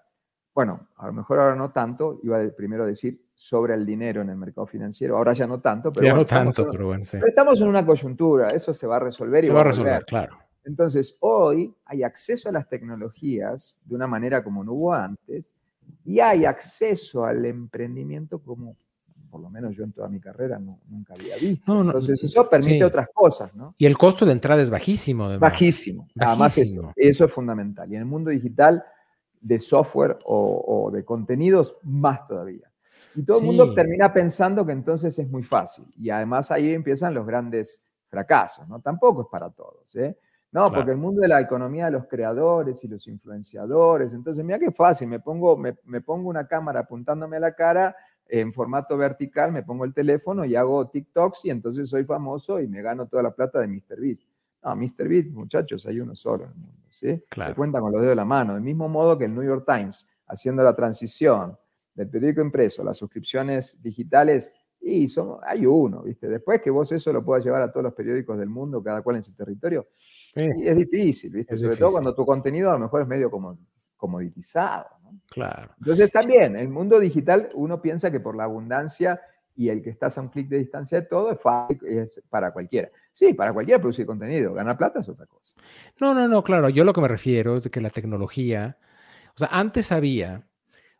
bueno, 0.52 0.88
a 0.96 1.06
lo 1.06 1.12
mejor 1.12 1.38
ahora 1.38 1.54
no 1.54 1.70
tanto, 1.70 2.18
iba 2.24 2.40
primero 2.56 2.82
a 2.82 2.88
decir 2.88 3.25
sobre 3.36 3.74
el 3.74 3.84
dinero 3.84 4.22
en 4.22 4.30
el 4.30 4.36
mercado 4.36 4.66
financiero, 4.66 5.16
ahora 5.16 5.34
ya 5.34 5.46
no 5.46 5.60
tanto, 5.60 5.92
pero, 5.92 6.06
ya 6.06 6.14
no 6.14 6.24
tanto, 6.24 6.68
pero 6.70 6.86
bueno, 6.86 7.04
sí. 7.04 7.18
estamos 7.24 7.60
en 7.60 7.68
una 7.68 7.84
coyuntura, 7.84 8.48
eso 8.48 8.72
se 8.72 8.86
va 8.86 8.96
a 8.96 9.00
resolver. 9.00 9.44
Se 9.44 9.52
va 9.52 9.60
a 9.60 9.64
resolver, 9.64 10.04
claro. 10.06 10.38
Entonces, 10.64 11.16
hoy 11.20 11.72
hay 11.84 12.02
acceso 12.02 12.48
a 12.48 12.52
las 12.52 12.66
tecnologías 12.68 13.78
de 13.84 13.94
una 13.94 14.06
manera 14.06 14.42
como 14.42 14.64
no 14.64 14.72
hubo 14.72 14.94
antes, 14.94 15.54
y 16.04 16.18
hay 16.18 16.46
acceso 16.46 17.26
al 17.26 17.44
emprendimiento 17.44 18.38
como, 18.38 18.74
por 19.30 19.42
lo 19.42 19.50
menos 19.50 19.76
yo 19.76 19.84
en 19.84 19.92
toda 19.92 20.08
mi 20.08 20.18
carrera 20.18 20.58
nunca 20.58 21.14
había 21.14 21.36
visto. 21.36 21.80
Entonces, 21.82 22.24
eso 22.24 22.48
permite 22.48 22.84
otras 22.84 23.08
cosas, 23.12 23.54
¿no? 23.54 23.74
Y 23.76 23.84
el 23.84 23.98
costo 23.98 24.24
de 24.24 24.32
entrada 24.32 24.62
es 24.62 24.70
bajísimo. 24.70 25.38
Bajísimo. 25.38 26.08
Además, 26.18 26.56
eso, 26.56 26.92
eso 26.96 27.24
es 27.26 27.32
fundamental. 27.32 27.92
Y 27.92 27.96
en 27.96 28.00
el 28.00 28.06
mundo 28.06 28.30
digital 28.30 28.82
de 29.40 29.60
software 29.60 30.16
o, 30.24 30.90
de 30.92 31.04
contenidos, 31.04 31.76
más 31.82 32.26
todavía. 32.26 32.70
Y 33.16 33.24
todo 33.24 33.40
el 33.40 33.46
mundo 33.46 33.74
termina 33.74 34.12
pensando 34.12 34.64
que 34.64 34.72
entonces 34.72 35.18
es 35.18 35.30
muy 35.30 35.42
fácil. 35.42 35.86
Y 35.98 36.10
además 36.10 36.50
ahí 36.50 36.72
empiezan 36.72 37.14
los 37.14 37.26
grandes 37.26 37.82
fracasos, 38.08 38.68
¿no? 38.68 38.80
Tampoco 38.80 39.22
es 39.22 39.28
para 39.28 39.50
todos, 39.50 39.94
¿eh? 39.96 40.16
No, 40.52 40.72
porque 40.72 40.92
el 40.92 40.96
mundo 40.96 41.20
de 41.20 41.28
la 41.28 41.40
economía 41.40 41.86
de 41.86 41.90
los 41.90 42.06
creadores 42.06 42.82
y 42.84 42.88
los 42.88 43.06
influenciadores, 43.08 44.12
entonces 44.12 44.42
mira 44.44 44.58
qué 44.58 44.70
fácil, 44.70 45.08
me 45.08 45.20
pongo, 45.20 45.56
me, 45.56 45.76
me 45.84 46.00
pongo 46.00 46.30
una 46.30 46.46
cámara 46.46 46.80
apuntándome 46.80 47.36
a 47.36 47.40
la 47.40 47.54
cara 47.54 47.94
en 48.28 48.52
formato 48.52 48.96
vertical, 48.96 49.52
me 49.52 49.62
pongo 49.62 49.84
el 49.84 49.92
teléfono 49.92 50.44
y 50.44 50.56
hago 50.56 50.88
TikToks 50.88 51.44
y 51.44 51.50
entonces 51.50 51.88
soy 51.88 52.04
famoso 52.04 52.60
y 52.60 52.68
me 52.68 52.80
gano 52.80 53.06
toda 53.06 53.22
la 53.22 53.32
plata 53.32 53.60
de 53.60 53.68
MrBeast. 53.68 54.24
No, 54.62 54.74
Mr. 54.74 55.08
Beat, 55.08 55.26
muchachos, 55.26 55.86
hay 55.86 56.00
uno 56.00 56.14
solo 56.16 56.44
en 56.44 56.50
el 56.50 56.56
mundo, 56.56 56.82
¿sí? 56.88 57.22
Claro. 57.28 57.54
cuentan 57.54 57.82
con 57.82 57.92
los 57.92 58.00
dedos 58.00 58.12
de 58.12 58.16
la 58.16 58.24
mano. 58.24 58.54
Del 58.54 58.62
mismo 58.62 58.88
modo 58.88 59.16
que 59.18 59.26
el 59.26 59.34
New 59.34 59.44
York 59.44 59.64
Times, 59.66 60.06
haciendo 60.26 60.64
la 60.64 60.74
transición 60.74 61.56
del 61.96 62.08
periódico 62.08 62.42
impreso 62.42 62.84
las 62.84 62.98
suscripciones 62.98 63.82
digitales, 63.82 64.52
y 64.80 65.08
son, 65.08 65.38
hay 65.42 65.66
uno, 65.66 66.02
¿viste? 66.02 66.28
Después 66.28 66.60
que 66.60 66.70
vos 66.70 66.92
eso 66.92 67.12
lo 67.12 67.24
puedas 67.24 67.44
llevar 67.44 67.62
a 67.62 67.72
todos 67.72 67.84
los 67.84 67.94
periódicos 67.94 68.38
del 68.38 68.48
mundo, 68.48 68.82
cada 68.82 69.02
cual 69.02 69.16
en 69.16 69.22
su 69.22 69.34
territorio, 69.34 69.88
es 70.34 70.76
difícil, 70.76 71.32
¿viste? 71.32 71.56
Sobre 71.56 71.76
todo 71.76 71.92
cuando 71.92 72.14
tu 72.14 72.24
contenido 72.24 72.70
a 72.70 72.74
lo 72.74 72.80
mejor 72.80 73.02
es 73.02 73.08
medio 73.08 73.30
como, 73.30 73.58
comoditizado, 73.96 74.86
¿no? 75.02 75.18
Claro. 75.28 75.72
Entonces 75.78 76.12
también, 76.12 76.56
el 76.56 76.68
mundo 76.68 77.00
digital, 77.00 77.48
uno 77.54 77.80
piensa 77.80 78.12
que 78.12 78.20
por 78.20 78.36
la 78.36 78.44
abundancia 78.44 79.20
y 79.56 79.70
el 79.70 79.82
que 79.82 79.88
estás 79.88 80.18
a 80.18 80.20
un 80.20 80.28
clic 80.28 80.48
de 80.48 80.58
distancia 80.58 81.00
de 81.00 81.06
todo 81.06 81.32
es 81.32 81.40
fácil, 81.40 81.80
es 81.86 82.22
para 82.28 82.52
cualquiera. 82.52 82.90
Sí, 83.12 83.32
para 83.32 83.54
cualquiera 83.54 83.80
producir 83.80 84.04
contenido, 84.04 84.52
ganar 84.52 84.76
plata 84.76 85.00
es 85.00 85.08
otra 85.08 85.24
cosa. 85.24 85.56
No, 85.98 86.14
no, 86.14 86.28
no, 86.28 86.44
claro, 86.44 86.68
yo 86.68 86.84
lo 86.84 86.92
que 86.92 87.00
me 87.00 87.08
refiero 87.08 87.56
es 87.56 87.64
de 87.64 87.70
que 87.70 87.80
la 87.80 87.88
tecnología, 87.88 88.76
o 89.34 89.38
sea, 89.38 89.48
antes 89.50 89.90
había 89.90 90.46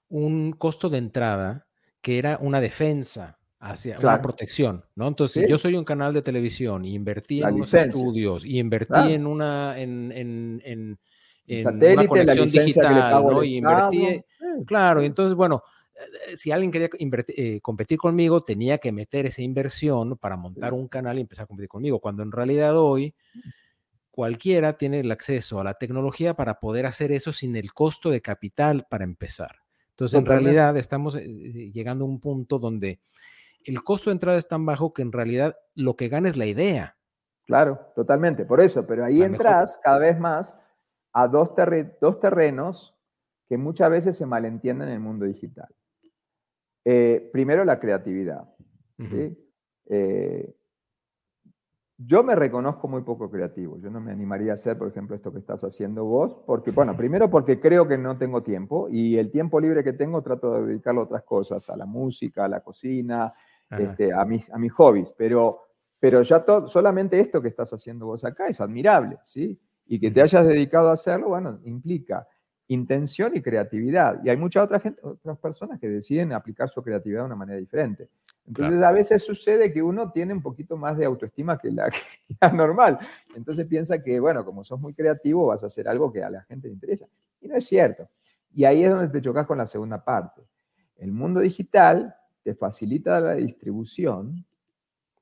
un 0.08 0.52
costo 0.52 0.88
de 0.88 0.98
entrada 0.98 1.66
que 2.00 2.18
era 2.18 2.38
una 2.40 2.60
defensa 2.60 3.38
hacia 3.58 3.96
una 3.98 4.20
protección, 4.22 4.84
¿no? 4.94 5.08
Entonces, 5.08 5.48
yo 5.48 5.58
soy 5.58 5.74
un 5.74 5.84
canal 5.84 6.12
de 6.12 6.22
televisión 6.22 6.84
y 6.84 6.94
invertí 6.94 7.42
en 7.42 7.54
unos 7.54 7.74
estudios 7.74 8.44
y 8.44 8.58
invertí 8.58 9.12
en 9.12 9.26
una 9.26 9.78
en, 9.78 10.12
en, 10.12 10.62
en, 10.64 10.98
en 11.46 11.62
satélite, 11.62 11.92
una 11.94 12.06
conexión 12.06 12.64
digital, 12.64 13.24
¿no? 13.24 13.42
Y 13.42 13.56
invertí, 13.56 14.22
claro, 14.66 15.02
y 15.02 15.06
entonces, 15.06 15.34
bueno, 15.34 15.62
eh, 15.94 16.36
si 16.36 16.52
alguien 16.52 16.70
quería 16.70 16.90
eh, 17.28 17.60
competir 17.60 17.98
conmigo, 17.98 18.44
tenía 18.44 18.78
que 18.78 18.92
meter 18.92 19.26
esa 19.26 19.42
inversión 19.42 20.16
para 20.18 20.36
montar 20.36 20.74
un 20.74 20.88
canal 20.88 21.18
y 21.18 21.22
empezar 21.22 21.44
a 21.44 21.46
competir 21.46 21.68
conmigo, 21.68 22.00
cuando 22.00 22.22
en 22.22 22.32
realidad 22.32 22.76
hoy 22.76 23.14
cualquiera 24.10 24.76
tiene 24.76 25.00
el 25.00 25.10
acceso 25.10 25.60
a 25.60 25.64
la 25.64 25.74
tecnología 25.74 26.34
para 26.34 26.60
poder 26.60 26.86
hacer 26.86 27.12
eso 27.12 27.32
sin 27.32 27.56
el 27.56 27.72
costo 27.72 28.10
de 28.10 28.20
capital 28.20 28.86
para 28.88 29.04
empezar. 29.04 29.65
Entonces, 29.96 30.18
en 30.18 30.26
realidad 30.26 30.76
estamos 30.76 31.16
eh, 31.16 31.70
llegando 31.72 32.04
a 32.04 32.08
un 32.08 32.20
punto 32.20 32.58
donde 32.58 33.00
el 33.64 33.82
costo 33.82 34.10
de 34.10 34.12
entrada 34.12 34.36
es 34.36 34.46
tan 34.46 34.66
bajo 34.66 34.92
que 34.92 35.00
en 35.00 35.10
realidad 35.10 35.56
lo 35.74 35.96
que 35.96 36.08
gana 36.08 36.28
es 36.28 36.36
la 36.36 36.44
idea. 36.44 36.98
Claro, 37.46 37.80
totalmente, 37.94 38.44
por 38.44 38.60
eso, 38.60 38.86
pero 38.86 39.06
ahí 39.06 39.22
entras 39.22 39.80
cada 39.82 39.98
vez 40.00 40.20
más 40.20 40.60
a 41.14 41.28
dos, 41.28 41.52
dos 41.98 42.20
terrenos 42.20 42.94
que 43.48 43.56
muchas 43.56 43.88
veces 43.90 44.16
se 44.18 44.26
malentienden 44.26 44.88
en 44.88 44.94
el 44.94 45.00
mundo 45.00 45.24
digital. 45.24 45.74
Eh, 46.84 47.30
primero, 47.32 47.64
la 47.64 47.80
creatividad. 47.80 48.52
Eh, 49.88 50.54
yo 51.98 52.22
me 52.22 52.34
reconozco 52.34 52.88
muy 52.88 53.02
poco 53.02 53.30
creativo. 53.30 53.78
Yo 53.78 53.90
no 53.90 54.00
me 54.00 54.12
animaría 54.12 54.50
a 54.50 54.54
hacer, 54.54 54.76
por 54.76 54.88
ejemplo, 54.88 55.16
esto 55.16 55.32
que 55.32 55.38
estás 55.38 55.64
haciendo 55.64 56.04
vos, 56.04 56.36
porque, 56.46 56.70
bueno, 56.70 56.96
primero 56.96 57.30
porque 57.30 57.58
creo 57.58 57.88
que 57.88 57.96
no 57.96 58.18
tengo 58.18 58.42
tiempo 58.42 58.88
y 58.90 59.16
el 59.16 59.30
tiempo 59.30 59.60
libre 59.60 59.82
que 59.82 59.94
tengo 59.94 60.22
trato 60.22 60.54
de 60.54 60.66
dedicarlo 60.66 61.02
a 61.02 61.04
otras 61.04 61.22
cosas, 61.22 61.70
a 61.70 61.76
la 61.76 61.86
música, 61.86 62.44
a 62.44 62.48
la 62.48 62.60
cocina, 62.60 63.32
este, 63.70 64.12
a, 64.12 64.24
mis, 64.24 64.50
a 64.50 64.58
mis 64.58 64.72
hobbies. 64.72 65.14
Pero, 65.16 65.62
pero 65.98 66.22
ya 66.22 66.44
solamente 66.66 67.18
esto 67.18 67.40
que 67.40 67.48
estás 67.48 67.72
haciendo 67.72 68.06
vos 68.06 68.24
acá 68.24 68.46
es 68.46 68.60
admirable, 68.60 69.18
¿sí? 69.22 69.58
Y 69.86 69.98
que 69.98 70.10
te 70.10 70.20
hayas 70.20 70.46
dedicado 70.46 70.90
a 70.90 70.92
hacerlo, 70.92 71.28
bueno, 71.28 71.60
implica 71.64 72.26
intención 72.68 73.36
y 73.36 73.42
creatividad. 73.42 74.20
Y 74.24 74.30
hay 74.30 74.36
muchas 74.36 74.64
otras, 74.64 74.82
gente, 74.82 75.00
otras 75.04 75.38
personas 75.38 75.78
que 75.78 75.88
deciden 75.88 76.32
aplicar 76.32 76.68
su 76.68 76.82
creatividad 76.82 77.20
de 77.20 77.26
una 77.26 77.36
manera 77.36 77.58
diferente. 77.58 78.08
Entonces, 78.46 78.82
a 78.82 78.92
veces 78.92 79.24
sucede 79.24 79.72
que 79.72 79.82
uno 79.82 80.10
tiene 80.12 80.32
un 80.32 80.42
poquito 80.42 80.76
más 80.76 80.96
de 80.96 81.04
autoestima 81.04 81.58
que 81.62 81.70
la, 81.70 81.90
normal. 82.52 82.98
Entonces 83.34 83.66
piensa 83.66 84.02
que, 84.02 84.20
bueno, 84.20 84.44
como 84.44 84.64
sos 84.64 84.80
muy 84.80 84.94
creativo, 84.94 85.46
vas 85.46 85.62
a 85.62 85.66
hacer 85.66 85.88
algo 85.88 86.12
que 86.12 86.22
a 86.22 86.30
la 86.30 86.42
gente 86.42 86.68
le 86.68 86.74
interesa. 86.74 87.06
Y 87.40 87.48
no 87.48 87.56
es 87.56 87.66
cierto. 87.66 88.08
Y 88.54 88.64
ahí 88.64 88.84
es 88.84 88.90
donde 88.90 89.08
te 89.08 89.20
chocas 89.20 89.46
con 89.46 89.58
la 89.58 89.66
segunda 89.66 90.02
parte. 90.02 90.42
El 90.96 91.12
mundo 91.12 91.40
digital 91.40 92.14
te 92.42 92.54
facilita 92.54 93.20
la 93.20 93.34
distribución, 93.34 94.46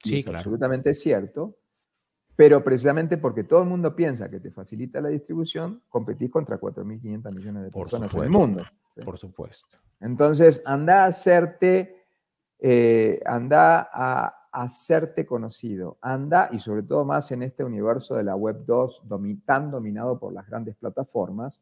sí, 0.03 0.19
es 0.19 0.29
absolutamente 0.29 0.95
cierto, 0.95 1.57
pero 2.37 2.65
precisamente 2.65 3.17
porque 3.17 3.45
todo 3.45 3.63
el 3.63 3.69
mundo 3.69 3.95
piensa 3.95 4.29
que 4.29 4.41
te 4.41 4.51
facilita 4.51 5.01
la 5.01 5.09
distribución, 5.09 5.83
competís 5.89 6.31
contra 6.31 6.59
4.500 6.59 7.35
millones 7.35 7.65
de 7.65 7.71
personas 7.71 8.15
en 8.15 8.25
el 8.25 8.31
mundo. 8.31 8.63
Por 9.05 9.19
supuesto. 9.19 9.79
Entonces, 10.01 10.63
anda 10.67 11.05
a 11.05 11.07
hacerte, 11.07 12.05
eh, 12.59 13.21
anda 13.25 13.89
a 13.93 14.45
hacerte 14.55 15.27
conocido, 15.27 15.99
anda, 16.01 16.49
y 16.53 16.61
sobre 16.61 16.85
todo 16.85 17.05
más 17.05 17.31
en 17.33 17.43
este 17.43 17.65
universo 17.65 18.15
de 18.15 18.23
la 18.23 18.37
Web 18.37 18.65
2 18.67 19.03
tan 19.45 19.71
dominado 19.71 20.19
por 20.19 20.33
las 20.33 20.47
grandes 20.47 20.77
plataformas, 20.77 21.61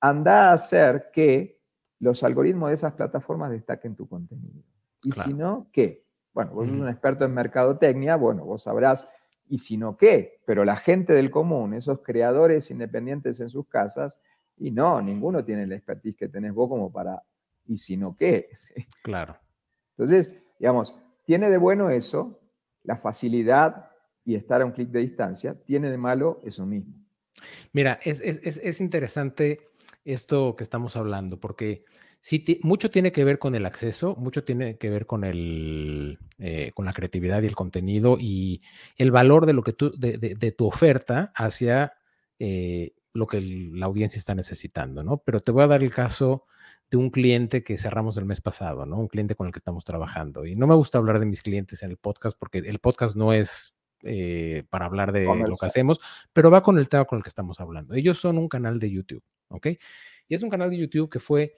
anda 0.00 0.50
a 0.50 0.52
hacer 0.52 1.10
que 1.12 1.60
los 1.98 2.22
algoritmos 2.22 2.68
de 2.68 2.76
esas 2.76 2.92
plataformas 2.92 3.50
destaquen 3.50 3.96
tu 3.96 4.08
contenido. 4.08 4.62
Y 5.02 5.10
si 5.10 5.34
no, 5.34 5.68
¿qué? 5.72 6.04
Bueno, 6.32 6.52
vos 6.52 6.68
sos 6.68 6.78
un 6.78 6.88
experto 6.88 7.24
en 7.24 7.34
mercadotecnia, 7.34 8.14
bueno, 8.14 8.44
vos 8.44 8.62
sabrás 8.62 9.10
y 9.48 9.58
si 9.58 9.76
no, 9.76 9.96
¿qué? 9.96 10.40
Pero 10.44 10.64
la 10.64 10.76
gente 10.76 11.14
del 11.14 11.30
común, 11.30 11.74
esos 11.74 12.00
creadores 12.00 12.70
independientes 12.70 13.40
en 13.40 13.48
sus 13.48 13.66
casas, 13.66 14.18
y 14.56 14.70
no, 14.70 15.00
ninguno 15.00 15.44
tiene 15.44 15.66
la 15.66 15.76
expertise 15.76 16.16
que 16.16 16.28
tenés 16.28 16.52
vos 16.52 16.68
como 16.68 16.92
para, 16.92 17.22
¿y 17.66 17.76
si 17.76 17.96
no, 17.96 18.16
qué? 18.16 18.48
Claro. 19.02 19.38
Entonces, 19.96 20.36
digamos, 20.58 20.98
tiene 21.24 21.50
de 21.50 21.58
bueno 21.58 21.90
eso, 21.90 22.40
la 22.82 22.96
facilidad 22.96 23.90
y 24.24 24.34
estar 24.34 24.62
a 24.62 24.64
un 24.64 24.72
clic 24.72 24.90
de 24.90 25.00
distancia, 25.00 25.54
tiene 25.64 25.90
de 25.90 25.98
malo 25.98 26.40
eso 26.44 26.66
mismo. 26.66 26.94
Mira, 27.72 27.98
es, 28.02 28.20
es 28.20 28.80
interesante 28.80 29.70
esto 30.04 30.56
que 30.56 30.64
estamos 30.64 30.96
hablando, 30.96 31.38
porque 31.38 31.84
Sí, 32.20 32.60
mucho 32.62 32.90
tiene 32.90 33.12
que 33.12 33.24
ver 33.24 33.38
con 33.38 33.54
el 33.54 33.64
acceso, 33.64 34.16
mucho 34.16 34.42
tiene 34.44 34.76
que 34.76 34.90
ver 34.90 35.06
con 35.06 35.24
el, 35.24 36.18
eh, 36.38 36.72
con 36.74 36.84
la 36.84 36.92
creatividad 36.92 37.42
y 37.42 37.46
el 37.46 37.54
contenido 37.54 38.16
y 38.18 38.60
el 38.96 39.10
valor 39.10 39.46
de 39.46 39.52
lo 39.52 39.62
que 39.62 39.72
tú, 39.72 39.92
de, 39.96 40.52
tu 40.52 40.66
oferta 40.66 41.32
hacia 41.34 41.94
eh, 42.38 42.92
lo 43.12 43.26
que 43.26 43.40
la 43.40 43.86
audiencia 43.86 44.18
está 44.18 44.34
necesitando, 44.34 45.02
¿no? 45.04 45.18
Pero 45.18 45.40
te 45.40 45.52
voy 45.52 45.62
a 45.62 45.68
dar 45.68 45.82
el 45.82 45.92
caso 45.92 46.44
de 46.90 46.96
un 46.96 47.10
cliente 47.10 47.62
que 47.62 47.78
cerramos 47.78 48.16
el 48.16 48.24
mes 48.24 48.40
pasado, 48.40 48.84
¿no? 48.84 48.96
Un 48.96 49.08
cliente 49.08 49.34
con 49.34 49.46
el 49.46 49.52
que 49.52 49.58
estamos 49.58 49.84
trabajando. 49.84 50.44
Y 50.44 50.56
no 50.56 50.66
me 50.66 50.74
gusta 50.74 50.98
hablar 50.98 51.20
de 51.20 51.26
mis 51.26 51.42
clientes 51.42 51.82
en 51.82 51.90
el 51.90 51.98
podcast 51.98 52.36
porque 52.38 52.58
el 52.58 52.78
podcast 52.78 53.14
no 53.16 53.32
es 53.32 53.76
eh, 54.02 54.64
para 54.70 54.86
hablar 54.86 55.12
de 55.12 55.24
lo 55.24 55.56
que 55.56 55.66
hacemos, 55.66 56.00
pero 56.32 56.50
va 56.50 56.62
con 56.62 56.78
el 56.78 56.88
tema 56.88 57.04
con 57.04 57.18
el 57.18 57.22
que 57.22 57.28
estamos 57.28 57.60
hablando. 57.60 57.94
Ellos 57.94 58.18
son 58.18 58.38
un 58.38 58.48
canal 58.48 58.78
de 58.78 58.90
YouTube, 58.90 59.22
¿ok? 59.48 59.66
Y 60.28 60.34
es 60.34 60.42
un 60.42 60.50
canal 60.50 60.70
de 60.70 60.78
YouTube 60.78 61.10
que 61.10 61.18
fue 61.18 61.56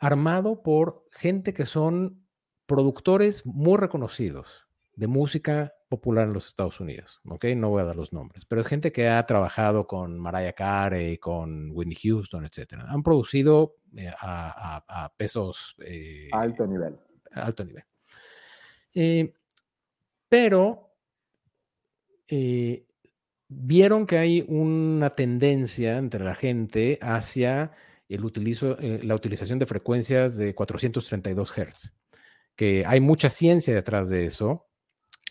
armado 0.00 0.62
por 0.62 1.06
gente 1.12 1.54
que 1.54 1.66
son 1.66 2.26
productores 2.66 3.44
muy 3.46 3.76
reconocidos 3.76 4.66
de 4.96 5.06
música 5.06 5.74
popular 5.88 6.26
en 6.26 6.32
los 6.32 6.46
Estados 6.46 6.80
Unidos, 6.80 7.20
¿ok? 7.28 7.46
No 7.56 7.70
voy 7.70 7.82
a 7.82 7.84
dar 7.84 7.96
los 7.96 8.12
nombres, 8.12 8.44
pero 8.44 8.60
es 8.60 8.66
gente 8.66 8.92
que 8.92 9.08
ha 9.08 9.24
trabajado 9.26 9.86
con 9.86 10.18
Mariah 10.18 10.52
Carey, 10.52 11.18
con 11.18 11.70
Whitney 11.72 11.96
Houston, 11.96 12.44
etc. 12.44 12.74
Han 12.86 13.02
producido 13.02 13.76
eh, 13.96 14.10
a, 14.20 15.12
pesos... 15.16 15.76
Eh, 15.84 16.28
alto 16.32 16.66
nivel. 16.66 16.96
Alto 17.32 17.64
nivel. 17.64 17.84
Eh, 18.94 19.34
pero 20.28 20.86
vieron 23.48 24.06
que 24.06 24.18
hay 24.18 24.44
una 24.48 25.10
tendencia 25.10 25.98
entre 25.98 26.24
la 26.24 26.36
gente 26.36 26.98
hacia 27.02 27.72
el 28.10 28.24
utilizo, 28.24 28.78
eh, 28.80 29.00
la 29.02 29.14
utilización 29.14 29.58
de 29.58 29.66
frecuencias 29.66 30.36
de 30.36 30.54
432 30.54 31.52
Hz, 31.52 31.92
que 32.56 32.84
hay 32.86 33.00
mucha 33.00 33.30
ciencia 33.30 33.74
detrás 33.74 34.10
de 34.10 34.26
eso, 34.26 34.66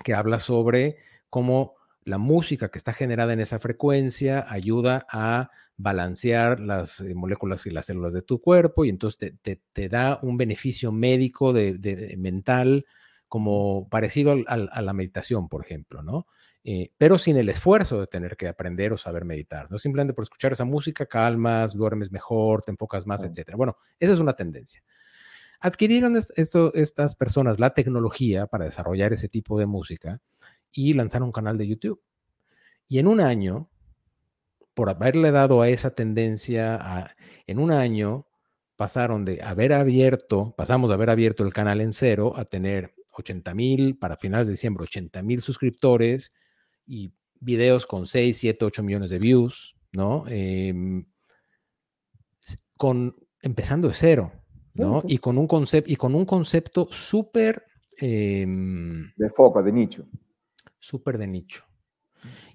que 0.03 0.13
habla 0.13 0.39
sobre 0.39 0.97
cómo 1.29 1.75
la 2.03 2.17
música 2.17 2.69
que 2.69 2.77
está 2.77 2.93
generada 2.93 3.33
en 3.33 3.39
esa 3.39 3.59
frecuencia 3.59 4.45
ayuda 4.49 5.05
a 5.11 5.51
balancear 5.77 6.59
las 6.59 7.01
eh, 7.01 7.13
moléculas 7.13 7.65
y 7.65 7.69
las 7.69 7.85
células 7.85 8.13
de 8.13 8.21
tu 8.21 8.41
cuerpo 8.41 8.85
y 8.85 8.89
entonces 8.89 9.33
te, 9.41 9.89
da 9.89 10.19
un 10.21 10.37
beneficio 10.37 10.91
médico 10.91 11.53
de, 11.53 12.15
mental 12.17 12.85
como 13.27 13.87
parecido 13.89 14.35
a 14.47 14.81
la 14.81 14.93
meditación, 14.93 15.49
por 15.49 15.63
ejemplo, 15.63 16.01
¿no? 16.01 16.25
Eh, 16.63 16.91
pero 16.97 17.17
sin 17.17 17.37
el 17.37 17.47
esfuerzo 17.49 18.01
de 18.01 18.07
tener 18.07 18.35
que 18.35 18.47
aprender 18.47 18.91
o 18.91 18.97
saber 18.97 19.23
meditar, 19.23 19.71
¿no? 19.71 19.77
Simplemente 19.77 20.13
por 20.13 20.23
escuchar 20.23 20.51
esa 20.51 20.65
música 20.65 21.05
calmas, 21.05 21.73
duermes 21.73 22.11
mejor, 22.11 22.63
te 22.63 22.71
enfocas 22.71 23.07
más, 23.07 23.23
etcétera. 23.23 23.55
Bueno, 23.55 23.77
esa 23.99 24.13
es 24.13 24.19
una 24.19 24.33
tendencia. 24.33 24.83
Adquirieron 25.61 26.15
esto, 26.17 26.73
estas 26.73 27.15
personas 27.15 27.59
la 27.59 27.73
tecnología 27.73 28.47
para 28.47 28.65
desarrollar 28.65 29.13
ese 29.13 29.29
tipo 29.29 29.57
de 29.57 29.65
música 29.65 30.21
y 30.71 30.93
lanzaron 30.93 31.27
un 31.27 31.31
canal 31.31 31.57
de 31.57 31.67
YouTube. 31.67 32.01
Y 32.87 32.99
en 32.99 33.07
un 33.07 33.21
año, 33.21 33.69
por 34.73 34.89
haberle 34.89 35.31
dado 35.31 35.61
a 35.61 35.69
esa 35.69 35.91
tendencia, 35.91 37.13
en 37.45 37.59
un 37.59 37.71
año 37.71 38.27
pasaron 38.75 39.25
de 39.25 39.41
haber 39.43 39.73
abierto, 39.73 40.53
pasamos 40.57 40.89
de 40.89 40.93
haber 40.93 41.09
abierto 41.09 41.43
el 41.43 41.53
canal 41.53 41.81
en 41.81 41.91
cero 41.91 42.33
a 42.35 42.45
tener 42.45 42.93
80 43.13 43.53
mil, 43.53 43.97
para 43.97 44.15
finales 44.15 44.47
de 44.47 44.53
diciembre, 44.53 44.83
80 44.83 45.21
mil 45.21 45.41
suscriptores, 45.41 46.33
y 46.89 47.13
videos 47.39 47.86
con 47.86 48.08
6, 48.08 48.36
7, 48.36 48.65
8 48.65 48.84
millones 48.84 49.12
de 49.12 49.19
views, 49.19 49.75
¿no? 49.93 50.25
Em, 50.28 51.06
con, 52.75 53.15
empezando 53.41 53.88
de 53.88 53.93
cero, 53.93 54.32
¿no? 54.73 55.04
Y 55.06 55.19
con 55.19 55.38
un, 55.38 55.47
concepto 55.47 55.91
y 55.91 55.95
con 55.95 56.15
un 56.15 56.25
concepto 56.25 56.88
súper... 56.91 57.65
Em, 57.97 59.12
de 59.15 59.30
foco, 59.30 59.62
de 59.62 59.71
nicho. 59.71 60.08
Súper 60.80 61.17
de 61.17 61.28
nicho. 61.28 61.63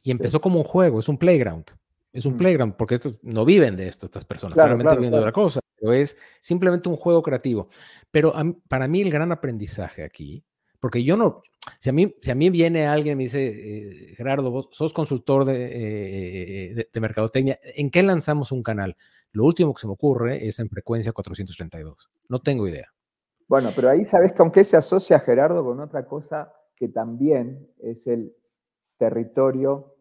Y 0.03 0.11
empezó 0.11 0.40
como 0.40 0.59
un 0.59 0.64
juego, 0.64 0.99
es 0.99 1.09
un 1.09 1.18
playground. 1.18 1.66
Es 2.12 2.27
un 2.27 2.37
playground, 2.37 2.77
porque 2.77 2.94
esto, 2.94 3.18
no 3.23 3.44
viven 3.44 3.77
de 3.77 3.88
esto 3.88 4.07
estas 4.07 4.25
personas, 4.25 4.55
claramente 4.55 4.94
viven 4.97 5.11
de 5.11 5.18
otra 5.18 5.33
cosa, 5.33 5.59
pero 5.77 5.92
es 5.92 6.16
simplemente 6.40 6.88
un 6.88 6.97
juego 6.97 7.23
creativo. 7.23 7.68
Pero 8.11 8.33
para 8.68 8.87
mí 8.87 9.01
el 9.01 9.11
gran 9.11 9.33
aprendizaje 9.33 10.05
aquí, 10.05 10.44
porque 10.79 11.03
yo 11.03 11.16
no, 11.16 11.42
si 11.79 11.90
a 11.90 11.92
mí, 11.92 12.14
si 12.20 12.31
a 12.31 12.35
mí 12.35 12.50
viene 12.50 12.87
alguien 12.87 13.14
y 13.14 13.16
me 13.16 13.22
dice, 13.24 13.46
eh, 13.46 14.14
Gerardo, 14.16 14.50
vos 14.50 14.68
sos 14.72 14.92
consultor 14.92 15.48
eh, 15.50 16.72
de, 16.74 16.88
de, 16.92 17.00
mercadotecnia, 17.00 17.59
¿en 17.62 17.90
qué 17.90 18.03
lanzamos 18.03 18.53
un 18.53 18.62
canal? 18.62 18.96
Lo 19.33 19.44
último 19.44 19.74
que 19.74 19.81
se 19.81 19.87
me 19.87 19.94
ocurre 19.94 20.46
es 20.46 20.59
en 20.61 20.68
frecuencia 20.68 21.12
432. 21.12 22.11
No 22.29 22.40
tengo 22.40 22.68
idea. 22.68 22.88
Bueno, 23.48 23.70
pero 23.74 23.90
ahí 23.90 24.05
sabes 24.05 24.33
con 24.33 24.50
qué 24.50 24.64
se 24.64 24.77
asocia 24.77 25.20
Gerardo 25.20 25.64
con 25.64 25.81
otra 25.81 26.07
cosa 26.07 26.53
que 26.77 26.88
también 26.88 27.68
es 27.79 28.07
el 28.07 28.35
territorio 28.98 29.96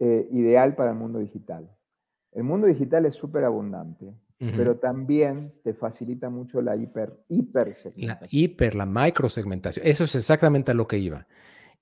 eh, 0.00 0.28
ideal 0.32 0.74
para 0.74 0.90
el 0.90 0.96
mundo 0.96 1.18
digital. 1.18 1.70
El 2.32 2.42
mundo 2.44 2.66
digital 2.66 3.06
es 3.06 3.14
súper 3.14 3.44
abundante 3.44 4.12
pero 4.38 4.76
también 4.76 5.54
te 5.62 5.72
facilita 5.72 6.28
mucho 6.28 6.60
la 6.60 6.76
hiper, 6.76 7.24
hipersegmentación. 7.28 8.20
La 8.20 8.28
hiper, 8.30 8.74
la 8.74 8.86
microsegmentación. 8.86 9.86
Eso 9.86 10.04
es 10.04 10.14
exactamente 10.14 10.72
a 10.72 10.74
lo 10.74 10.86
que 10.86 10.98
iba. 10.98 11.26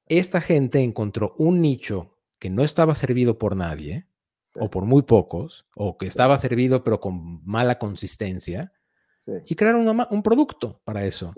Esta 0.07 0.41
gente 0.41 0.81
encontró 0.81 1.35
un 1.39 1.61
nicho 1.61 2.19
que 2.39 2.51
no 2.51 2.63
estaba 2.63 2.95
servido 2.95 3.39
por 3.39 3.57
nadie, 3.57 4.07
o 4.59 4.71
por 4.71 4.85
muy 4.85 5.03
pocos, 5.03 5.67
o 5.77 5.97
que 5.97 6.07
estaba 6.07 6.37
servido 6.39 6.85
pero 6.85 7.01
con 7.01 7.45
mala 7.45 7.79
consistencia, 7.79 8.73
y 9.47 9.55
crearon 9.55 10.07
un 10.11 10.23
producto 10.23 10.81
para 10.85 11.05
eso. 11.05 11.33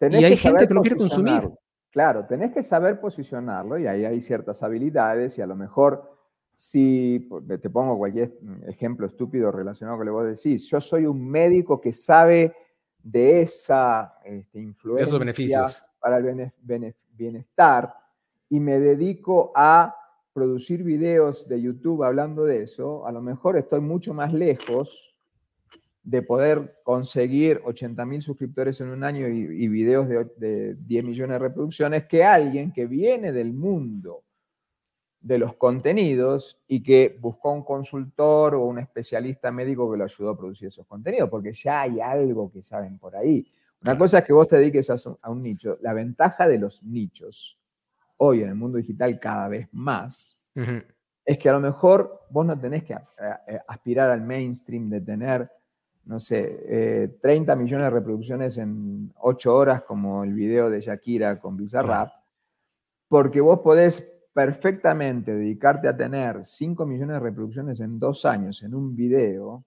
Y 0.00 0.24
hay 0.24 0.36
gente 0.36 0.66
que 0.66 0.74
lo 0.74 0.80
quiere 0.80 0.96
consumir. 0.96 1.48
Claro, 1.90 2.26
tenés 2.26 2.52
que 2.52 2.62
saber 2.62 3.00
posicionarlo 3.00 3.78
y 3.78 3.86
ahí 3.86 4.04
hay 4.04 4.20
ciertas 4.20 4.62
habilidades 4.64 5.38
y 5.38 5.42
a 5.42 5.46
lo 5.46 5.54
mejor 5.54 6.13
si, 6.54 7.28
te 7.60 7.68
pongo 7.68 7.98
cualquier 7.98 8.38
ejemplo 8.68 9.08
estúpido 9.08 9.50
relacionado 9.50 9.98
con 9.98 10.06
lo 10.06 10.12
que 10.12 10.16
vos 10.16 10.42
decís, 10.42 10.68
yo 10.70 10.80
soy 10.80 11.04
un 11.04 11.28
médico 11.28 11.80
que 11.80 11.92
sabe 11.92 12.54
de 13.02 13.42
esa 13.42 14.14
este, 14.24 14.60
influencia 14.60 15.18
beneficios. 15.18 15.84
para 15.98 16.18
el 16.18 16.52
bienestar 17.10 17.92
y 18.48 18.60
me 18.60 18.78
dedico 18.78 19.52
a 19.54 19.96
producir 20.32 20.84
videos 20.84 21.48
de 21.48 21.60
YouTube 21.60 22.04
hablando 22.04 22.44
de 22.44 22.62
eso, 22.62 23.04
a 23.04 23.12
lo 23.12 23.20
mejor 23.20 23.56
estoy 23.56 23.80
mucho 23.80 24.14
más 24.14 24.32
lejos 24.32 25.16
de 26.04 26.22
poder 26.22 26.80
conseguir 26.84 27.62
80 27.64 28.04
mil 28.06 28.22
suscriptores 28.22 28.80
en 28.80 28.90
un 28.90 29.02
año 29.02 29.28
y, 29.28 29.64
y 29.64 29.68
videos 29.68 30.08
de, 30.08 30.24
de 30.36 30.74
10 30.74 31.04
millones 31.04 31.34
de 31.34 31.38
reproducciones 31.38 32.04
que 32.04 32.22
alguien 32.22 32.72
que 32.72 32.86
viene 32.86 33.32
del 33.32 33.52
mundo 33.52 34.23
de 35.24 35.38
los 35.38 35.54
contenidos 35.54 36.60
y 36.68 36.82
que 36.82 37.16
buscó 37.18 37.50
un 37.50 37.64
consultor 37.64 38.54
o 38.54 38.66
un 38.66 38.78
especialista 38.78 39.50
médico 39.50 39.90
que 39.90 39.96
lo 39.96 40.04
ayudó 40.04 40.30
a 40.30 40.36
producir 40.36 40.68
esos 40.68 40.86
contenidos, 40.86 41.30
porque 41.30 41.54
ya 41.54 41.80
hay 41.80 41.98
algo 41.98 42.52
que 42.52 42.62
saben 42.62 42.98
por 42.98 43.16
ahí. 43.16 43.48
Una 43.82 43.96
cosa 43.96 44.18
es 44.18 44.24
que 44.24 44.34
vos 44.34 44.46
te 44.46 44.56
dediques 44.56 44.90
a, 44.90 45.30
un 45.30 45.42
nicho. 45.42 45.78
La 45.80 45.94
ventaja 45.94 46.46
de 46.46 46.58
los 46.58 46.82
nichos, 46.82 47.58
hoy 48.18 48.42
en 48.42 48.50
el 48.50 48.54
mundo 48.54 48.76
digital 48.76 49.18
cada 49.18 49.48
vez 49.48 49.66
más, 49.72 50.44
es 51.24 51.38
que 51.38 51.48
a 51.48 51.54
lo 51.54 51.60
mejor 51.60 52.26
vos 52.28 52.44
no 52.44 52.58
tenés 52.58 52.84
que 52.84 52.92
eh, 52.92 52.98
eh, 53.48 53.60
aspirar 53.66 54.10
al 54.10 54.20
mainstream 54.20 54.90
de 54.90 55.00
tener, 55.00 55.50
no 56.04 56.18
sé, 56.18 57.16
30 57.22 57.50
eh, 57.50 57.56
millones 57.56 57.86
de 57.86 57.90
reproducciones 57.90 58.58
en 58.58 59.10
8 59.20 59.56
horas 59.56 59.82
como 59.84 60.22
el 60.22 60.34
video 60.34 60.68
de 60.68 60.82
Shakira 60.82 61.40
con 61.40 61.56
Bizarrap 61.56 62.10
porque 63.14 63.40
vos 63.40 63.60
podés 63.60 64.13
perfectamente 64.34 65.32
dedicarte 65.32 65.88
a 65.88 65.96
tener 65.96 66.44
5 66.44 66.84
millones 66.84 67.14
de 67.14 67.20
reproducciones 67.20 67.80
en 67.80 68.00
dos 68.00 68.24
años 68.24 68.62
en 68.64 68.74
un 68.74 68.94
video, 68.94 69.64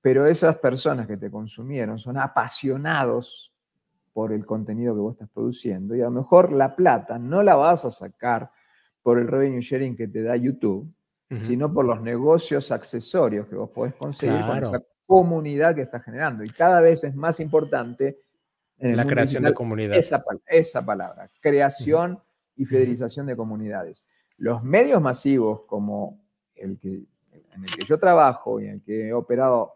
pero 0.00 0.26
esas 0.26 0.56
personas 0.56 1.06
que 1.06 1.18
te 1.18 1.30
consumieron 1.30 1.98
son 1.98 2.16
apasionados 2.16 3.54
por 4.14 4.32
el 4.32 4.46
contenido 4.46 4.94
que 4.94 5.00
vos 5.00 5.12
estás 5.12 5.28
produciendo 5.28 5.94
y 5.94 6.00
a 6.00 6.04
lo 6.04 6.12
mejor 6.12 6.50
la 6.50 6.74
plata 6.74 7.18
no 7.18 7.42
la 7.42 7.54
vas 7.54 7.84
a 7.84 7.90
sacar 7.90 8.50
por 9.02 9.18
el 9.18 9.28
revenue 9.28 9.60
sharing 9.60 9.94
que 9.94 10.08
te 10.08 10.22
da 10.22 10.34
YouTube, 10.34 10.90
sino 11.30 11.72
por 11.72 11.84
los 11.84 12.00
negocios 12.00 12.72
accesorios 12.72 13.46
que 13.48 13.54
vos 13.54 13.70
podés 13.70 13.94
conseguir 13.94 14.44
con 14.46 14.58
esa 14.58 14.82
comunidad 15.06 15.74
que 15.74 15.82
estás 15.82 16.02
generando. 16.02 16.42
Y 16.42 16.48
cada 16.48 16.80
vez 16.80 17.04
es 17.04 17.14
más 17.14 17.38
importante 17.38 18.18
en 18.78 18.96
la 18.96 19.04
creación 19.06 19.44
de 19.44 19.54
comunidad. 19.54 19.96
Esa, 19.96 20.24
esa 20.46 20.84
palabra, 20.84 21.30
creación 21.40 22.20
y 22.60 22.66
fidelización 22.66 23.24
de 23.24 23.36
comunidades. 23.36 24.04
Los 24.36 24.62
medios 24.62 25.00
masivos 25.00 25.62
como 25.62 26.22
el 26.54 26.78
que, 26.78 26.88
en 27.32 27.62
el 27.62 27.70
que 27.70 27.86
yo 27.86 27.98
trabajo 27.98 28.60
y 28.60 28.66
en 28.66 28.72
el 28.72 28.82
que 28.82 29.08
he 29.08 29.14
operado 29.14 29.72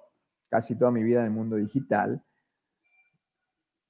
casi 0.51 0.77
toda 0.77 0.91
mi 0.91 1.03
vida 1.03 1.21
en 1.21 1.25
el 1.25 1.31
mundo 1.31 1.57
digital, 1.57 2.23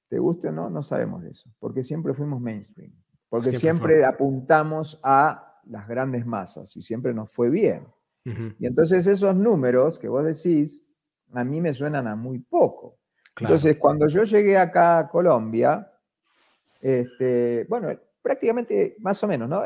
te 0.07 0.17
guste 0.17 0.47
o 0.47 0.51
no, 0.53 0.69
no 0.69 0.81
sabemos 0.81 1.23
de 1.23 1.31
eso, 1.31 1.49
porque 1.59 1.83
siempre 1.83 2.13
fuimos 2.13 2.39
mainstream, 2.39 2.93
porque 3.27 3.51
siempre, 3.51 4.05
apuntamos 4.05 4.97
a 5.03 5.59
las 5.65 5.89
grandes 5.89 6.25
masas 6.25 6.73
y 6.77 6.81
siempre 6.81 7.13
nos 7.13 7.29
fue 7.29 7.49
bien. 7.49 7.85
Y 8.57 8.65
entonces 8.65 9.05
esos 9.07 9.35
números 9.35 9.99
que 9.99 10.07
vos 10.07 10.23
decís, 10.23 10.87
a 11.33 11.43
mí 11.43 11.59
me 11.59 11.73
suenan 11.73 12.07
a 12.07 12.15
muy 12.15 12.39
poco. 12.39 12.97
Entonces, 13.41 13.77
cuando 13.77 14.07
yo 14.07 14.23
llegué 14.23 14.57
acá 14.57 14.99
a 14.99 15.09
Colombia, 15.09 15.91
este, 16.81 17.65
bueno, 17.67 17.89
prácticamente 18.25 18.95
más 19.01 19.23
o 19.23 19.27
menos, 19.27 19.47
¿no? 19.47 19.61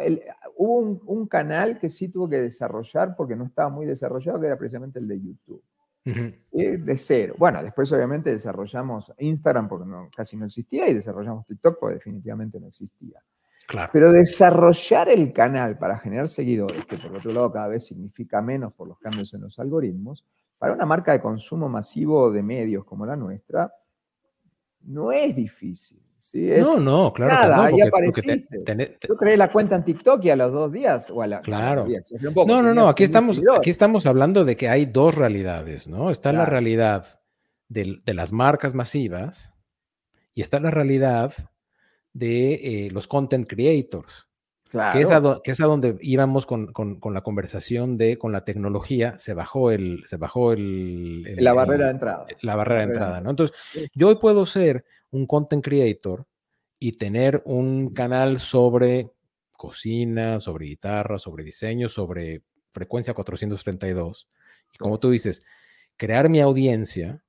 hubo 0.57 1.01
un, 1.05 1.27
canal 1.27 1.79
que 1.79 1.89
sí 1.89 2.09
tuvo 2.09 2.27
que 2.27 2.41
desarrollar 2.41 3.15
porque 3.15 3.33
no 3.33 3.45
estaba 3.45 3.69
muy 3.69 3.85
desarrollado, 3.85 4.37
que 4.37 4.47
era 4.47 4.57
precisamente 4.57 4.99
el 4.99 5.07
de 5.07 5.21
YouTube. 5.21 5.63
De 6.03 6.97
cero. 6.97 7.35
Bueno, 7.37 7.63
después 7.63 7.89
obviamente 7.93 8.31
desarrollamos 8.31 9.13
Instagram 9.17 9.69
porque 9.69 9.85
casi 10.13 10.35
no 10.35 10.45
existía 10.45 10.89
y 10.89 10.93
desarrollamos 10.93 11.45
TikTok 11.45 11.79
porque 11.79 11.95
definitivamente 11.95 12.59
no 12.59 12.67
existía. 12.67 13.23
Claro. 13.65 13.89
Pero 13.93 14.11
desarrollar 14.11 15.07
el 15.07 15.31
canal 15.31 15.77
para 15.77 15.97
generar 15.97 16.27
seguidores, 16.27 16.83
que 16.83 16.97
por 16.97 17.15
otro 17.15 17.31
lado 17.31 17.53
cada 17.53 17.69
vez 17.69 17.85
significa 17.85 18.41
menos 18.41 18.73
por 18.73 18.89
los 18.89 18.99
cambios 18.99 19.33
en 19.33 19.41
los 19.41 19.57
algoritmos, 19.57 20.25
para 20.57 20.73
una 20.73 20.85
marca 20.85 21.13
de 21.13 21.21
consumo 21.21 21.69
masivo 21.69 22.29
de 22.29 22.43
medios 22.43 22.83
como 22.83 23.05
la 23.05 23.15
nuestra, 23.15 23.73
no 24.81 25.13
es 25.13 25.33
difícil 25.33 26.08
no, 26.33 26.79
no, 26.79 27.13
claro. 27.13 27.33
Nada, 27.33 27.55
no, 27.55 27.61
ahí 27.63 27.81
apareciste. 27.81 28.47
Tú 28.99 29.13
crees 29.15 29.37
la 29.37 29.51
cuenta 29.51 29.75
en 29.75 29.85
TikTok 29.85 30.23
y 30.25 30.29
a 30.29 30.35
los 30.35 30.51
dos 30.51 30.71
días 30.71 31.09
o 31.09 31.21
a 31.21 31.27
la. 31.27 31.41
Claro. 31.41 31.87
no, 32.47 32.61
no, 32.61 32.73
no. 32.73 32.87
Aquí 32.87 33.03
estamos, 33.03 33.41
aquí 33.57 33.69
estamos 33.69 34.05
hablando 34.05 34.43
de 34.43 34.55
que 34.55 34.69
hay 34.69 34.85
dos 34.85 35.15
realidades, 35.15 35.87
¿no? 35.87 36.09
Está 36.09 36.33
la 36.33 36.45
realidad 36.45 37.19
de, 37.69 38.01
las 38.05 38.31
marcas 38.31 38.73
masivas 38.73 39.53
y 40.33 40.41
está 40.41 40.59
la 40.59 40.71
realidad 40.71 41.33
de 42.13 42.53
eh, 42.53 42.91
los 42.91 43.07
content 43.07 43.47
creators. 43.47 44.27
Claro. 44.69 44.93
Que, 44.93 45.03
es 45.03 45.09
a, 45.09 45.41
que 45.43 45.51
es 45.51 45.61
a 45.61 45.65
donde 45.65 45.97
íbamos 46.01 46.45
con, 46.45 46.71
con, 46.71 46.99
con, 46.99 47.15
la 47.15 47.21
conversación 47.21 47.97
de 47.97 48.19
con 48.19 48.31
la 48.31 48.45
tecnología, 48.45 49.17
se 49.17 49.33
bajó 49.33 49.71
el, 49.71 50.03
se 50.05 50.17
bajó 50.17 50.51
el, 50.51 51.23
la 51.37 51.53
barrera 51.53 51.85
de 51.85 51.91
entrada. 51.91 52.25
La 52.41 52.55
barrera 52.55 52.81
de 52.81 52.87
entrada, 52.87 53.21
¿no? 53.21 53.31
Entonces, 53.31 53.57
yo 53.95 54.09
hoy 54.09 54.17
puedo 54.17 54.45
ser 54.45 54.85
un 55.11 55.25
content 55.25 55.63
creator 55.63 56.27
y 56.79 56.93
tener 56.93 57.41
un 57.45 57.93
canal 57.93 58.39
sobre 58.39 59.11
cocina, 59.57 60.39
sobre 60.39 60.67
guitarra, 60.67 61.19
sobre 61.19 61.43
diseño, 61.43 61.89
sobre 61.89 62.43
frecuencia 62.71 63.13
432. 63.13 64.29
Y 64.73 64.77
como 64.77 64.99
tú 64.99 65.11
dices, 65.11 65.43
crear 65.97 66.29
mi 66.29 66.39
audiencia 66.39 67.23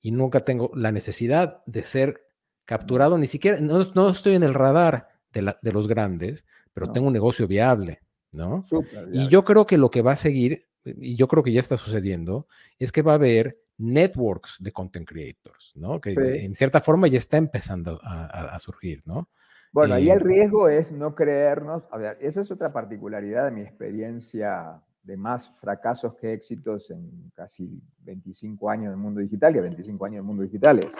y 0.00 0.10
nunca 0.10 0.40
tengo 0.40 0.70
la 0.74 0.92
necesidad 0.92 1.62
de 1.66 1.82
ser 1.84 2.22
capturado, 2.64 3.16
ni 3.16 3.28
siquiera, 3.28 3.60
no, 3.60 4.10
estoy 4.10 4.34
en 4.34 4.42
el 4.42 4.54
radar 4.54 5.08
de, 5.32 5.54
de 5.62 5.72
los 5.72 5.86
grandes, 5.86 6.44
pero 6.74 6.90
tengo 6.90 7.06
un 7.06 7.12
negocio 7.12 7.46
viable, 7.46 8.02
¿no? 8.32 8.64
Y 9.12 9.28
yo 9.28 9.44
creo 9.44 9.66
que 9.66 9.78
lo 9.78 9.90
que 9.90 10.02
va 10.02 10.12
a 10.12 10.16
seguir, 10.16 10.66
y 10.84 11.14
yo 11.16 11.28
creo 11.28 11.44
que 11.44 11.52
ya 11.52 11.60
está 11.60 11.78
sucediendo, 11.78 12.48
es 12.78 12.90
que 12.90 13.02
va 13.02 13.12
a 13.12 13.16
haber 13.16 13.56
networks 13.78 14.56
de 14.60 14.72
content 14.72 15.08
creators, 15.08 15.72
¿no? 15.76 16.00
Que 16.00 16.14
en 16.16 16.54
cierta 16.54 16.80
forma 16.80 17.08
ya 17.08 17.18
está 17.18 17.36
empezando 17.36 18.00
a, 18.02 18.58
surgir, 18.58 19.00
¿no? 19.06 19.28
Bueno, 19.72 19.94
ahí 19.94 20.08
el 20.08 20.20
riesgo 20.20 20.68
es 20.68 20.92
no 20.92 21.14
creernos, 21.14 21.84
a 21.90 21.98
ver, 21.98 22.16
esa 22.20 22.40
es 22.40 22.50
otra 22.50 22.72
particularidad 22.72 23.44
de 23.46 23.50
mi 23.50 23.60
experiencia 23.60 24.80
de 25.02 25.16
más 25.16 25.50
fracasos 25.60 26.14
que 26.14 26.32
éxitos 26.32 26.90
en 26.90 27.30
casi 27.34 27.80
25 27.98 28.70
años 28.70 28.90
del 28.90 28.98
mundo 28.98 29.20
digital, 29.20 29.52
que 29.52 29.60
25 29.60 30.04
años 30.04 30.16
del 30.16 30.24
mundo 30.24 30.42
digital 30.42 30.80
es 30.80 30.92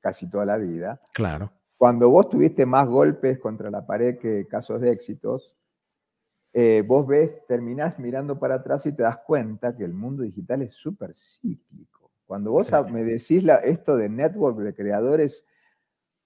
casi 0.00 0.30
toda 0.30 0.46
la 0.46 0.56
vida. 0.56 1.00
Claro. 1.12 1.50
Cuando 1.76 2.08
vos 2.08 2.30
tuviste 2.30 2.64
más 2.64 2.88
golpes 2.88 3.38
contra 3.38 3.70
la 3.70 3.84
pared 3.84 4.18
que 4.18 4.46
casos 4.46 4.80
de 4.80 4.92
éxitos, 4.92 5.54
eh, 6.56 6.84
vos 6.86 7.06
ves, 7.06 7.44
terminás 7.48 7.98
mirando 7.98 8.38
para 8.38 8.54
atrás 8.56 8.86
y 8.86 8.92
te 8.92 9.02
das 9.02 9.18
cuenta 9.26 9.76
que 9.76 9.84
el 9.84 9.92
mundo 9.92 10.22
digital 10.22 10.62
es 10.62 10.74
súper 10.74 11.14
cíclico. 11.14 11.93
Cuando 12.26 12.52
vos 12.52 12.72
me 12.90 13.04
decís 13.04 13.44
esto 13.64 13.96
de 13.96 14.08
network 14.08 14.58
de 14.58 14.74
creadores, 14.74 15.46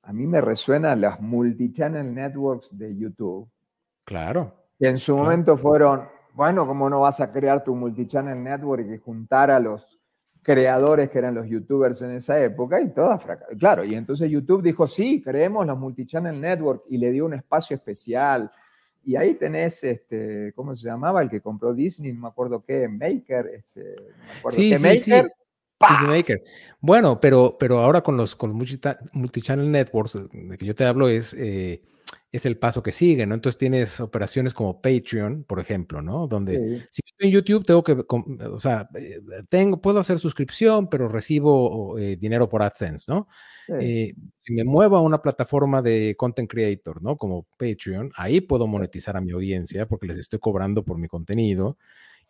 a 0.03 0.13
mí 0.13 0.27
me 0.27 0.41
resuenan 0.41 1.01
las 1.01 1.21
multichannel 1.21 2.15
networks 2.15 2.77
de 2.77 2.97
YouTube. 2.97 3.49
Claro. 4.05 4.55
Que 4.79 4.89
en 4.89 4.99
su 4.99 5.17
momento 5.17 5.57
fueron, 5.57 6.09
bueno, 6.35 6.67
¿cómo 6.67 6.89
no 6.89 7.01
vas 7.01 7.21
a 7.21 7.33
crear 7.33 7.63
tu 7.65 7.75
multichannel 7.75 8.43
network 8.43 8.87
y 8.89 8.99
juntar 8.99 9.51
a 9.51 9.59
los 9.61 9.99
creadores 10.41 11.11
que 11.11 11.19
eran 11.19 11.35
los 11.35 11.47
youtubers 11.47 12.01
en 12.01 12.13
esa 12.13 12.43
época 12.43 12.81
y 12.81 12.89
todas 12.89 13.21
Claro, 13.59 13.85
y 13.85 13.95
entonces 13.95 14.31
YouTube 14.31 14.63
dijo, 14.63 14.87
sí, 14.87 15.21
creemos 15.21 15.67
los 15.67 15.79
multichannel 15.79 16.41
network 16.41 16.85
y 16.89 16.97
le 16.97 17.11
dio 17.11 17.27
un 17.27 17.35
espacio 17.35 17.77
especial. 17.77 18.51
Y 19.05 19.17
ahí 19.17 19.35
tenés, 19.35 19.85
este, 19.85 20.53
¿cómo 20.55 20.75
se 20.75 20.87
llamaba? 20.87 21.21
El 21.21 21.29
que 21.29 21.43
compró 21.43 21.75
Disney, 21.75 22.13
no 22.13 22.21
me 22.21 22.29
acuerdo 22.29 22.65
qué, 22.65 22.89
Maker. 22.89 23.47
Este, 23.55 23.97
me 24.17 24.39
acuerdo 24.39 24.57
sí, 24.57 24.75
Maker. 24.81 25.33
Maker. 26.07 26.43
Bueno, 26.81 27.21
pero, 27.21 27.57
pero 27.59 27.81
ahora 27.81 28.01
con 28.03 28.17
los, 28.17 28.35
con 28.35 28.53
multichannel 28.53 29.71
networks 29.71 30.19
de 30.33 30.59
que 30.59 30.67
yo 30.67 30.75
te 30.75 30.85
hablo 30.85 31.09
es, 31.09 31.35
eh, 31.35 31.83
es 32.33 32.47
el 32.47 32.59
paso 32.59 32.83
que 32.83 32.93
sigue, 32.93 33.27
¿no? 33.27 33.35
Entonces 33.35 33.59
tienes 33.59 34.01
operaciones 34.01 34.55
como 34.55 34.81
Patreon, 34.81 35.45
por 35.45 35.61
ejemplo, 35.61 36.03
¿no? 36.03 36.27
Donde 36.27 36.87
si 36.91 37.03
estoy 37.07 37.29
en 37.29 37.31
YouTube 37.33 37.65
tengo 37.65 37.83
que, 37.83 37.93
o 37.93 38.61
sea, 38.61 38.89
eh, 38.95 39.21
tengo, 39.49 39.81
puedo 39.81 40.01
hacer 40.01 40.19
suscripción, 40.19 40.89
pero 40.89 41.09
recibo 41.09 41.97
eh, 41.99 42.17
dinero 42.17 42.49
por 42.49 42.63
AdSense, 42.63 43.11
¿no? 43.11 43.29
si 43.69 44.55
me 44.55 44.65
muevo 44.65 44.97
a 44.97 45.03
una 45.03 45.21
plataforma 45.21 45.83
de 45.83 46.15
content 46.17 46.51
creator, 46.51 47.03
¿no? 47.03 47.19
Como 47.19 47.47
Patreon, 47.59 48.11
ahí 48.17 48.41
puedo 48.41 48.67
monetizar 48.67 49.15
a 49.15 49.21
mi 49.21 49.33
audiencia 49.33 49.87
porque 49.87 50.07
les 50.07 50.17
estoy 50.17 50.39
cobrando 50.39 50.83
por 50.83 50.97
mi 50.97 51.07
contenido. 51.07 51.77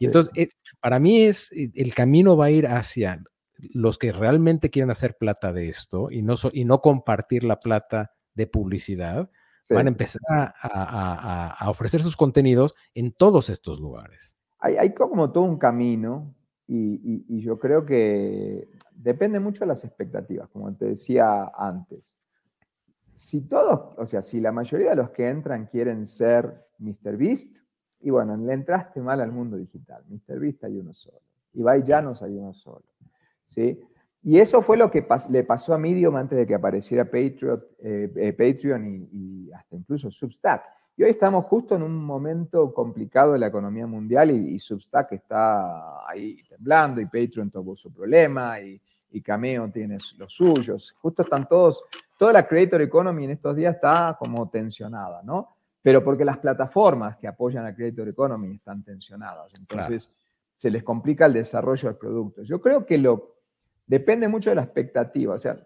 Y 0.00 0.06
entonces, 0.06 0.48
para 0.80 0.98
mí 0.98 1.22
es, 1.22 1.50
el 1.52 1.94
camino 1.94 2.36
va 2.36 2.46
a 2.46 2.50
ir 2.50 2.66
hacia 2.66 3.22
los 3.58 3.98
que 3.98 4.12
realmente 4.12 4.70
quieren 4.70 4.90
hacer 4.90 5.16
plata 5.16 5.52
de 5.52 5.68
esto 5.68 6.10
y 6.10 6.22
no, 6.22 6.34
y 6.52 6.64
no 6.64 6.80
compartir 6.80 7.44
la 7.44 7.60
plata 7.60 8.12
de 8.34 8.46
publicidad, 8.46 9.30
van 9.70 9.86
a 9.86 9.90
empezar 9.90 10.54
a, 10.62 11.66
ofrecer 11.68 12.00
sus 12.00 12.16
contenidos 12.16 12.74
en 12.94 13.12
todos 13.12 13.50
estos 13.50 13.80
lugares. 13.80 14.36
Hay, 14.60 14.92
como 14.94 15.30
todo 15.30 15.44
un 15.44 15.58
camino 15.58 16.34
y, 16.66 17.40
yo 17.40 17.58
creo 17.58 17.84
que 17.84 18.70
depende 18.92 19.40
mucho 19.40 19.60
de 19.60 19.68
las 19.68 19.84
expectativas, 19.84 20.48
como 20.48 20.74
te 20.74 20.86
decía 20.86 21.50
antes. 21.56 22.18
Si 23.12 23.48
todos, 23.48 23.94
o 23.98 24.06
sea, 24.06 24.22
si 24.22 24.40
la 24.40 24.52
mayoría 24.52 24.90
de 24.90 24.96
los 24.96 25.10
que 25.10 25.28
entran 25.28 25.66
quieren 25.66 26.06
ser 26.06 26.66
Mr. 26.78 27.16
Beast, 27.16 27.58
y 28.00 28.10
bueno, 28.10 28.36
le 28.36 28.52
entraste 28.52 29.00
mal 29.00 29.20
al 29.20 29.32
mundo 29.32 29.56
digital. 29.56 30.04
Mr. 30.08 30.38
Beast 30.38 30.62
hay 30.64 30.78
uno 30.78 30.94
solo. 30.94 31.20
Y 31.52 31.62
Llanos 31.82 32.22
hay 32.22 32.36
uno 32.36 32.52
solo. 32.52 32.84
¿Sí? 33.48 33.80
Y 34.22 34.38
eso 34.38 34.62
fue 34.62 34.76
lo 34.76 34.90
que 34.90 35.06
le 35.30 35.44
pasó 35.44 35.74
a 35.74 35.78
Medium 35.78 36.16
antes 36.16 36.38
de 36.38 36.46
que 36.46 36.54
apareciera 36.54 37.04
Patreon, 37.04 37.64
eh, 37.78 38.12
eh, 38.16 38.32
Patreon 38.32 39.08
y, 39.10 39.50
hasta 39.52 39.76
incluso 39.76 40.10
Substack. 40.10 40.62
Y 40.96 41.04
hoy 41.04 41.10
estamos 41.10 41.44
justo 41.46 41.76
en 41.76 41.82
un 41.82 41.96
momento 41.96 42.74
complicado 42.74 43.32
de 43.32 43.38
la 43.38 43.46
economía 43.46 43.86
mundial 43.86 44.30
y, 44.32 44.58
Substack 44.58 45.12
está 45.12 46.06
ahí 46.06 46.42
temblando 46.48 47.00
y 47.00 47.06
Patreon 47.06 47.50
tuvo 47.50 47.74
su 47.76 47.92
problema 47.92 48.60
y, 48.60 48.80
y 49.10 49.22
Cameo 49.22 49.70
tiene 49.70 49.96
los 50.18 50.34
suyos. 50.34 50.92
Justo 51.00 51.22
están 51.22 51.48
todos, 51.48 51.84
toda 52.18 52.32
la 52.32 52.46
creator 52.46 52.82
economy 52.82 53.24
en 53.24 53.30
estos 53.30 53.56
días 53.56 53.76
está 53.76 54.16
como 54.18 54.50
tensionada, 54.50 55.22
¿no? 55.22 55.56
Pero 55.80 56.02
porque 56.02 56.24
las 56.24 56.38
plataformas 56.38 57.16
que 57.16 57.28
apoyan 57.28 57.64
a 57.64 57.74
creator 57.74 58.08
economy 58.08 58.56
están 58.56 58.82
tensionadas. 58.82 59.54
Entonces 59.54 60.14
se 60.56 60.70
les 60.70 60.82
complica 60.82 61.26
el 61.26 61.34
desarrollo 61.34 61.88
del 61.88 61.96
producto. 61.96 62.42
Yo 62.42 62.60
creo 62.60 62.84
que 62.84 62.98
lo, 62.98 63.37
Depende 63.88 64.28
mucho 64.28 64.50
de 64.50 64.56
la 64.56 64.62
expectativa. 64.62 65.34
O 65.34 65.38
sea, 65.38 65.58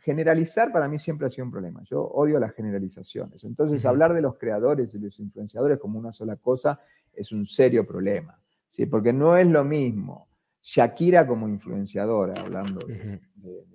generalizar 0.00 0.72
para 0.72 0.88
mí 0.88 0.98
siempre 0.98 1.26
ha 1.26 1.28
sido 1.28 1.44
un 1.44 1.50
problema. 1.50 1.82
Yo 1.84 2.02
odio 2.02 2.38
las 2.38 2.52
generalizaciones. 2.54 3.44
Entonces, 3.44 3.84
hablar 3.84 4.14
de 4.14 4.22
los 4.22 4.36
creadores 4.36 4.94
y 4.94 4.98
los 5.00 5.18
influenciadores 5.18 5.78
como 5.78 5.98
una 5.98 6.12
sola 6.12 6.36
cosa 6.36 6.80
es 7.12 7.32
un 7.32 7.44
serio 7.44 7.86
problema. 7.86 8.40
¿sí? 8.68 8.86
Porque 8.86 9.12
no 9.12 9.36
es 9.36 9.46
lo 9.46 9.64
mismo 9.64 10.28
Shakira 10.62 11.26
como 11.26 11.48
influenciadora, 11.48 12.40
hablando 12.40 12.80
de, 12.86 13.20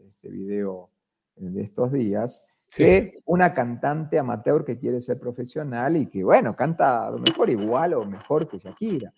este 0.08 0.30
video 0.30 0.90
de 1.36 1.62
estos 1.62 1.92
días, 1.92 2.48
que 2.74 3.20
una 3.26 3.54
cantante 3.54 4.18
amateur 4.18 4.66
que 4.66 4.80
quiere 4.80 5.02
ser 5.02 5.20
profesional 5.20 5.98
y 5.98 6.08
que, 6.08 6.24
bueno, 6.24 6.56
canta 6.56 7.08
a 7.08 7.12
lo 7.12 7.20
mejor 7.20 7.50
igual 7.50 7.94
o 7.94 8.06
mejor 8.06 8.48
que 8.48 8.58
Shakira. 8.58 9.14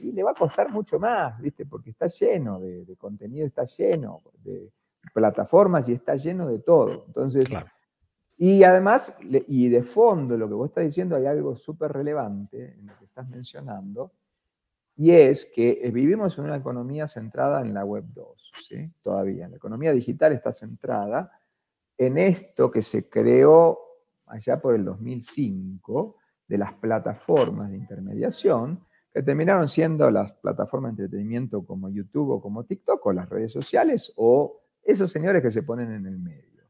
Y 0.00 0.12
le 0.12 0.22
va 0.22 0.32
a 0.32 0.34
costar 0.34 0.70
mucho 0.70 0.98
más, 0.98 1.40
¿viste? 1.40 1.66
Porque 1.66 1.90
está 1.90 2.06
lleno 2.06 2.60
de, 2.60 2.96
contenido, 2.96 3.46
está 3.46 3.64
lleno 3.64 4.22
de 4.42 4.70
plataformas 5.12 5.88
y 5.88 5.92
está 5.92 6.16
lleno 6.16 6.48
de 6.48 6.60
todo. 6.60 7.04
Entonces, 7.06 7.44
y 8.36 8.64
además, 8.64 9.14
y 9.20 9.68
de 9.68 9.82
fondo, 9.82 10.36
lo 10.36 10.48
que 10.48 10.54
vos 10.54 10.68
estás 10.70 10.84
diciendo, 10.84 11.16
hay 11.16 11.26
algo 11.26 11.56
súper 11.56 11.92
relevante 11.92 12.74
en 12.78 12.86
lo 12.86 12.98
que 12.98 13.04
estás 13.04 13.28
mencionando, 13.28 14.12
y 14.96 15.10
es 15.10 15.44
que 15.44 15.80
eh, 15.82 15.90
vivimos 15.90 16.38
en 16.38 16.44
una 16.44 16.56
economía 16.56 17.08
centrada 17.08 17.60
en 17.62 17.74
la 17.74 17.84
Web 17.84 18.04
2, 18.14 18.50
¿sí? 18.68 18.90
Todavía. 19.02 19.48
La 19.48 19.56
economía 19.56 19.92
digital 19.92 20.32
está 20.32 20.52
centrada 20.52 21.32
en 21.98 22.18
esto 22.18 22.70
que 22.70 22.82
se 22.82 23.08
creó 23.08 23.78
allá 24.26 24.60
por 24.60 24.74
el 24.74 24.84
2005 24.84 26.16
de 26.46 26.58
las 26.58 26.74
plataformas 26.74 27.70
de 27.70 27.76
intermediación, 27.76 28.84
que 29.14 29.22
terminaron 29.22 29.68
siendo 29.68 30.10
las 30.10 30.32
plataformas 30.32 30.96
de 30.96 31.04
entretenimiento 31.04 31.64
como 31.64 31.88
YouTube 31.88 32.30
o 32.30 32.40
como 32.40 32.64
TikTok 32.64 33.06
o 33.06 33.12
las 33.12 33.28
redes 33.28 33.52
sociales 33.52 34.12
o 34.16 34.60
esos 34.82 35.08
señores 35.08 35.40
que 35.40 35.52
se 35.52 35.62
ponen 35.62 35.92
en 35.92 36.04
el 36.06 36.18
medio. 36.18 36.64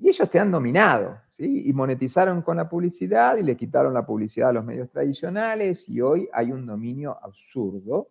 Y 0.00 0.08
ellos 0.08 0.28
te 0.28 0.40
han 0.40 0.50
dominado, 0.50 1.16
¿sí? 1.30 1.68
Y 1.68 1.72
monetizaron 1.72 2.42
con 2.42 2.56
la 2.56 2.68
publicidad 2.68 3.36
y 3.36 3.44
le 3.44 3.56
quitaron 3.56 3.94
la 3.94 4.04
publicidad 4.04 4.48
a 4.48 4.54
los 4.54 4.64
medios 4.64 4.90
tradicionales 4.90 5.88
y 5.88 6.00
hoy 6.00 6.28
hay 6.32 6.50
un 6.50 6.66
dominio 6.66 7.16
absurdo. 7.22 8.10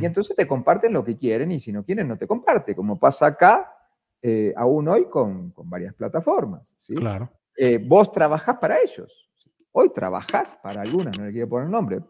Y 0.00 0.04
entonces 0.04 0.34
te 0.34 0.46
comparten 0.46 0.92
lo 0.92 1.04
que 1.04 1.16
quieren 1.16 1.52
y 1.52 1.60
si 1.60 1.72
no 1.72 1.84
quieren 1.84 2.08
no 2.08 2.18
te 2.18 2.26
comparte, 2.26 2.74
como 2.74 2.98
pasa 2.98 3.26
acá 3.26 3.72
eh, 4.20 4.52
aún 4.56 4.88
hoy 4.88 5.04
con, 5.04 5.54
varias 5.64 5.94
plataformas. 5.94 6.74
¿sí? 6.76 6.96
Claro. 6.96 7.30
Eh, 7.56 7.78
vos 7.78 8.10
trabajás 8.10 8.58
para 8.58 8.80
ellos. 8.80 9.30
Hoy 9.70 9.90
trabajás 9.90 10.58
para 10.60 10.82
algunas, 10.82 11.16
no 11.16 11.26
le 11.26 11.32
quiero 11.32 11.48
poner 11.48 11.68
nombre, 11.68 12.00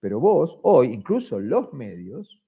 pero 0.00 0.18
vos 0.18 0.58
hoy, 0.62 0.92
incluso 0.92 1.38
los 1.38 1.72
medios, 1.72 2.40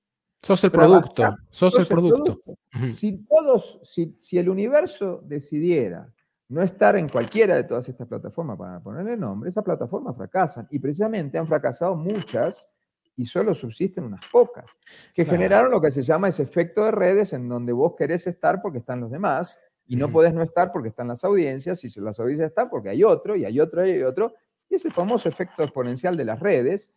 Sos 0.42 0.64
el 0.64 0.72
producto, 0.72 1.36
sos, 1.50 1.78
el 1.78 1.86
producto. 1.86 2.42
Si 2.84 3.24
todos, 3.26 3.78
si, 3.84 4.16
si, 4.18 4.38
el 4.38 4.48
universo 4.48 5.22
decidiera 5.24 6.12
no 6.48 6.62
estar 6.62 6.96
en 6.96 7.08
cualquiera 7.08 7.54
de 7.54 7.62
todas 7.62 7.88
estas 7.88 8.08
plataformas 8.08 8.58
para 8.58 8.80
ponerle 8.80 9.16
nombre, 9.16 9.50
esas 9.50 9.62
plataformas 9.62 10.16
fracasan. 10.16 10.66
Y 10.70 10.80
precisamente 10.80 11.38
han 11.38 11.46
fracasado 11.46 11.94
muchas 11.94 12.68
y 13.16 13.24
solo 13.24 13.54
subsisten 13.54 14.04
unas 14.04 14.28
pocas, 14.30 14.76
que 15.14 15.24
generaron 15.24 15.70
lo 15.70 15.80
que 15.80 15.90
se 15.90 16.02
llama 16.02 16.28
ese 16.28 16.42
efecto 16.42 16.84
de 16.84 16.90
redes 16.90 17.32
en 17.32 17.48
donde 17.48 17.72
vos 17.72 17.94
querés 17.96 18.26
estar 18.26 18.60
porque 18.60 18.78
están 18.78 19.00
los 19.00 19.10
demás 19.10 19.60
y 19.86 19.96
no 19.96 20.10
podés 20.10 20.32
no 20.32 20.42
estar 20.42 20.72
porque 20.72 20.88
están 20.88 21.08
las 21.08 21.22
audiencias, 21.24 21.84
y 21.84 22.00
las 22.00 22.18
audiencias 22.18 22.48
están 22.48 22.70
porque 22.70 22.88
hay 22.88 23.04
otro, 23.04 23.36
y 23.36 23.44
hay 23.44 23.60
otro, 23.60 23.86
y 23.86 23.90
hay 23.90 24.02
otro, 24.02 24.34
y 24.68 24.76
ese 24.76 24.90
famoso 24.90 25.28
efecto 25.28 25.62
exponencial 25.62 26.16
de 26.16 26.24
las 26.24 26.40
redes, 26.40 26.90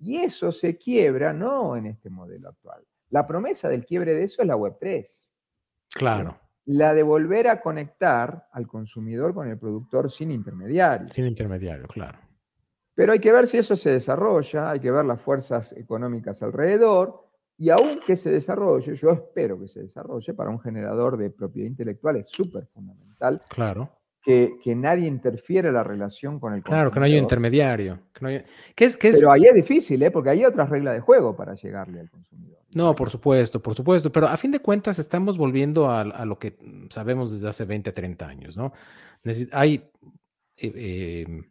y 0.00 0.18
eso 0.18 0.52
se 0.52 0.76
quiebra 0.76 1.32
no 1.32 1.76
en 1.76 1.86
este 1.86 2.10
modelo 2.10 2.48
actual. 2.48 2.84
La 3.10 3.26
promesa 3.26 3.68
del 3.68 3.84
quiebre 3.84 4.14
de 4.14 4.24
eso 4.24 4.42
es 4.42 4.48
la 4.48 4.56
Web3. 4.56 5.28
Claro. 5.90 6.38
La 6.66 6.92
de 6.92 7.02
volver 7.02 7.48
a 7.48 7.60
conectar 7.60 8.48
al 8.52 8.66
consumidor 8.66 9.34
con 9.34 9.48
el 9.48 9.58
productor 9.58 10.10
sin 10.10 10.30
intermediario. 10.30 11.08
Sin 11.08 11.26
intermediario, 11.26 11.86
claro. 11.86 12.18
Pero 12.94 13.12
hay 13.12 13.18
que 13.20 13.32
ver 13.32 13.46
si 13.46 13.58
eso 13.58 13.76
se 13.76 13.90
desarrolla, 13.90 14.70
hay 14.70 14.80
que 14.80 14.90
ver 14.90 15.04
las 15.04 15.20
fuerzas 15.20 15.72
económicas 15.72 16.42
alrededor, 16.42 17.24
y 17.56 17.70
aunque 17.70 18.16
se 18.16 18.30
desarrolle, 18.30 18.94
yo 18.94 19.10
espero 19.10 19.58
que 19.58 19.68
se 19.68 19.80
desarrolle 19.80 20.34
para 20.34 20.50
un 20.50 20.60
generador 20.60 21.16
de 21.16 21.30
propiedad 21.30 21.68
intelectual, 21.68 22.16
es 22.16 22.28
súper 22.28 22.66
fundamental. 22.66 23.42
Claro 23.48 23.97
que, 24.22 24.74
nadie 24.74 25.06
interfiere 25.06 25.68
en 25.68 25.74
la 25.74 25.82
relación 25.82 26.38
con 26.38 26.54
el 26.54 26.62
Claro, 26.62 26.90
que 26.90 27.00
no 27.00 27.06
haya 27.06 27.16
un 27.16 27.22
intermediario. 27.22 28.00
es, 28.76 28.96
Pero 28.96 29.32
ahí 29.32 29.44
es 29.44 29.54
difícil, 29.54 30.02
¿eh? 30.02 30.10
porque 30.10 30.30
hay 30.30 30.44
otras 30.44 30.68
reglas 30.68 30.94
de 30.94 31.00
juego 31.00 31.34
para 31.34 31.54
llegarle 31.54 32.00
al 32.00 32.10
consumidor. 32.10 32.58
No, 32.74 32.94
por 32.94 33.08
supuesto, 33.08 33.62
por 33.62 33.74
supuesto. 33.74 34.12
Pero 34.12 34.26
a 34.26 34.36
fin 34.36 34.50
de 34.50 34.60
cuentas 34.60 34.98
estamos 34.98 35.38
volviendo 35.38 35.90
a, 35.90 36.04
lo 36.26 36.38
que 36.38 36.58
sabemos 36.90 37.32
desde 37.32 37.48
hace 37.48 37.64
20, 37.64 37.92
30 37.92 38.26
años, 38.26 38.56
¿no? 38.56 38.72
Hay 39.52 39.90
eh, 40.58 41.24
em, 41.26 41.50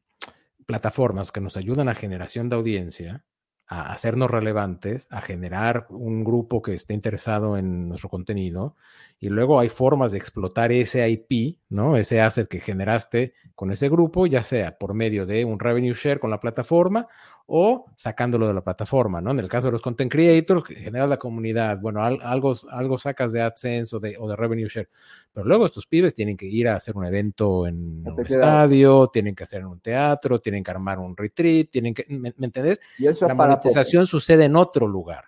plataformas 0.65 1.31
que 1.31 1.41
nos 1.41 1.57
ayudan 1.57 1.89
a 1.89 1.95
generación 1.95 2.49
de 2.49 2.55
audiencia, 2.55 3.25
a 3.67 3.91
hacernos 3.91 4.31
relevantes, 4.31 5.07
a 5.11 5.21
generar 5.21 5.87
un 5.89 6.23
grupo 6.23 6.61
que 6.61 6.73
esté 6.73 6.93
interesado 6.93 7.57
en 7.57 7.89
nuestro 7.89 8.09
contenido. 8.09 8.75
Y 9.19 9.29
luego 9.29 9.59
hay 9.59 9.67
formas 9.67 10.13
de 10.13 10.17
explotar 10.17 10.71
ese 10.71 11.07
IP, 11.09 11.59
¿no? 11.69 11.97
Ese 11.97 12.21
asset 12.21 12.47
que 12.47 12.59
generaste 12.59 13.33
con 13.55 13.71
ese 13.71 13.89
grupo, 13.89 14.25
ya 14.25 14.43
sea 14.43 14.77
por 14.77 14.93
medio 14.93 15.25
de 15.25 15.43
un 15.43 15.59
revenue 15.59 15.93
share 15.93 16.19
con 16.19 16.31
la 16.31 16.39
plataforma 16.39 17.07
o 17.47 17.85
sacándolo 17.95 18.47
de 18.47 18.53
la 18.53 18.61
plataforma, 18.61 19.21
¿no? 19.21 19.31
En 19.31 19.39
el 19.39 19.47
caso 19.47 19.67
de 19.67 19.71
los 19.71 19.81
content 19.81 20.11
creators, 20.11 20.65
generar 20.65 21.07
la 21.07 21.17
comunidad, 21.17 21.79
bueno, 21.79 22.03
algo, 22.03 22.53
algo 22.69 22.97
sacas 22.97 23.31
de 23.31 23.41
AdSense 23.41 23.95
o 23.95 23.99
de, 23.99 24.17
o 24.19 24.27
de 24.27 24.35
revenue 24.35 24.67
share, 24.67 24.89
pero 25.33 25.45
luego 25.45 25.65
estos 25.65 25.87
pibes 25.87 26.13
tienen 26.13 26.35
que 26.35 26.45
ir 26.45 26.67
a 26.67 26.75
hacer 26.75 26.95
un 26.97 27.05
evento 27.05 27.65
en 27.65 28.03
un 28.05 28.19
estadio, 28.19 29.07
tienen 29.07 29.33
que 29.33 29.45
hacer 29.45 29.61
en 29.61 29.67
un 29.67 29.79
teatro, 29.79 30.39
tienen 30.39 30.63
que 30.63 30.71
armar 30.71 30.99
un 30.99 31.15
retreat, 31.15 31.69
tienen 31.71 31.93
que, 31.93 32.05
¿me, 32.09 32.33
entendés? 32.39 32.79
Y 32.99 33.07
eso 33.07 33.27
la 33.27 33.33
monetización 33.33 34.07
sucede 34.07 34.45
en 34.45 34.55
otro 34.57 34.85
lugar. 34.85 35.23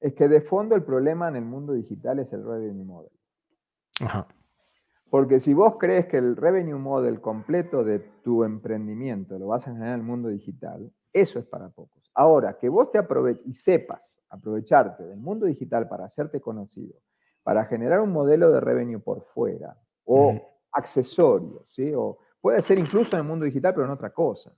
Es 0.00 0.14
que 0.14 0.28
de 0.28 0.42
fondo 0.42 0.76
el 0.76 0.84
problema 0.84 1.28
en 1.28 1.36
el 1.36 1.44
mundo 1.44 1.72
digital 1.72 2.20
es 2.20 2.32
el 2.32 2.44
revenue 2.44 2.84
model. 2.84 3.10
Ajá. 4.00 4.28
Porque 5.10 5.38
si 5.38 5.54
vos 5.54 5.76
crees 5.78 6.06
que 6.06 6.18
el 6.18 6.36
revenue 6.36 6.78
model 6.78 7.20
completo 7.20 7.84
de 7.84 8.00
tu 8.00 8.42
emprendimiento 8.44 9.38
lo 9.38 9.48
vas 9.48 9.66
a 9.66 9.72
generar 9.72 9.94
en 9.94 10.00
el 10.00 10.06
mundo 10.06 10.28
digital, 10.28 10.90
eso 11.12 11.38
es 11.38 11.44
para 11.44 11.68
pocos. 11.68 12.10
Ahora, 12.14 12.58
que 12.58 12.68
vos 12.68 12.90
te 12.90 12.98
aproveches 12.98 13.46
y 13.46 13.52
sepas 13.52 14.20
aprovecharte 14.28 15.04
del 15.04 15.18
mundo 15.18 15.46
digital 15.46 15.88
para 15.88 16.04
hacerte 16.04 16.40
conocido, 16.40 17.00
para 17.42 17.64
generar 17.64 18.00
un 18.00 18.10
modelo 18.10 18.50
de 18.50 18.60
revenue 18.60 18.98
por 18.98 19.22
fuera 19.22 19.76
o 20.04 20.40
accesorios, 20.72 21.66
¿sí? 21.70 21.92
O 21.94 22.18
puede 22.40 22.60
ser 22.60 22.78
incluso 22.78 23.16
en 23.16 23.22
el 23.22 23.28
mundo 23.28 23.44
digital, 23.44 23.72
pero 23.72 23.86
en 23.86 23.92
otra 23.92 24.10
cosa. 24.10 24.52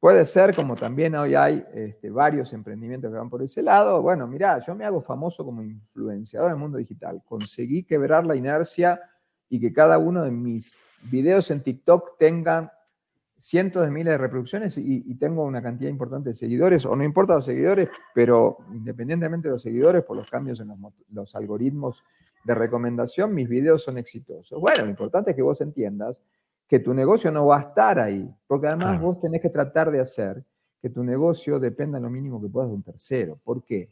Puede 0.00 0.24
ser 0.26 0.54
como 0.54 0.76
también 0.76 1.16
hoy 1.16 1.34
hay 1.34 1.66
este, 1.74 2.10
varios 2.10 2.52
emprendimientos 2.52 3.10
que 3.10 3.18
van 3.18 3.28
por 3.28 3.42
ese 3.42 3.62
lado. 3.62 4.00
Bueno, 4.00 4.28
mira, 4.28 4.60
yo 4.60 4.74
me 4.74 4.84
hago 4.84 5.00
famoso 5.00 5.44
como 5.44 5.62
influenciador 5.62 6.50
en 6.50 6.54
el 6.54 6.60
mundo 6.60 6.78
digital. 6.78 7.20
Conseguí 7.24 7.82
quebrar 7.82 8.24
la 8.24 8.36
inercia 8.36 9.00
y 9.48 9.60
que 9.60 9.72
cada 9.72 9.98
uno 9.98 10.22
de 10.24 10.30
mis 10.30 10.74
videos 11.10 11.50
en 11.50 11.62
TikTok 11.62 12.18
tengan 12.18 12.70
cientos 13.38 13.84
de 13.84 13.90
miles 13.90 14.14
de 14.14 14.18
reproducciones 14.18 14.76
y, 14.78 15.14
tengo 15.14 15.44
una 15.44 15.62
cantidad 15.62 15.90
importante 15.90 16.30
de 16.30 16.34
seguidores, 16.34 16.84
o 16.86 16.94
no 16.94 17.04
importa 17.04 17.34
los 17.34 17.44
seguidores, 17.44 17.88
pero 18.14 18.58
independientemente 18.72 19.48
de 19.48 19.52
los 19.52 19.62
seguidores, 19.62 20.04
por 20.04 20.16
los 20.16 20.28
cambios 20.28 20.60
en 20.60 20.72
los, 21.12 21.34
algoritmos 21.34 22.04
de 22.44 22.54
recomendación, 22.54 23.34
mis 23.34 23.48
videos 23.48 23.82
son 23.82 23.98
exitosos. 23.98 24.60
Bueno, 24.60 24.84
lo 24.84 24.90
importante 24.90 25.30
es 25.30 25.36
que 25.36 25.42
vos 25.42 25.60
entiendas 25.60 26.20
que 26.66 26.80
tu 26.80 26.92
negocio 26.94 27.30
no 27.30 27.46
va 27.46 27.58
a 27.58 27.60
estar 27.62 27.98
ahí, 27.98 28.28
porque 28.46 28.66
además 28.66 29.00
vos 29.00 29.20
tenés 29.20 29.40
que 29.40 29.50
tratar 29.50 29.90
de 29.90 30.00
hacer 30.00 30.44
que 30.80 30.90
tu 30.90 31.02
negocio 31.02 31.58
dependa 31.58 31.98
lo 31.98 32.10
mínimo 32.10 32.40
que 32.40 32.48
puedas 32.48 32.70
de 32.70 32.76
un 32.76 32.82
tercero. 32.82 33.38
¿Por 33.42 33.64
qué? 33.64 33.90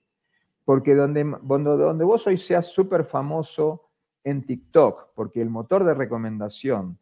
Porque 0.64 0.94
donde, 0.94 1.24
donde 1.42 2.04
vos 2.04 2.26
hoy 2.26 2.36
seas 2.36 2.66
súper 2.66 3.04
famoso 3.04 3.86
en 4.27 4.45
TikTok, 4.45 5.14
porque 5.14 5.41
el 5.41 5.51
motor 5.51 5.85
de 5.85 5.95
recomendación 5.95 6.99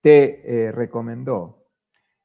te 0.00 0.40
eh, 0.42 0.72
recomendó. 0.72 1.66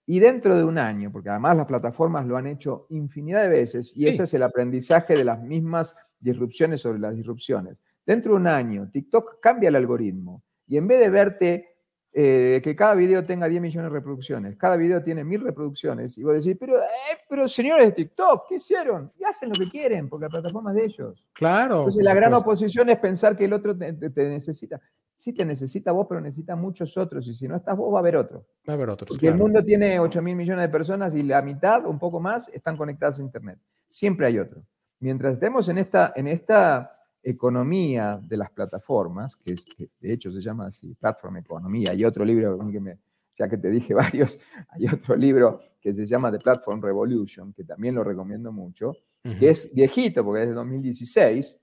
Y 0.06 0.20
dentro 0.20 0.56
de 0.56 0.64
un 0.64 0.78
año, 0.78 1.12
porque 1.12 1.30
además 1.30 1.58
las 1.58 1.66
plataformas 1.66 2.26
lo 2.26 2.38
han 2.38 2.48
hecho 2.48 2.88
infinidad 2.92 3.42
de 3.42 3.50
veces, 3.50 3.96
y 3.98 4.08
ese 4.08 4.24
es 4.24 4.34
el 4.34 4.44
aprendizaje 4.44 5.18
de 5.18 5.26
las 5.26 5.42
mismas 5.44 5.98
disrupciones 6.18 6.80
sobre 6.80 7.00
las 7.00 7.14
disrupciones. 7.14 7.84
Dentro 8.06 8.32
de 8.32 8.38
un 8.38 8.48
año, 8.48 8.90
TikTok 8.90 9.42
cambia 9.42 9.68
el 9.68 9.76
algoritmo 9.76 10.44
y 10.66 10.78
en 10.78 10.88
vez 10.88 11.02
de 11.02 11.10
verte 11.10 11.75
eh, 12.18 12.62
que 12.64 12.78
cada 12.78 12.96
video 12.96 13.26
tenga 13.26 13.50
10 13.50 13.62
millones 13.62 13.92
de 13.92 13.98
reproducciones, 13.98 14.56
cada 14.56 14.78
video 14.78 15.04
tiene 15.04 15.26
mil 15.26 15.42
reproducciones, 15.42 16.18
y 16.18 16.24
vos 16.24 16.34
decís, 16.34 16.56
pero, 16.58 16.78
eh, 16.78 17.18
pero 17.28 17.46
señores 17.46 17.88
de 17.88 17.92
TikTok, 17.92 18.48
¿qué 18.48 18.56
hicieron? 18.56 19.12
Y 19.20 19.26
hacen 19.26 19.50
lo 19.50 19.56
que 19.56 19.70
quieren, 19.70 20.08
porque 20.08 20.28
la 20.28 20.30
plataforma 20.30 20.72
es 20.72 20.78
de 20.78 20.86
ellos. 20.86 21.26
Claro. 21.34 21.80
Entonces 21.80 22.02
la 22.02 22.14
gran 22.14 22.34
oposición 22.34 22.90
es 22.90 23.00
pensar 23.00 23.36
que 23.36 23.44
el 23.44 23.52
otro 23.52 23.78
te, 23.78 23.92
necesita. 24.30 24.80
Sí 25.14 25.34
te 25.34 25.44
necesita 25.44 25.92
vos, 25.92 26.06
pero 26.08 26.22
necesita 26.22 26.56
muchos 26.56 26.96
otros, 26.96 27.28
y 27.28 27.34
si 27.34 27.50
no 27.50 27.58
estás 27.58 27.76
vos, 27.76 27.94
va 27.94 27.98
a 27.98 28.00
haber 28.00 28.16
otro. 28.16 28.48
Va 28.66 28.72
a 28.72 28.76
haber 28.78 28.92
otros. 28.92 29.10
Porque 29.10 29.28
el 29.28 29.36
mundo 29.36 29.62
tiene 29.62 30.00
8 30.00 30.22
mil 30.22 30.38
millones 30.38 30.62
de 30.62 30.70
personas 30.70 31.14
y 31.16 31.24
la 31.24 31.42
mitad, 31.42 31.86
un 31.86 32.00
poco 32.00 32.22
más, 32.22 32.48
están 32.48 32.78
conectadas 32.78 33.20
a 33.20 33.24
Internet. 33.24 33.60
Siempre 33.90 34.28
hay 34.28 34.40
otro. 34.40 34.64
Mientras 35.02 35.34
estemos 35.34 35.68
en 35.68 35.80
esta, 35.80 36.14
en 36.16 36.30
esta 36.30 36.95
economía 37.26 38.20
de 38.22 38.38
las 38.38 38.52
plataformas, 38.52 39.36
que, 39.36 39.54
es, 39.54 39.66
de 40.00 40.14
hecho 40.14 40.32
se 40.32 40.40
llama 40.42 40.68
así, 40.68 40.94
Platform 40.94 41.38
Economía, 41.38 41.92
hay 41.92 42.06
otro 42.06 42.24
libro 42.24 42.58
que 42.72 42.80
me, 42.80 43.00
ya 43.38 43.50
que 43.50 43.58
te 43.58 43.70
dije 43.72 43.94
varios, 43.96 44.40
hay 44.70 44.86
otro 44.88 45.16
libro 45.16 45.60
que 45.82 45.92
se 45.94 46.06
llama 46.06 46.32
The 46.32 46.38
Platform 46.38 46.82
Revolution, 46.82 47.52
que 47.52 47.64
también 47.64 47.96
lo 47.96 48.04
recomiendo 48.04 48.52
mucho, 48.52 48.94
que 49.40 49.50
es 49.50 49.74
viejito 49.74 50.24
porque 50.24 50.44
es 50.44 50.50
de 50.50 50.54
2016, 50.54 51.60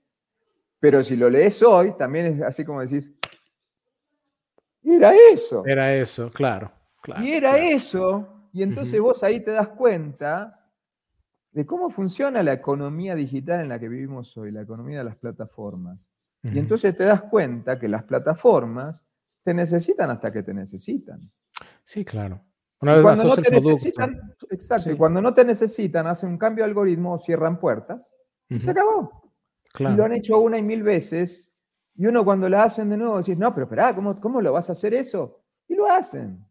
pero 0.81 1.01
si 1.01 1.15
lo 1.15 1.29
lees 1.29 1.63
hoy, 1.63 1.93
también 1.97 2.25
es 2.25 2.41
así 2.41 2.65
como 2.65 2.81
decís, 2.81 3.09
era 4.83 5.13
eso. 5.31 5.65
Era 5.65 5.95
eso, 5.95 6.29
claro. 6.29 6.73
claro 7.01 7.23
y 7.23 7.31
era 7.31 7.57
eso, 7.57 8.49
y 8.51 8.63
entonces 8.63 8.99
vos 8.99 9.23
ahí 9.23 9.39
te 9.39 9.51
das 9.51 9.69
cuenta 9.69 10.62
de 11.53 11.65
cómo 11.65 11.89
funciona 11.89 12.41
la 12.41 12.53
economía 12.53 13.15
digital 13.15 13.61
en 13.61 13.69
la 13.69 13.79
que 13.79 13.87
vivimos 13.87 14.35
hoy, 14.37 14.51
la 14.51 14.61
economía 14.61 14.99
de 14.99 15.03
las 15.03 15.15
plataformas. 15.15 16.09
Y 16.41 16.59
entonces 16.59 16.97
te 16.97 17.05
das 17.05 17.21
cuenta 17.21 17.79
que 17.79 17.87
las 17.87 18.03
plataformas 18.03 19.05
te 19.43 19.53
necesitan 19.53 20.09
hasta 20.09 20.31
que 20.31 20.43
te 20.43 20.53
necesitan. 20.53 21.31
Sí, 21.83 22.03
claro. 22.03 22.43
Una 22.81 22.95
vez 22.95 23.03
cuando 23.03 23.23
no 23.23 23.35
te 23.35 23.49
necesitan, 23.49 24.35
exacto, 24.49 24.91
y 24.91 24.97
cuando 24.97 25.21
no 25.21 25.33
te 25.33 25.45
necesitan, 25.45 26.05
hacen 26.07 26.31
un 26.31 26.37
cambio 26.37 26.65
de 26.65 26.69
algoritmo 26.69 27.17
cierran 27.17 27.59
puertas 27.59 28.13
y 28.49 28.59
se 28.59 28.71
acabó. 28.71 29.31
Y 29.79 29.83
lo 29.83 30.03
han 30.03 30.13
hecho 30.13 30.39
una 30.39 30.57
y 30.57 30.63
mil 30.63 30.83
veces. 30.83 31.49
Y 31.95 32.07
uno 32.07 32.25
cuando 32.25 32.49
lo 32.49 32.59
hacen 32.59 32.89
de 32.89 32.97
nuevo 32.97 33.19
dice, 33.19 33.35
no, 33.37 33.53
pero 33.53 33.65
espera, 33.65 33.95
¿cómo, 33.95 34.19
¿cómo 34.19 34.41
lo 34.41 34.51
vas 34.51 34.67
a 34.69 34.73
hacer 34.73 34.93
eso? 34.93 35.43
Y 35.67 35.75
lo 35.75 35.89
hacen. 35.89 36.45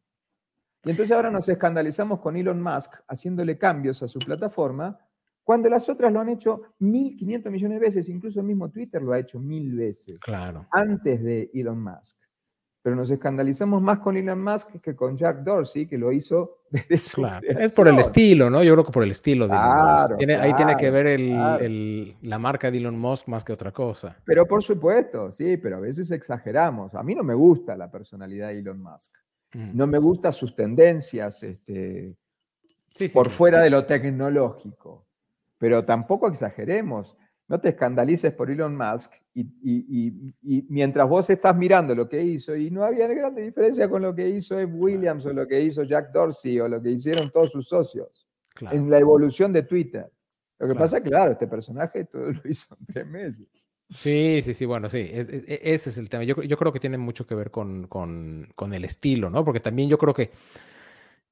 Y 0.85 0.91
entonces 0.91 1.15
ahora 1.15 1.31
nos 1.31 1.49
escandalizamos 1.49 2.21
con 2.21 2.37
Elon 2.37 2.61
Musk 2.61 2.97
haciéndole 3.09 3.57
cambios 3.57 4.03
a 4.03 4.09
su 4.09 4.19
plataforma, 4.19 4.99
cuando 5.45 5.69
las 5.69 5.89
otras 5.89 6.13
lo 6.13 6.21
han 6.21 6.29
hecho 6.29 6.63
1.500 6.81 7.51
millones 7.51 7.81
de 7.81 7.87
veces, 7.87 8.09
incluso 8.09 8.41
el 8.41 8.47
mismo 8.47 8.71
Twitter 8.71 9.03
lo 9.03 9.13
ha 9.13 9.19
hecho 9.19 9.41
mil 9.41 9.75
veces. 9.75 10.19
Claro. 10.21 10.67
Antes 10.71 11.23
de 11.23 11.51
Elon 11.53 11.83
Musk 11.83 12.23
pero 12.83 12.97
nos 12.97 13.11
escandalizamos 13.11 13.81
más 13.81 14.01
con 14.01 14.17
Elon 14.17 14.43
Musk 14.43 14.81
que 14.83 14.97
con 14.97 15.17
Jack 15.17 15.45
Dorsey, 15.45 15.87
que 15.87 15.97
lo 15.97 16.11
hizo 16.11 16.63
desde 16.71 16.99
su 16.99 17.23
claro. 17.23 17.47
Es 17.49 17.75
por 17.75 17.87
el 17.87 17.99
estilo, 18.01 18.51
¿no? 18.51 18.63
Yo 18.65 18.73
creo 18.73 18.85
que 18.85 18.91
por 18.91 19.05
el 19.05 19.13
estilo 19.13 19.47
de 19.47 19.55
Elon 19.55 19.93
Musk. 19.93 20.31
ahí 20.41 20.55
tiene 20.55 20.77
que 20.77 20.91
ver 20.91 21.07
el, 21.07 22.17
la 22.23 22.39
marca 22.41 22.71
de 22.71 22.79
Elon 22.79 22.99
Musk 22.99 23.29
más 23.29 23.45
que 23.45 23.53
otra 23.53 23.71
cosa. 23.71 24.17
Pero 24.25 24.47
por 24.47 24.65
supuesto, 24.65 25.31
sí, 25.31 25.57
pero 25.59 25.77
a 25.77 25.81
veces 25.81 26.11
exageramos. 26.11 26.93
A 26.95 27.05
mí 27.05 27.15
no 27.15 27.23
me 27.23 27.35
gusta 27.35 27.77
la 27.77 27.89
personalidad 27.89 28.49
de 28.49 28.59
Elon 28.59 28.83
Musk. 28.83 29.15
No 29.55 29.87
me 29.87 29.99
gustan 29.99 30.33
sus 30.33 30.55
tendencias 30.57 31.43
este, 31.43 32.17
por 33.13 33.29
fuera 33.29 33.61
de 33.61 33.71
lo 33.71 33.85
tecnológico. 33.85 35.07
Pero 35.59 35.85
tampoco 35.85 36.29
exageremos 36.29 37.17
no 37.53 37.61
te 37.61 37.69
escandalices 37.69 38.33
por 38.33 38.51
Elon 38.51 38.75
Musk 38.75 39.13
y, 39.35 40.65
mientras 40.71 41.07
vos 41.07 41.29
estás 41.29 41.55
mirando 41.55 41.95
lo 41.95 42.09
que 42.09 42.23
hizo, 42.23 42.57
y 42.57 42.71
no 42.71 42.83
había 42.83 43.07
gran 43.07 43.35
diferencia 43.35 43.91
con 43.91 44.01
lo 44.01 44.15
que 44.15 44.27
hizo 44.27 44.59
Ed 44.59 44.71
Williams 44.73 45.27
o 45.27 45.35
lo 45.35 45.47
que 45.47 45.61
hizo 45.61 45.83
Jack 45.83 46.13
Dorsey 46.13 46.61
o 46.61 46.69
lo 46.69 46.81
que 46.81 46.91
hicieron 46.91 47.31
todos 47.31 47.51
sus 47.51 47.69
socios 47.69 48.27
en 48.71 48.89
la 48.89 48.99
evolución 48.99 49.53
de 49.53 49.65
Twitter. 49.65 50.11
Lo 50.59 50.69
que 50.69 50.75
pasa 50.75 50.97
pasa, 50.97 51.03
claro, 51.03 51.33
este 51.33 51.47
personaje 51.47 52.07
todo 52.07 52.33
lo 52.33 52.41
hizo 52.45 52.75
en 52.79 52.87
tres 52.87 53.07
meses. 53.07 53.69
Sí, 53.95 54.41
sí, 54.43 54.55
sí, 54.55 54.65
bueno, 54.65 54.89
sí, 54.89 54.99
e, 54.99 55.61
ese 55.63 55.91
es 55.91 55.99
el 55.99 56.09
tema. 56.09 56.25
Yo, 56.25 56.37
creo 56.37 56.73
que 56.73 56.81
tiene 56.81 56.99
mucho 56.99 57.27
que 57.27 57.35
ver 57.35 57.51
con, 57.51 57.89
el 58.73 58.85
estilo, 58.85 59.31
¿no? 59.31 59.45
Porque 59.45 59.61
también 59.61 59.89
yo 59.89 59.99
creo 59.99 60.15
que 60.15 60.31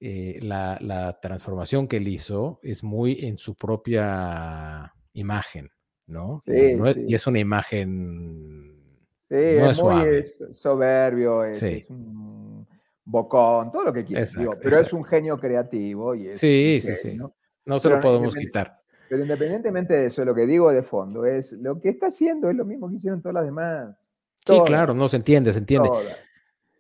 eh, 0.01 0.39
la, 0.43 0.79
la 0.81 1.21
transformación 1.21 1.89
que 1.89 1.99
él 1.99 2.09
hizo 2.09 2.61
es 2.63 2.83
muy 2.83 3.25
en 3.25 3.39
su 3.39 3.55
propia 3.55 4.95
imagen. 5.13 5.71
¿no? 6.11 6.41
Y 6.47 7.15
es 7.15 7.27
una 7.27 7.39
imagen. 7.39 8.77
Sí, 9.25 9.37
es 9.37 9.83
muy 9.83 10.25
soberbio, 10.53 11.45
es, 11.45 11.63
un 11.89 12.67
bocón, 13.05 13.71
todo 13.71 13.85
lo 13.85 13.93
que 13.93 14.05
quieras. 14.05 14.37
pero 14.61 14.79
es 14.79 14.93
un 14.93 15.05
genio 15.05 15.39
creativo. 15.39 16.15
Y 16.15 16.35
sí, 16.35 16.81
sí, 16.83 16.97
sí. 16.97 17.19
No 17.65 17.79
se 17.79 17.89
lo 17.89 18.01
podemos 18.01 18.35
quitar. 18.35 18.80
Pero 19.11 19.23
independientemente 19.23 19.93
de 19.93 20.07
eso, 20.07 20.25
lo 20.25 20.33
que 20.37 20.47
digo 20.47 20.71
de 20.71 20.85
fondo 20.85 21.25
es 21.25 21.53
lo 21.55 21.81
que 21.81 21.89
está 21.89 22.07
haciendo 22.07 22.49
es 22.49 22.55
lo 22.55 22.65
mismo 22.65 22.89
que 22.89 22.95
hicieron 22.95 23.21
todas 23.21 23.35
las 23.35 23.45
demás. 23.45 24.09
sí, 24.47 24.55
claro, 24.65 24.95
no 24.95 25.09
se 25.09 25.17
entiende, 25.17 25.53
se 25.53 25.59
entiende. 25.59 25.91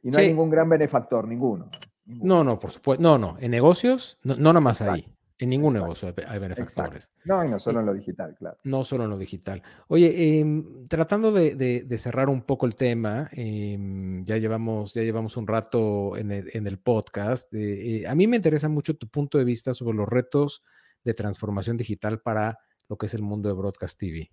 Y 0.00 0.12
no 0.12 0.18
hay 0.18 0.28
ningún 0.28 0.48
gran 0.48 0.68
benefactor, 0.68 1.26
ninguno, 1.26 1.68
No, 2.06 2.44
no, 2.44 2.56
por 2.56 2.70
supuesto. 2.70 3.02
No, 3.02 3.18
no. 3.18 3.36
En 3.40 3.50
negocios, 3.50 4.16
no, 4.22 4.36
no 4.36 4.52
nada 4.52 4.60
más 4.60 4.80
ahí. 4.82 5.12
En 5.40 5.48
ningún 5.48 5.72
negocio 5.72 6.14
hay 6.28 6.38
benefactores. 6.38 7.10
No, 7.24 7.44
y 7.44 7.48
no 7.48 7.58
solo 7.58 7.80
en 7.80 7.86
lo 7.86 7.94
digital, 7.94 8.36
claro. 8.38 8.58
No 8.62 8.84
solo 8.84 9.04
en 9.04 9.10
lo 9.10 9.18
digital. 9.18 9.60
Oye, 9.88 10.38
em, 10.38 10.86
tratando 10.86 11.32
de, 11.32 11.98
cerrar 11.98 12.28
un 12.28 12.42
poco 12.42 12.64
el 12.64 12.76
tema, 12.76 13.28
em, 13.32 14.24
ya, 14.24 14.36
llevamos, 14.36 14.94
ya 14.94 15.02
llevamos 15.02 15.36
un 15.36 15.48
rato 15.48 16.16
en 16.16 16.30
el, 16.30 16.78
podcast. 16.78 17.52
Eh, 17.54 18.04
a 18.06 18.14
mí 18.14 18.28
me 18.28 18.36
interesa 18.36 18.68
mucho 18.68 18.96
tu 18.96 19.08
punto 19.08 19.36
de 19.36 19.44
vista 19.44 19.74
sobre 19.74 19.96
los 19.96 20.08
retos 20.08 20.62
de 21.04 21.14
transformación 21.14 21.76
digital 21.76 22.20
para 22.20 22.58
lo 22.88 22.96
que 22.96 23.06
es 23.06 23.14
el 23.14 23.22
mundo 23.22 23.48
de 23.48 23.54
Broadcast 23.54 23.98
TV. 23.98 24.30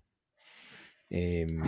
Em, 1.10 1.62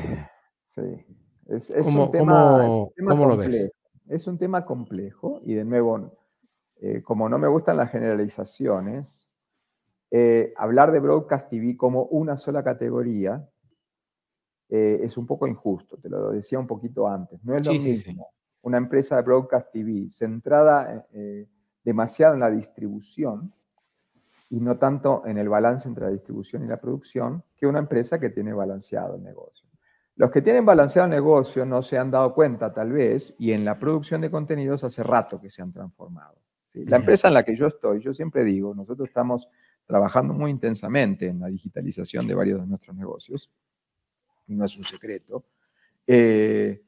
sí, 0.74 1.06
es, 1.46 1.70
un 1.86 2.10
tema, 2.10 2.68
¿cómo, 3.08 3.26
lo 3.26 3.36
ves? 3.36 3.70
Es 4.08 4.26
un 4.26 4.38
tema 4.38 4.64
complejo 4.64 5.40
y 5.44 5.54
de 5.54 5.64
nuevo, 5.64 6.18
eh, 6.76 7.02
como 7.02 7.28
no 7.28 7.38
me 7.38 7.48
gustan 7.48 7.76
las 7.76 7.90
generalizaciones, 7.90 9.34
eh, 10.10 10.52
hablar 10.56 10.92
de 10.92 10.98
Broadcast 10.98 11.48
TV 11.48 11.76
como 11.76 12.04
una 12.04 12.36
sola 12.36 12.64
categoría 12.64 13.48
eh, 14.68 15.00
es 15.02 15.16
un 15.16 15.26
poco 15.26 15.46
injusto, 15.46 15.96
te 15.96 16.08
lo 16.08 16.30
decía 16.30 16.58
un 16.58 16.66
poquito 16.66 17.08
antes. 17.08 17.42
No 17.44 17.54
es 17.56 17.66
lo 17.66 17.72
mismo 17.72 18.32
una 18.62 18.78
empresa 18.78 19.16
de 19.16 19.22
Broadcast 19.22 19.72
TV 19.72 20.10
centrada 20.10 21.06
eh, 21.12 21.48
demasiado 21.82 22.34
en 22.34 22.40
la 22.40 22.50
distribución 22.50 23.52
y 24.50 24.60
no 24.60 24.76
tanto 24.76 25.22
en 25.26 25.38
el 25.38 25.48
balance 25.48 25.88
entre 25.88 26.04
la 26.04 26.10
distribución 26.10 26.64
y 26.64 26.66
la 26.66 26.80
producción 26.80 27.42
que 27.56 27.66
una 27.66 27.78
empresa 27.78 28.18
que 28.18 28.30
tiene 28.30 28.52
balanceado 28.52 29.14
el 29.14 29.22
negocio. 29.22 29.68
Los 30.16 30.30
que 30.30 30.42
tienen 30.42 30.66
balanceado 30.66 31.06
el 31.06 31.12
negocio 31.12 31.64
no 31.64 31.82
se 31.82 31.96
han 31.96 32.10
dado 32.10 32.34
cuenta 32.34 32.72
tal 32.74 32.92
vez 32.92 33.36
y 33.38 33.52
en 33.52 33.64
la 33.64 33.78
producción 33.78 34.20
de 34.20 34.30
contenidos 34.30 34.84
hace 34.84 35.02
rato 35.02 35.40
que 35.40 35.48
se 35.48 35.62
han 35.62 35.72
transformado. 35.72 36.36
La 36.74 36.96
empresa 36.96 37.28
en 37.28 37.34
la 37.34 37.42
que 37.42 37.56
yo 37.56 37.66
estoy, 37.66 38.00
yo 38.00 38.12
siempre 38.12 38.44
digo, 38.44 38.74
nosotros 38.74 39.08
estamos 39.08 39.48
trabajando 39.86 40.34
muy 40.34 40.50
intensamente 40.50 41.26
en 41.26 41.40
la 41.40 41.48
digitalización 41.48 42.26
de 42.26 42.34
varios 42.34 42.60
de 42.60 42.66
nuestros 42.66 42.94
negocios, 42.94 43.50
y 44.46 44.54
no 44.54 44.64
es 44.64 44.76
un 44.76 44.84
secreto. 44.84 45.44
Eh, 46.06 46.82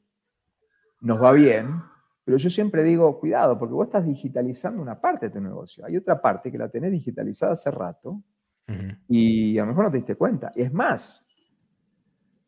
nos 1.00 1.20
va 1.20 1.32
bien, 1.32 1.82
pero 2.24 2.36
yo 2.36 2.50
siempre 2.50 2.84
digo, 2.84 3.18
cuidado, 3.18 3.58
porque 3.58 3.74
vos 3.74 3.86
estás 3.86 4.06
digitalizando 4.06 4.80
una 4.80 5.00
parte 5.00 5.28
de 5.28 5.34
tu 5.34 5.40
negocio. 5.40 5.84
Hay 5.84 5.96
otra 5.96 6.20
parte 6.20 6.52
que 6.52 6.58
la 6.58 6.68
tenés 6.68 6.92
digitalizada 6.92 7.52
hace 7.52 7.70
rato 7.70 8.22
y 9.08 9.58
a 9.58 9.62
lo 9.62 9.68
mejor 9.68 9.84
no 9.84 9.90
te 9.90 9.96
diste 9.98 10.14
cuenta. 10.14 10.52
Es 10.54 10.72
más, 10.72 11.26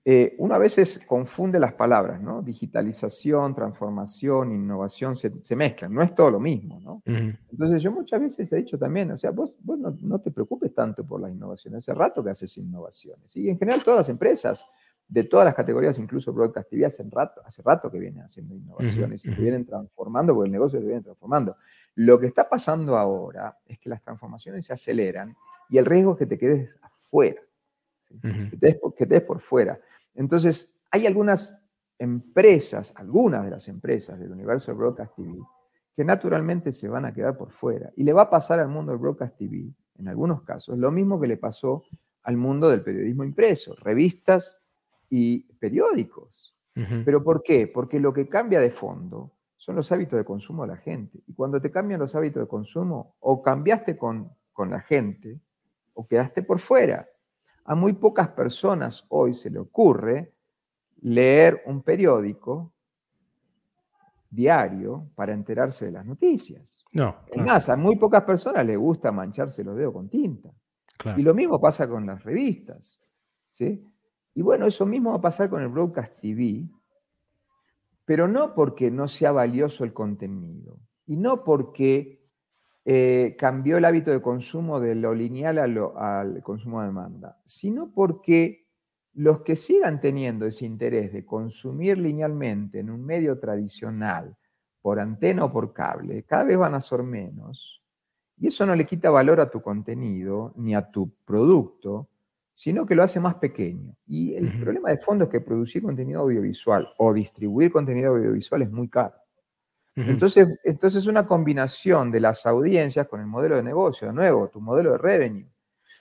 eh, 0.06 0.34
uno 0.38 0.54
a 0.54 0.58
veces 0.58 1.00
confunde 1.06 1.58
las 1.58 1.72
palabras, 1.72 2.20
¿no? 2.20 2.42
Digitalización, 2.42 3.54
transformación, 3.54 4.52
innovación, 4.52 5.16
se, 5.16 5.56
mezclan, 5.56 5.94
no 5.94 6.02
es 6.02 6.14
todo 6.14 6.30
lo 6.30 6.40
mismo, 6.40 6.78
¿no? 6.78 7.02
Entonces 7.06 7.82
yo 7.82 7.90
muchas 7.90 8.20
veces 8.20 8.52
he 8.52 8.56
dicho 8.56 8.78
también, 8.78 9.10
o 9.12 9.16
sea, 9.16 9.30
vos, 9.30 9.56
no, 9.64 10.20
te 10.20 10.30
preocupes 10.30 10.74
tanto 10.74 11.06
por 11.06 11.22
la 11.22 11.30
innovación, 11.30 11.76
hace 11.76 11.94
rato 11.94 12.22
que 12.22 12.30
haces 12.30 12.54
innovaciones, 12.58 13.34
y 13.38 13.48
en 13.48 13.58
general 13.58 13.82
todas 13.82 14.00
las 14.00 14.08
empresas, 14.10 14.70
de 15.08 15.24
todas 15.24 15.44
las 15.44 15.54
categorías, 15.54 15.98
incluso 15.98 16.32
Broadcast 16.32 16.70
TV, 16.70 16.86
hace 16.86 17.04
rato, 17.10 17.42
hace 17.44 17.62
rato 17.62 17.90
que 17.90 17.98
vienen 17.98 18.22
haciendo 18.22 18.54
innovaciones 18.54 19.24
y 19.24 19.34
se 19.34 19.40
vienen 19.40 19.64
transformando, 19.64 20.34
porque 20.34 20.46
el 20.46 20.52
negocio 20.52 20.80
se 20.80 20.86
viene 20.86 21.02
transformando. 21.02 21.56
Lo 21.94 22.18
que 22.18 22.26
está 22.26 22.48
pasando 22.48 22.96
ahora 22.96 23.56
es 23.66 23.78
que 23.78 23.88
las 23.88 24.02
transformaciones 24.02 24.66
se 24.66 24.72
aceleran 24.72 25.36
y 25.68 25.78
el 25.78 25.86
riesgo 25.86 26.12
es 26.12 26.18
que 26.18 26.26
te 26.26 26.38
quedes 26.38 26.76
afuera, 26.82 27.40
que, 28.22 28.56
te 28.56 28.80
que 28.96 29.06
te 29.06 29.14
des 29.14 29.22
por 29.22 29.40
fuera. 29.40 29.78
Entonces, 30.14 30.74
hay 30.90 31.06
algunas 31.06 31.62
empresas, 31.98 32.92
algunas 32.96 33.44
de 33.44 33.50
las 33.50 33.68
empresas 33.68 34.18
del 34.18 34.32
universo 34.32 34.72
de 34.72 34.78
Broadcast 34.78 35.14
TV, 35.14 35.38
que 35.94 36.04
naturalmente 36.04 36.72
se 36.72 36.88
van 36.88 37.04
a 37.04 37.12
quedar 37.12 37.36
por 37.36 37.50
fuera. 37.50 37.92
Y 37.96 38.04
le 38.04 38.12
va 38.12 38.22
a 38.22 38.30
pasar 38.30 38.58
al 38.58 38.68
mundo 38.68 38.92
del 38.92 39.00
Broadcast 39.00 39.36
TV, 39.36 39.72
en 39.96 40.08
algunos 40.08 40.42
casos, 40.42 40.76
lo 40.76 40.90
mismo 40.90 41.20
que 41.20 41.28
le 41.28 41.36
pasó 41.36 41.82
al 42.24 42.36
mundo 42.36 42.68
del 42.68 42.82
periodismo 42.82 43.22
impreso, 43.22 43.76
revistas 43.76 44.58
y 45.10 45.40
periódicos. 45.58 46.54
¿Pero 47.04 47.22
por 47.22 47.44
qué? 47.44 47.68
Porque 47.68 48.00
lo 48.00 48.12
que 48.12 48.28
cambia 48.28 48.58
de 48.58 48.70
fondo 48.70 49.30
son 49.56 49.76
los 49.76 49.92
hábitos 49.92 50.18
de 50.18 50.24
consumo 50.24 50.62
de 50.62 50.68
la 50.70 50.76
gente. 50.76 51.20
Y 51.26 51.32
cuando 51.32 51.60
te 51.60 51.70
cambian 51.70 52.00
los 52.00 52.16
hábitos 52.16 52.42
de 52.42 52.48
consumo, 52.48 53.14
o 53.20 53.40
cambiaste 53.42 53.96
con, 53.96 54.32
con 54.52 54.70
la 54.70 54.80
gente, 54.80 55.38
o 55.94 56.06
quedaste 56.06 56.42
por 56.42 56.58
fuera. 56.58 57.08
A 57.64 57.76
muy 57.76 57.92
pocas 57.92 58.28
personas 58.28 59.06
hoy 59.08 59.34
se 59.34 59.50
le 59.50 59.60
ocurre 59.60 60.32
leer 61.00 61.62
un 61.66 61.82
periódico 61.82 62.72
diario 64.28 65.08
para 65.14 65.32
enterarse 65.32 65.86
de 65.86 65.92
las 65.92 66.04
noticias. 66.04 66.84
No. 66.92 67.16
Más, 67.36 67.68
a 67.68 67.76
muy 67.76 67.96
pocas 67.96 68.24
personas 68.24 68.66
les 68.66 68.76
gusta 68.76 69.12
mancharse 69.12 69.62
los 69.62 69.76
dedos 69.76 69.92
con 69.92 70.08
tinta. 70.08 70.50
Y 71.16 71.22
lo 71.22 71.34
mismo 71.34 71.60
pasa 71.60 71.88
con 71.88 72.04
las 72.06 72.22
revistas. 72.24 73.00
¿sí? 73.50 73.86
Y 74.34 74.42
bueno, 74.42 74.66
eso 74.66 74.84
mismo 74.84 75.10
va 75.10 75.16
a 75.16 75.22
pasar 75.22 75.48
con 75.48 75.62
el 75.62 75.68
Broadcast 75.68 76.20
TV, 76.20 76.68
pero 78.04 78.28
no 78.28 78.54
porque 78.54 78.90
no 78.90 79.08
sea 79.08 79.32
valioso 79.32 79.84
el 79.84 79.92
contenido 79.92 80.78
y 81.06 81.16
no 81.16 81.44
porque 81.44 82.24
eh, 82.84 83.34
cambió 83.38 83.78
el 83.78 83.84
hábito 83.84 84.10
de 84.10 84.20
consumo 84.20 84.80
de 84.80 84.94
lo 84.94 85.14
lineal 85.14 85.58
al 85.58 86.42
consumo 86.42 86.80
de 86.80 86.88
demanda, 86.88 87.40
sino 87.44 87.92
porque 87.92 88.66
los 89.14 89.42
que 89.42 89.56
sigan 89.56 90.00
teniendo 90.00 90.44
ese 90.44 90.66
interés 90.66 91.12
de 91.12 91.24
consumir 91.24 91.98
linealmente 91.98 92.80
en 92.80 92.90
un 92.90 93.04
medio 93.04 93.38
tradicional, 93.38 94.36
por 94.82 95.00
antena 95.00 95.46
o 95.46 95.52
por 95.52 95.72
cable, 95.72 96.24
cada 96.24 96.44
vez 96.44 96.58
van 96.58 96.74
a 96.74 96.80
ser 96.80 97.02
menos. 97.02 97.82
Y 98.36 98.48
eso 98.48 98.66
no 98.66 98.74
le 98.74 98.84
quita 98.84 99.08
valor 99.08 99.40
a 99.40 99.48
tu 99.48 99.62
contenido 99.62 100.52
ni 100.56 100.74
a 100.74 100.90
tu 100.90 101.10
producto, 101.24 102.10
sino 102.54 102.86
que 102.86 102.94
lo 102.94 103.02
hace 103.02 103.18
más 103.20 103.34
pequeño. 103.34 103.94
Y 104.06 104.34
el 104.34 104.60
problema 104.60 104.90
de 104.90 104.98
fondo 104.98 105.24
es 105.24 105.30
que 105.30 105.40
producir 105.40 105.82
contenido 105.82 106.20
audiovisual 106.20 106.86
o 106.98 107.12
distribuir 107.12 107.72
contenido 107.72 108.14
audiovisual 108.14 108.62
es 108.62 108.70
muy 108.70 108.88
caro. 108.88 109.16
Entonces, 109.96 110.48
entonces, 110.64 111.06
una 111.06 111.24
combinación 111.24 112.10
de 112.10 112.18
las 112.18 112.46
audiencias 112.46 113.06
con 113.06 113.20
el 113.20 113.26
modelo 113.26 113.56
de 113.56 113.62
negocio, 113.62 114.08
de 114.08 114.14
nuevo, 114.14 114.48
tu 114.48 114.60
modelo 114.60 114.92
de 114.92 114.98
revenue. 114.98 115.48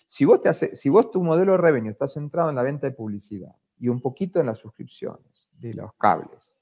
Si 0.07 0.25
vos, 0.25 0.41
te 0.41 0.49
hace, 0.49 0.75
si 0.75 0.89
vos 0.89 1.11
tu 1.11 1.23
modelo 1.23 1.51
de 1.53 1.57
revenue 1.59 1.91
está 1.91 2.07
centrado 2.07 2.49
en 2.49 2.55
la 2.55 2.63
venta 2.63 2.87
de 2.87 2.93
publicidad 2.93 3.55
y 3.79 3.89
un 3.89 4.01
poquito 4.01 4.39
en 4.39 4.47
las 4.47 4.57
suscripciones 4.57 5.51
de 5.59 5.75
los 5.75 5.93
cables, 5.93 6.57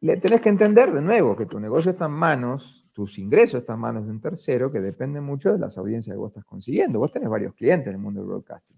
le 0.00 0.16
tenés 0.18 0.40
que 0.40 0.48
entender 0.50 0.92
de 0.92 1.00
nuevo 1.00 1.36
que 1.36 1.46
tu 1.46 1.58
negocio 1.58 1.92
está 1.92 2.06
en 2.06 2.12
manos, 2.12 2.79
tus 3.00 3.18
ingresos 3.18 3.62
están 3.62 3.76
en 3.76 3.80
manos 3.80 4.04
de 4.04 4.10
un 4.10 4.20
tercero 4.20 4.70
que 4.70 4.78
depende 4.78 5.22
mucho 5.22 5.50
de 5.50 5.58
las 5.58 5.78
audiencias 5.78 6.12
que 6.12 6.18
vos 6.18 6.28
estás 6.28 6.44
consiguiendo. 6.44 6.98
Vos 6.98 7.10
tenés 7.10 7.30
varios 7.30 7.54
clientes 7.54 7.86
en 7.86 7.94
el 7.94 7.98
mundo 7.98 8.20
del 8.20 8.28
broadcasting. 8.28 8.76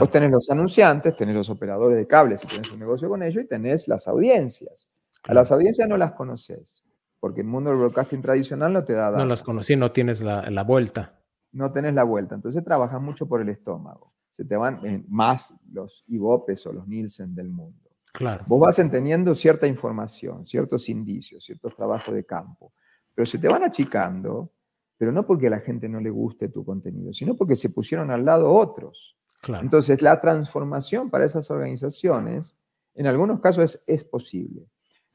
Vos 0.00 0.10
tenés 0.10 0.32
los 0.32 0.50
anunciantes, 0.50 1.16
tenés 1.16 1.36
los 1.36 1.48
operadores 1.50 1.96
de 1.96 2.04
cables 2.04 2.40
si 2.40 2.48
tenés 2.48 2.72
un 2.72 2.80
negocio 2.80 3.08
con 3.08 3.22
ellos 3.22 3.44
y 3.44 3.46
tenés 3.46 3.86
las 3.86 4.08
audiencias. 4.08 4.90
A 5.22 5.34
las 5.34 5.52
audiencias 5.52 5.88
no 5.88 5.96
las 5.96 6.14
conoces, 6.14 6.82
porque 7.20 7.42
el 7.42 7.46
mundo 7.46 7.70
del 7.70 7.78
broadcasting 7.78 8.20
tradicional 8.20 8.72
no 8.72 8.82
te 8.82 8.94
da... 8.94 9.12
No 9.12 9.24
las 9.24 9.44
conocí, 9.44 9.76
no 9.76 9.92
tienes 9.92 10.20
la, 10.20 10.64
vuelta. 10.64 11.20
No 11.52 11.70
tenés 11.70 11.94
la 11.94 12.02
vuelta, 12.02 12.34
entonces 12.34 12.64
trabajas 12.64 13.00
mucho 13.00 13.28
por 13.28 13.40
el 13.40 13.50
estómago. 13.50 14.12
Se 14.32 14.44
te 14.44 14.56
van 14.56 14.84
eh, 14.84 15.04
más 15.06 15.54
los 15.70 16.02
IVOPES 16.08 16.66
o 16.66 16.72
los 16.72 16.88
Nielsen 16.88 17.36
del 17.36 17.50
mundo. 17.50 17.88
Claro. 18.12 18.44
Vos 18.48 18.58
vas 18.58 18.80
entendiendo 18.80 19.32
cierta 19.36 19.68
información, 19.68 20.44
ciertos 20.44 20.88
indicios, 20.88 21.44
ciertos 21.44 21.76
trabajos 21.76 22.12
de 22.12 22.26
campo, 22.26 22.72
pero 23.20 23.26
se 23.26 23.38
te 23.38 23.48
van 23.48 23.62
achicando, 23.62 24.50
pero 24.96 25.12
no 25.12 25.26
porque 25.26 25.48
a 25.48 25.50
la 25.50 25.60
gente 25.60 25.88
no 25.88 26.00
le 26.00 26.08
guste 26.08 26.48
tu 26.48 26.64
contenido, 26.64 27.12
sino 27.12 27.36
porque 27.36 27.54
se 27.54 27.68
pusieron 27.68 28.10
al 28.10 28.24
lado 28.24 28.50
otros. 28.50 29.16
Claro. 29.42 29.62
Entonces, 29.62 30.00
la 30.00 30.20
transformación 30.20 31.10
para 31.10 31.26
esas 31.26 31.50
organizaciones, 31.50 32.56
en 32.94 33.06
algunos 33.06 33.40
casos 33.40 33.64
es, 33.64 33.84
es 33.86 34.04
posible 34.04 34.66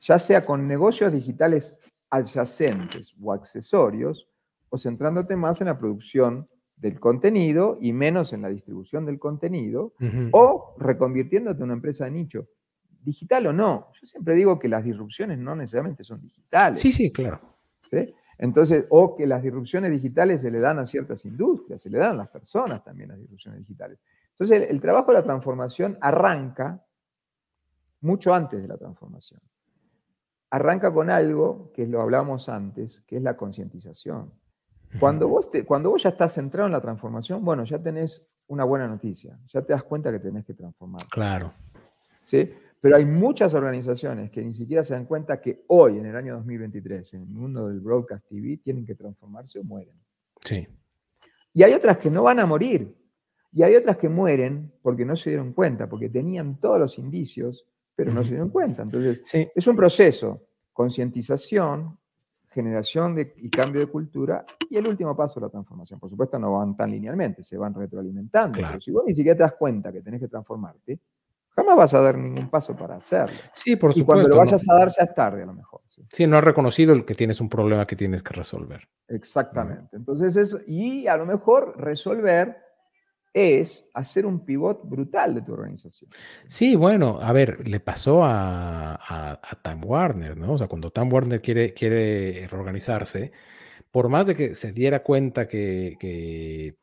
ya 0.06 0.20
sea 0.20 0.46
con 0.46 0.68
negocios 0.68 1.12
digitales 1.12 1.78
adyacentes 2.12 3.16
o 3.20 3.34
accesorios, 3.34 4.30
o 4.70 4.78
centrándote 4.78 5.36
más 5.36 5.62
en 5.62 5.68
la 5.68 5.80
producción 5.80 6.48
del 6.76 7.00
contenido 7.00 7.80
y 7.82 7.92
menos 7.92 8.34
en 8.34 8.44
la 8.44 8.50
distribución 8.50 9.06
del 9.06 9.18
contenido, 9.18 9.94
o 10.32 10.76
reconvirtiéndote 10.78 11.58
en 11.58 11.64
una 11.64 11.74
empresa 11.74 12.06
de 12.06 12.12
nicho, 12.12 12.48
digital 13.02 13.48
o 13.48 13.54
no. 13.54 13.88
Yo 14.00 14.06
siempre 14.06 14.36
digo 14.36 14.60
que 14.60 14.68
las 14.68 14.84
disrupciones 14.84 15.40
no 15.40 15.56
necesariamente 15.56 16.04
son 16.04 16.22
digitales. 16.22 16.80
Sí, 16.80 16.92
sí, 16.92 17.12
claro. 17.12 17.55
Entonces, 18.38 18.86
o 18.90 19.16
que 19.16 19.26
las 19.26 19.42
disrupciones 19.42 19.92
digitales 19.92 20.42
se 20.42 20.52
le 20.52 20.60
dan 20.60 20.80
a 20.80 20.86
ciertas 20.86 21.24
industrias, 21.26 21.82
se 21.82 21.90
le 21.90 21.98
dan 21.98 22.12
a 22.12 22.16
las 22.16 22.28
personas 22.30 22.84
también 22.84 23.10
las 23.10 23.20
disrupciones 23.20 23.60
digitales. 23.62 24.00
Entonces, 24.32 24.70
el 24.70 24.82
trabajo 24.82 25.12
de 25.12 25.20
la 25.20 25.24
transformación 25.24 25.98
arranca 26.02 26.86
mucho 28.02 28.34
antes 28.34 28.62
de 28.62 28.68
la 28.68 28.78
transformación 28.78 29.40
arranca 30.56 30.94
con 30.94 31.10
algo 31.10 31.72
que 31.74 31.86
lo 31.86 32.02
hablábamos 32.02 32.48
antes, 32.48 33.02
que 33.02 33.18
es 33.18 33.22
la 33.22 33.36
concientización. 33.36 34.32
Cuando 35.02 35.28
vos, 35.28 35.50
cuando 35.68 35.90
vos 35.90 36.04
ya 36.04 36.10
estás 36.10 36.34
centrado 36.34 36.68
en 36.68 36.72
la 36.72 36.80
transformación, 36.80 37.44
bueno, 37.44 37.66
ya 37.66 37.78
tenés 37.78 38.32
una 38.48 38.64
buena 38.64 38.88
noticia, 38.88 39.38
ya 39.48 39.62
te 39.62 39.74
das 39.74 39.84
cuenta 39.84 40.12
que 40.14 40.20
tenés 40.20 40.46
que 40.46 40.54
transformar. 40.54 41.02
Claro. 41.10 41.54
¿Sí? 42.22 42.54
Pero 42.82 42.98
hay 42.98 43.06
muchas 43.06 43.54
organizaciones 43.54 44.30
que 44.30 44.44
ni 44.44 44.54
siquiera 44.54 44.84
se 44.84 44.94
dan 44.94 45.06
cuenta 45.06 45.42
que 45.42 45.62
hoy, 45.68 45.98
en 45.98 46.06
el 46.06 46.16
año 46.16 46.36
2023, 46.36 47.16
en 47.16 47.22
el 47.24 47.30
mundo 47.30 47.68
del 47.68 47.80
broadcast 47.80 48.28
TV, 48.28 48.58
tienen 48.58 48.86
que 48.86 48.96
transformarse 48.96 49.60
o 49.60 49.64
mueren. 49.64 49.96
Sí. 50.44 50.68
Y 51.54 51.64
hay 51.64 51.74
otras 51.74 51.98
que 51.98 52.12
no 52.12 52.24
van 52.24 52.40
a 52.40 52.46
morir. 52.46 52.96
Y 53.52 53.64
hay 53.64 53.76
otras 53.76 53.98
que 53.98 54.10
mueren 54.10 54.74
porque 54.82 55.06
no 55.06 55.16
se 55.16 55.30
dieron 55.30 55.54
cuenta, 55.54 55.88
porque 55.88 56.10
tenían 56.10 56.60
todos 56.60 56.80
los 56.80 57.00
indicios, 57.00 57.66
pero 57.96 58.12
no 58.12 58.22
se 58.22 58.32
dieron 58.32 58.50
cuenta. 58.50 58.84
Entonces, 58.84 59.22
es 59.56 59.66
un 59.66 59.76
proceso, 59.78 60.48
concientización, 60.74 61.98
generación 62.50 63.16
de, 63.16 63.34
y 63.38 63.50
cambio 63.50 63.80
de 63.80 63.88
cultura, 63.88 64.46
y 64.70 64.76
el 64.76 64.86
último 64.88 65.16
paso, 65.16 65.40
la 65.40 65.50
transformación. 65.50 66.00
Por 66.00 66.10
supuesto, 66.10 66.38
no 66.38 66.54
van 66.58 66.76
tan 66.76 66.92
linealmente, 66.92 67.44
se 67.44 67.58
van 67.58 67.74
retroalimentando. 67.74 68.60
Pero 68.62 68.82
si 68.82 68.92
vos 68.92 69.04
ni 69.06 69.14
siquiera 69.14 69.38
te 69.38 69.44
das 69.44 69.54
cuenta 69.54 69.92
que 69.92 70.02
tenés 70.02 70.20
que 70.20 70.28
transformarte, 70.28 71.00
jamás 71.56 71.78
vas 71.78 71.94
a 71.94 72.02
dar 72.02 72.18
ningún 72.18 72.50
paso 72.50 72.76
para 72.76 72.96
hacerlo. 72.96 73.36
Sí, 73.54 73.76
por 73.76 73.94
supuesto. 73.94 74.02
Y 74.02 74.06
cuando 74.06 74.30
lo 74.30 74.38
vayas 74.38 74.68
a 74.70 74.74
dar 74.74 74.90
ya 74.90 75.04
es 75.04 75.16
tarde 75.16 75.44
a 75.44 75.46
lo 75.46 75.54
mejor. 75.54 75.82
Sí. 76.12 76.28
no 76.28 76.38
has 76.38 76.44
reconocido 76.44 76.94
el 76.94 77.06
que 77.06 77.16
tienes 77.16 77.40
un 77.40 77.50
problema 77.50 77.88
que 77.88 77.96
tienes 77.96 78.22
que 78.22 78.34
resolver. 78.34 78.88
Exactamente. 79.08 79.96
Entonces, 79.96 80.36
eso, 80.36 80.60
y 80.68 81.08
a 81.08 81.16
lo 81.16 81.26
mejor 81.26 81.76
resolver 81.78 82.58
es 83.34 83.90
hacer 83.94 84.26
un 84.26 84.46
pivot 84.46 84.82
brutal 84.84 85.36
de 85.36 85.42
tu 85.42 85.54
organización. 85.54 86.10
Sí, 86.48 86.76
bueno, 86.76 87.20
a 87.22 87.34
ver, 87.34 87.68
le 87.68 87.82
pasó 87.82 88.22
a, 88.24 89.40
Time 89.62 89.86
Warner, 89.86 90.38
¿no? 90.38 90.54
O 90.54 90.58
sea, 90.58 90.68
cuando 90.68 90.90
Time 90.90 91.12
Warner 91.12 91.42
quiere, 91.42 91.74
quiere 91.74 92.48
reorganizarse, 92.50 93.34
por 93.92 94.08
más 94.08 94.28
de 94.28 94.36
que 94.36 94.56
se 94.56 94.72
diera 94.72 95.04
cuenta 95.04 95.48
que, 95.48 95.98
que, 96.00 96.76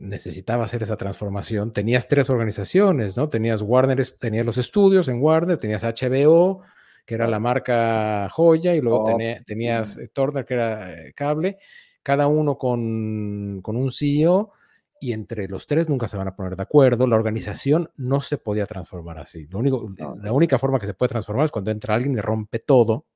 necesitaba 0.00 0.64
hacer 0.64 0.82
esa 0.82 0.96
transformación, 0.96 1.72
tenías 1.72 2.08
tres 2.08 2.30
organizaciones, 2.30 3.16
¿no? 3.16 3.28
Tenías 3.28 3.62
Warner, 3.62 4.02
tenías 4.18 4.46
los 4.46 4.58
estudios 4.58 5.08
en 5.08 5.20
Warner, 5.20 5.58
tenías 5.58 5.82
HBO, 5.82 6.62
que 7.04 7.14
era 7.14 7.26
la 7.26 7.38
marca 7.38 8.28
joya, 8.30 8.74
y 8.74 8.80
luego 8.80 9.04
tenías 9.46 9.98
Turner, 10.12 10.44
que 10.44 10.54
era 10.54 10.92
eh, 10.92 11.12
cable, 11.14 11.58
cada 12.02 12.26
uno 12.26 12.56
con, 12.56 13.60
con 13.62 13.76
un 13.76 13.90
CEO 13.90 14.52
y 15.00 15.12
entre 15.12 15.48
los 15.48 15.66
tres 15.66 15.88
nunca 15.88 16.08
se 16.08 16.16
van 16.16 16.28
a 16.28 16.34
poner 16.36 16.56
de 16.56 16.62
acuerdo. 16.62 17.06
La 17.06 17.16
organización 17.16 17.90
no 17.96 18.20
se 18.20 18.38
podía 18.38 18.66
transformar 18.66 19.18
así. 19.18 19.46
Lo 19.46 19.58
único, 19.58 19.92
la 20.20 20.32
única 20.32 20.58
forma 20.58 20.78
que 20.78 20.86
se 20.86 20.94
puede 20.94 21.10
transformar 21.10 21.44
es 21.44 21.52
cuando 21.52 21.70
entra 21.70 21.94
alguien 21.94 22.14
y 22.14 22.20
rompe 22.20 22.58
todo, 22.58 23.06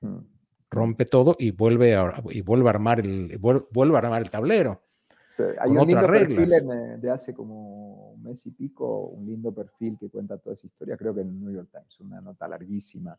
mm. 0.00 0.18
rompe 0.70 1.04
todo 1.06 1.36
y 1.38 1.50
vuelve 1.52 1.94
a, 1.94 2.22
y 2.30 2.42
vuelve 2.42 2.68
a 2.68 2.70
armar 2.70 3.00
el 3.00 3.38
vuelve, 3.38 3.96
a 3.96 3.98
armar 3.98 4.22
el 4.22 4.30
tablero. 4.30 4.82
Hay 5.58 5.70
un 5.70 5.86
lindo 5.86 6.06
perfil 6.06 6.52
eh, 6.52 6.96
de 6.98 7.10
hace 7.10 7.34
como 7.34 8.12
un 8.12 8.22
mes 8.22 8.44
y 8.46 8.50
pico, 8.50 9.06
un 9.06 9.26
lindo 9.26 9.52
perfil 9.52 9.96
que 9.98 10.08
cuenta 10.08 10.38
toda 10.38 10.54
esa 10.54 10.66
historia, 10.66 10.96
creo 10.96 11.14
que 11.14 11.22
en 11.22 11.28
el 11.28 11.40
New 11.40 11.52
York 11.52 11.68
Times, 11.72 12.00
una 12.00 12.20
nota 12.20 12.46
larguísima 12.48 13.18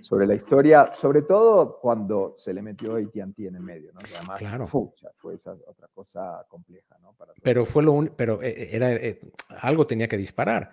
sobre 0.00 0.26
la 0.26 0.34
historia, 0.34 0.92
sobre 0.92 1.22
todo 1.22 1.78
cuando 1.80 2.34
se 2.36 2.54
le 2.54 2.62
metió 2.62 2.96
AT&T 2.96 3.46
en 3.46 3.56
el 3.56 3.62
medio, 3.62 3.92
¿no? 3.92 4.00
además, 4.16 4.38
claro. 4.38 4.66
fue 4.66 5.34
esa 5.34 5.52
otra 5.66 5.88
cosa 5.92 6.44
compleja, 6.48 6.96
¿no? 7.02 7.14
pero 7.42 7.64
fue 7.64 7.82
lo 7.82 8.04
pero 8.16 8.42
eh, 8.42 8.50
eh, 8.50 8.68
era, 8.72 8.92
eh, 8.92 9.20
algo 9.60 9.86
tenía 9.86 10.08
que 10.08 10.16
disparar. 10.16 10.70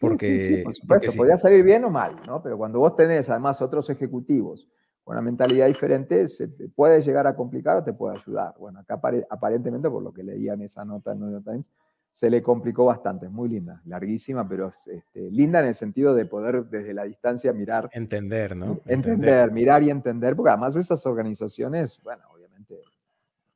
Porque, 0.00 0.38
sí, 0.38 0.56
sí, 0.56 0.62
por 0.62 0.74
supuesto, 0.74 1.12
podía 1.16 1.36
salir 1.36 1.62
bien 1.62 1.84
o 1.84 1.90
mal, 1.90 2.16
¿no? 2.26 2.42
Pero 2.42 2.56
cuando 2.56 2.78
vos 2.78 2.96
tenés 2.96 3.28
además 3.28 3.60
otros 3.60 3.90
ejecutivos 3.90 4.66
con 5.04 5.14
una 5.14 5.22
mentalidad 5.22 5.66
diferente, 5.66 6.28
se 6.28 6.48
te 6.48 6.68
puede 6.68 7.02
llegar 7.02 7.26
a 7.26 7.34
complicar 7.34 7.78
o 7.78 7.84
te 7.84 7.92
puede 7.92 8.16
ayudar. 8.16 8.54
Bueno, 8.58 8.80
acá 8.80 9.00
aparentemente, 9.30 9.90
por 9.90 10.02
lo 10.02 10.12
que 10.12 10.22
leía 10.22 10.52
en 10.52 10.62
esa 10.62 10.84
nota 10.84 11.12
en 11.12 11.20
New 11.20 11.30
York 11.30 11.44
Times, 11.44 11.70
se 12.12 12.28
le 12.30 12.42
complicó 12.42 12.84
bastante. 12.84 13.26
Es 13.26 13.32
muy 13.32 13.48
linda, 13.48 13.80
larguísima, 13.86 14.46
pero 14.46 14.72
este, 14.86 15.30
linda 15.30 15.60
en 15.60 15.66
el 15.66 15.74
sentido 15.74 16.14
de 16.14 16.26
poder 16.26 16.66
desde 16.66 16.92
la 16.92 17.04
distancia 17.04 17.52
mirar. 17.52 17.88
Entender, 17.92 18.54
¿no? 18.54 18.80
Entender, 18.86 19.50
mirar 19.50 19.82
y 19.82 19.90
entender, 19.90 20.36
porque 20.36 20.50
además 20.50 20.76
esas 20.76 21.04
organizaciones, 21.06 22.00
bueno, 22.04 22.22
obviamente 22.32 22.80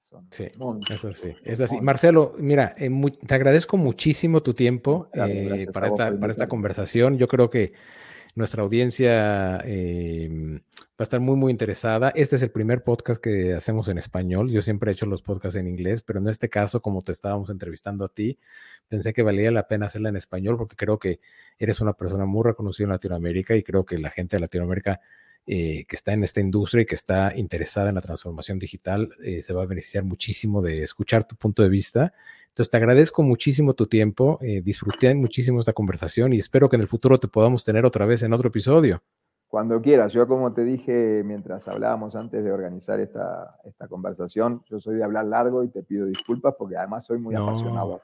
son. 0.00 0.26
Sí, 0.30 0.50
eso 0.90 1.12
sí, 1.12 1.36
es 1.44 1.60
así. 1.60 1.80
Marcelo, 1.80 2.34
mira, 2.38 2.74
eh, 2.78 2.90
te 3.26 3.34
agradezco 3.34 3.76
muchísimo 3.76 4.42
tu 4.42 4.54
tiempo 4.54 5.10
eh, 5.12 5.68
para, 5.72 5.88
esta, 5.88 6.18
para 6.18 6.32
esta 6.32 6.48
conversación. 6.48 7.18
Yo 7.18 7.28
creo 7.28 7.50
que 7.50 7.74
nuestra 8.36 8.62
audiencia 8.62 9.58
em, 9.64 10.58
va 10.58 10.98
a 10.98 11.02
estar 11.02 11.20
muy, 11.20 11.36
muy 11.36 11.50
interesada. 11.50 12.10
Este 12.10 12.36
es 12.36 12.42
el 12.42 12.50
primer 12.50 12.84
podcast 12.84 13.20
que 13.20 13.54
hacemos 13.54 13.88
en 13.88 13.96
español. 13.96 14.50
Yo 14.50 14.60
siempre 14.60 14.90
he 14.90 14.92
hecho 14.92 15.06
los 15.06 15.22
podcasts 15.22 15.56
en 15.56 15.66
inglés, 15.66 16.02
pero 16.02 16.18
en 16.18 16.28
este 16.28 16.50
caso, 16.50 16.82
como 16.82 17.00
te 17.02 17.12
estábamos 17.12 17.48
entrevistando 17.48 18.04
a 18.04 18.08
ti, 18.08 18.38
pensé 18.88 19.14
que 19.14 19.22
valía 19.22 19.50
la 19.50 19.66
pena 19.66 19.86
hacerla 19.86 20.10
en 20.10 20.16
español 20.16 20.58
porque 20.58 20.76
creo 20.76 20.98
que 20.98 21.18
eres 21.58 21.80
una 21.80 21.94
persona 21.94 22.26
muy 22.26 22.44
reconocida 22.44 22.84
en 22.84 22.90
Latinoamérica 22.90 23.56
y 23.56 23.62
creo 23.62 23.86
que 23.86 23.96
la 23.98 24.10
gente 24.10 24.36
de 24.36 24.40
Latinoamérica 24.42 25.00
eh, 25.48 25.84
que 25.86 25.94
está 25.94 26.12
en 26.12 26.24
esta 26.24 26.40
industria 26.40 26.82
y 26.82 26.86
que 26.86 26.96
está 26.96 27.32
interesada 27.36 27.90
en 27.90 27.94
la 27.94 28.00
transformación 28.00 28.58
digital, 28.58 29.10
eh, 29.22 29.44
se 29.44 29.52
va 29.52 29.62
a 29.62 29.66
beneficiar 29.66 30.02
muchísimo 30.02 30.60
de 30.60 30.82
escuchar 30.82 31.22
tu 31.22 31.36
punto 31.36 31.62
de 31.62 31.68
vista. 31.68 32.12
Entonces, 32.48 32.68
te 32.68 32.76
agradezco 32.78 33.22
muchísimo 33.22 33.74
tu 33.74 33.86
tiempo, 33.86 34.40
eh, 34.40 34.60
disfruté 34.60 35.14
muchísimo 35.14 35.60
esta 35.60 35.72
conversación 35.72 36.32
y 36.32 36.38
espero 36.38 36.68
que 36.68 36.74
en 36.74 36.82
el 36.82 36.88
futuro 36.88 37.20
te 37.20 37.28
podamos 37.28 37.64
tener 37.64 37.84
otra 37.84 38.06
vez 38.06 38.24
en 38.24 38.32
otro 38.32 38.48
episodio. 38.48 39.04
Cuando 39.46 39.80
quieras, 39.80 40.12
yo 40.12 40.26
como 40.26 40.50
te 40.50 40.64
dije 40.64 41.22
mientras 41.24 41.68
hablábamos 41.68 42.16
antes 42.16 42.42
de 42.42 42.50
organizar 42.50 42.98
esta, 42.98 43.60
esta 43.64 43.86
conversación, 43.86 44.64
yo 44.68 44.80
soy 44.80 44.96
de 44.96 45.04
hablar 45.04 45.26
largo 45.26 45.62
y 45.62 45.68
te 45.68 45.84
pido 45.84 46.06
disculpas 46.06 46.56
porque 46.58 46.76
además 46.76 47.06
soy 47.06 47.20
muy 47.20 47.36
apasionado, 47.36 48.00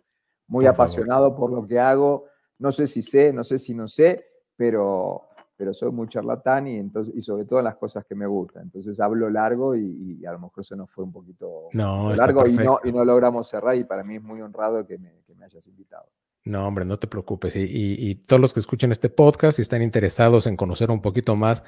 muy 0.46 0.66
apasionado 0.66 1.34
por 1.34 1.50
lo 1.52 1.66
que 1.66 1.80
hago. 1.80 2.26
No 2.60 2.70
sé 2.70 2.86
si 2.86 3.02
sé, 3.02 3.32
no 3.32 3.42
sé 3.42 3.58
si 3.58 3.74
no 3.74 3.88
sé, 3.88 4.24
pero 4.54 5.30
pero 5.62 5.72
soy 5.72 5.92
muy 5.92 6.08
charlatán 6.08 6.66
y, 6.66 6.76
entonces, 6.76 7.14
y 7.16 7.22
sobre 7.22 7.44
todo 7.44 7.60
en 7.60 7.66
las 7.66 7.76
cosas 7.76 8.04
que 8.04 8.16
me 8.16 8.26
gustan. 8.26 8.64
Entonces 8.64 8.98
hablo 8.98 9.30
largo 9.30 9.76
y, 9.76 10.26
a 10.26 10.32
lo 10.32 10.40
mejor 10.40 10.64
se 10.64 10.74
nos 10.74 10.90
fue 10.90 11.04
un 11.04 11.12
poquito 11.12 11.68
largo 11.72 12.48
y 12.48 12.52
no, 12.54 12.80
y 12.82 12.90
no, 12.90 13.04
logramos 13.04 13.46
cerrar 13.46 13.76
y 13.76 13.84
para 13.84 14.02
mí 14.02 14.16
es 14.16 14.22
muy 14.24 14.40
honrado 14.40 14.84
que 14.84 14.98
me, 14.98 15.22
que 15.24 15.36
me 15.36 15.44
hayas 15.44 15.64
invitado. 15.68 16.06
No, 16.44 16.66
hombre, 16.66 16.84
no 16.84 16.98
te 16.98 17.06
preocupes. 17.06 17.54
Y, 17.56 18.16
todos 18.26 18.40
los 18.40 18.52
que 18.52 18.60
escuchen 18.60 18.90
este 18.90 19.08
podcast 19.08 19.58
y 19.58 19.62
están 19.62 19.82
interesados 19.82 20.46
en 20.46 20.56
conocer 20.56 20.90
un 20.90 21.00
poquito 21.00 21.36
más 21.36 21.62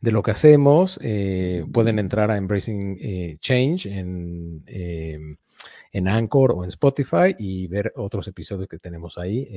de 0.00 0.12
lo 0.12 0.22
que 0.22 0.30
hacemos, 0.30 0.98
eh, 1.02 1.64
pueden 1.72 1.98
entrar 1.98 2.30
a 2.30 2.36
Embracing 2.36 2.98
eh, 3.00 3.36
Change 3.40 3.86
en, 3.86 4.62
em, 4.66 5.36
en 5.92 6.08
Anchor 6.08 6.52
o 6.52 6.62
en 6.62 6.68
Spotify 6.68 7.34
y 7.38 7.66
ver 7.66 7.92
otros 7.96 8.28
episodios 8.28 8.68
que 8.68 8.78
tenemos 8.78 9.18
ahí. 9.18 9.48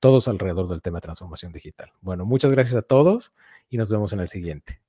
Todos 0.00 0.28
alrededor 0.28 0.68
del 0.68 0.82
tema 0.82 0.98
de 0.98 1.02
transformación 1.02 1.52
digital. 1.52 1.92
Bueno, 2.00 2.24
muchas 2.24 2.50
gracias 2.50 2.76
a 2.76 2.82
todos 2.82 3.32
y 3.70 3.76
nos 3.76 3.90
vemos 3.90 4.12
en 4.12 4.20
el 4.20 4.28
siguiente. 4.28 4.87